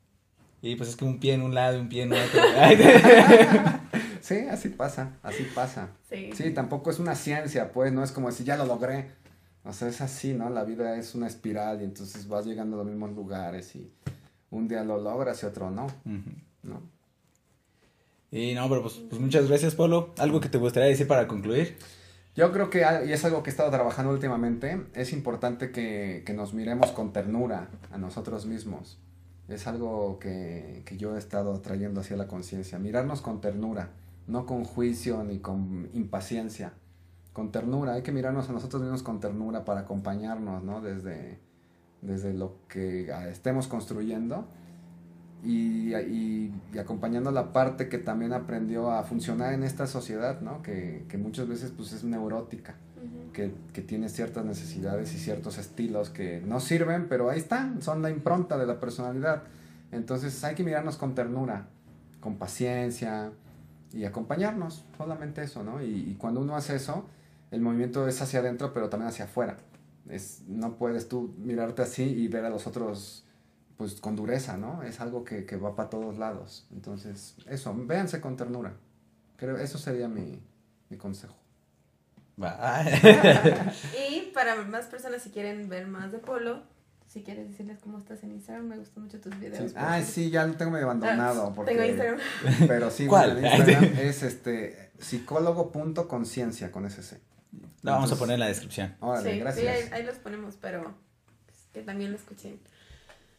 Y 0.61 0.77
pues 0.77 0.89
es 0.91 0.97
que 0.97 1.05
un 1.05 1.19
pie 1.21 1.35
en 1.35 1.43
un 1.43 1.55
lado 1.55 1.77
y 1.77 1.81
un 1.81 1.89
pie 1.89 2.03
en 2.03 2.13
otro. 2.13 2.41
Sí, 4.21 4.39
así 4.49 4.69
pasa, 4.69 5.17
así 5.25 5.43
pasa. 5.53 5.89
Sí. 6.09 6.31
Sí, 6.33 6.53
tampoco 6.53 6.91
es 6.93 7.01
una 7.01 7.17
ciencia, 7.17 7.73
pues, 7.73 7.93
no 7.93 8.05
es 8.05 8.13
como 8.13 8.29
decir, 8.29 8.47
ya 8.47 8.57
lo 8.57 8.65
logré. 8.67 9.11
O 9.65 9.73
sea, 9.73 9.89
es 9.89 10.01
así, 10.01 10.33
¿no? 10.33 10.49
La 10.49 10.63
vida 10.63 10.97
es 10.97 11.17
una 11.17 11.27
espiral 11.27 11.81
y 11.81 11.85
entonces 11.85 12.29
vas 12.29 12.47
llegando 12.47 12.77
a 12.77 12.79
los 12.79 12.87
mismos 12.87 13.13
lugares 13.17 13.75
y 13.75 13.91
un 14.51 14.69
día 14.69 14.85
lo 14.85 14.99
logras 15.01 15.43
y 15.43 15.47
otro 15.47 15.71
no. 15.73 15.89
¿no? 16.05 16.23
Y 18.33 18.55
no, 18.55 18.67
pero 18.69 18.81
pues, 18.81 18.95
pues 18.95 19.21
muchas 19.21 19.47
gracias, 19.47 19.75
Polo. 19.75 20.15
¿Algo 20.17 20.41
que 20.41 20.49
te 20.49 20.57
gustaría 20.57 20.89
decir 20.89 21.07
para 21.07 21.29
concluir? 21.29 21.77
Yo 22.35 22.51
creo 22.51 22.71
que, 22.71 22.83
ah, 22.83 23.05
y 23.05 23.13
es 23.13 23.23
algo 23.27 23.43
que 23.43 23.51
he 23.51 23.53
estado 23.53 23.71
trabajando 23.71 24.11
últimamente, 24.11 24.87
es 24.95 25.13
importante 25.13 25.71
que, 25.71 26.23
que 26.25 26.33
nos 26.33 26.55
miremos 26.55 26.91
con 26.93 27.13
ternura 27.13 27.69
a 27.91 27.99
nosotros 27.99 28.47
mismos. 28.47 28.99
Es 29.49 29.67
algo 29.67 30.19
que, 30.19 30.83
que 30.87 30.97
yo 30.97 31.15
he 31.15 31.19
estado 31.19 31.61
trayendo 31.61 32.01
hacia 32.01 32.17
la 32.17 32.27
conciencia. 32.27 32.79
Mirarnos 32.79 33.21
con 33.21 33.43
ternura, 33.43 33.91
no 34.27 34.47
con 34.47 34.65
juicio 34.65 35.23
ni 35.25 35.41
con 35.41 35.91
impaciencia. 35.93 36.73
Con 37.35 37.53
ternura, 37.53 37.93
hay 37.93 38.03
que 38.03 38.13
mirarnos 38.13 38.49
a 38.49 38.53
nosotros 38.53 38.81
mismos 38.81 39.03
con 39.03 39.21
ternura 39.21 39.67
para 39.67 39.81
acompañarnos, 39.81 40.63
¿no? 40.65 40.81
Desde, 40.81 41.39
desde 42.01 42.33
lo 42.33 42.57
que 42.67 43.13
ah, 43.13 43.29
estemos 43.29 43.69
construyendo 43.69 44.47
y, 45.45 45.95
y, 45.95 46.53
y 46.73 46.79
acompañando 46.79 47.31
la 47.33 47.53
parte 47.53 47.89
que 47.89 47.99
también 47.99 48.33
aprendió 48.33 48.91
a 48.91 49.03
funcionar 49.03 49.53
en 49.55 49.65
esta 49.65 49.87
sociedad, 49.87 50.41
¿no? 50.41 50.63
Que, 50.63 51.05
que 51.09 51.19
muchas 51.19 51.49
veces 51.49 51.73
pues 51.77 51.93
es 51.93 52.05
neurótica, 52.05 52.75
Ujú. 52.97 53.33
que, 53.33 53.53
que 53.73 53.83
tiene 53.83 54.09
ciertas 54.09 54.45
necesidades 54.45 55.13
y 55.15 55.19
ciertos 55.19 55.59
estilos 55.59 56.11
que 56.11 56.41
no 56.47 56.61
sirven, 56.61 57.09
pero 57.09 57.29
ahí 57.31 57.39
están, 57.39 57.83
son 57.83 58.03
la 58.03 58.11
impronta 58.11 58.57
de 58.57 58.67
la 58.67 58.79
personalidad. 58.79 59.43
Entonces 59.91 60.43
hay 60.45 60.55
que 60.55 60.63
mirarnos 60.65 60.97
con 60.97 61.15
ternura, 61.15 61.67
con 62.21 62.37
paciencia 62.37 63.33
y 63.93 64.05
acompañarnos, 64.05 64.85
solamente 64.97 65.43
eso, 65.43 65.65
¿no? 65.65 65.83
Y, 65.83 66.11
y 66.11 66.15
cuando 66.15 66.41
uno 66.41 66.57
hace 66.57 66.77
eso, 66.77 67.05
el 67.51 67.61
movimiento 67.61 68.07
es 68.09 68.23
hacia 68.23 68.39
adentro, 68.41 68.73
pero 68.73 68.89
también 68.89 69.09
hacia 69.09 69.27
afuera. 69.27 69.59
Es, 70.09 70.43
no 70.49 70.77
puedes 70.77 71.09
tú 71.09 71.35
mirarte 71.39 71.83
así 71.83 72.05
y 72.05 72.29
ver 72.29 72.45
a 72.45 72.51
los 72.51 72.67
otros 72.67 73.25
pues 73.83 74.01
con 74.01 74.15
dureza, 74.15 74.57
¿no? 74.57 74.85
Es 74.85 75.01
algo 75.01 75.25
que, 75.25 75.45
que 75.45 75.57
va 75.57 75.75
para 75.75 75.91
todos 75.91 76.17
lados. 76.17 76.69
Entonces, 76.71 77.35
eso, 77.49 77.75
véanse 77.77 78.21
con 78.21 78.37
ternura. 78.37 78.75
Creo, 79.37 79.59
eso 79.59 79.77
sería 79.77 80.07
mi, 80.07 80.41
mi 80.89 80.97
consejo. 80.97 81.35
Va. 82.41 82.85
Y 84.09 84.31
para 84.33 84.55
más 84.63 84.87
personas, 84.87 85.21
si 85.21 85.31
quieren 85.31 85.69
ver 85.69 85.89
más 85.89 86.13
de 86.13 86.19
Polo, 86.19 86.63
si 87.09 87.25
quieres 87.25 87.51
decirles 87.51 87.81
cómo 87.81 87.99
estás 87.99 88.23
en 88.23 88.31
Instagram, 88.31 88.69
me 88.69 88.79
gustan 88.79 89.03
mucho 89.03 89.21
tus 89.21 89.37
videos. 89.41 89.73
Sí. 89.73 89.77
Ah, 89.77 90.01
sí, 90.01 90.31
ya 90.31 90.47
lo 90.47 90.55
tengo 90.55 90.71
medio 90.71 90.85
abandonado. 90.85 91.49
Ah, 91.49 91.53
Porque, 91.57 91.73
Tengo 91.73 91.85
Instagram. 91.85 92.21
Pero 92.69 92.89
sí, 92.93 93.09
¿Cuál? 93.09 93.33
bueno, 93.33 93.49
en 93.49 93.53
Instagram 93.53 93.99
es 93.99 94.23
este 94.23 94.93
psicólogo.conciencia 95.01 96.71
con 96.71 96.87
ese 96.87 97.03
C. 97.03 97.21
La 97.81 97.95
vamos 97.95 98.13
a 98.13 98.17
poner 98.17 98.35
en 98.35 98.41
la 98.41 98.47
descripción. 98.47 98.95
Órale, 99.01 99.29
sí, 99.29 99.35
sí, 99.35 99.41
gracias. 99.41 99.67
ahí, 99.67 99.89
ahí 99.91 100.03
los 100.05 100.19
ponemos, 100.19 100.57
pero 100.61 100.95
pues, 101.47 101.59
que 101.73 101.83
también 101.83 102.13
lo 102.13 102.17
escuchen 102.17 102.61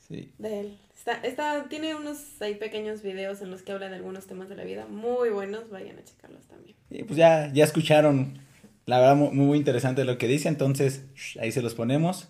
Sí. 0.07 0.31
de 0.37 0.59
él. 0.59 0.77
Está, 0.97 1.13
está, 1.23 1.65
tiene 1.69 1.95
unos 1.95 2.17
ahí 2.41 2.55
pequeños 2.55 3.01
videos 3.01 3.41
en 3.41 3.51
los 3.51 3.61
que 3.61 3.71
habla 3.71 3.89
de 3.89 3.95
algunos 3.95 4.25
temas 4.25 4.47
de 4.49 4.55
la 4.55 4.63
vida 4.63 4.85
muy 4.85 5.29
buenos, 5.29 5.69
vayan 5.69 5.97
a 5.99 6.03
checarlos 6.03 6.43
también. 6.47 6.75
Y 6.89 7.03
pues 7.03 7.17
ya, 7.17 7.51
ya 7.53 7.63
escucharon, 7.63 8.37
la 8.85 8.99
verdad, 8.99 9.15
mu- 9.15 9.31
muy, 9.31 9.57
interesante 9.57 10.05
lo 10.05 10.17
que 10.17 10.27
dice, 10.27 10.47
entonces 10.49 11.03
shh, 11.15 11.39
ahí 11.39 11.51
se 11.51 11.61
los 11.61 11.73
ponemos. 11.75 12.29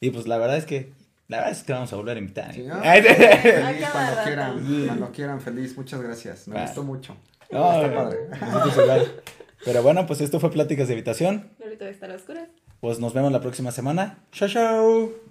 Y 0.00 0.10
pues 0.10 0.26
la 0.26 0.36
verdad 0.38 0.56
es 0.56 0.66
que, 0.66 0.92
la 1.28 1.38
verdad 1.38 1.52
es 1.52 1.62
que 1.62 1.72
vamos 1.72 1.92
a 1.92 1.96
volver 1.96 2.16
a 2.16 2.20
invitar. 2.20 2.52
Sí, 2.54 2.62
¿eh? 2.62 2.64
¿no? 2.66 2.80
Ay, 2.82 3.02
Feliz 3.02 3.18
cada 3.80 3.92
cuando 3.92 4.22
quieran, 4.24 4.86
cuando 4.86 5.12
quieran, 5.12 5.40
feliz. 5.40 5.76
Muchas 5.76 6.02
gracias. 6.02 6.48
Me 6.48 6.56
Va. 6.56 6.62
gustó 6.66 6.82
mucho. 6.82 7.16
No, 7.50 7.82
Está 7.82 7.94
padre. 7.94 8.18
Pero 9.64 9.82
bueno, 9.82 10.06
pues 10.06 10.20
esto 10.20 10.40
fue 10.40 10.50
Pláticas 10.50 10.88
de 10.88 10.94
Habitación. 10.94 11.50
Ahorita 11.62 11.84
voy 11.84 11.88
a 11.88 11.90
estar 11.94 12.10
a 12.10 12.14
oscuras. 12.14 12.48
Pues 12.80 12.98
nos 12.98 13.12
vemos 13.12 13.30
la 13.32 13.40
próxima 13.40 13.70
semana. 13.72 14.18
Chao, 14.32 14.48
chao. 14.48 15.29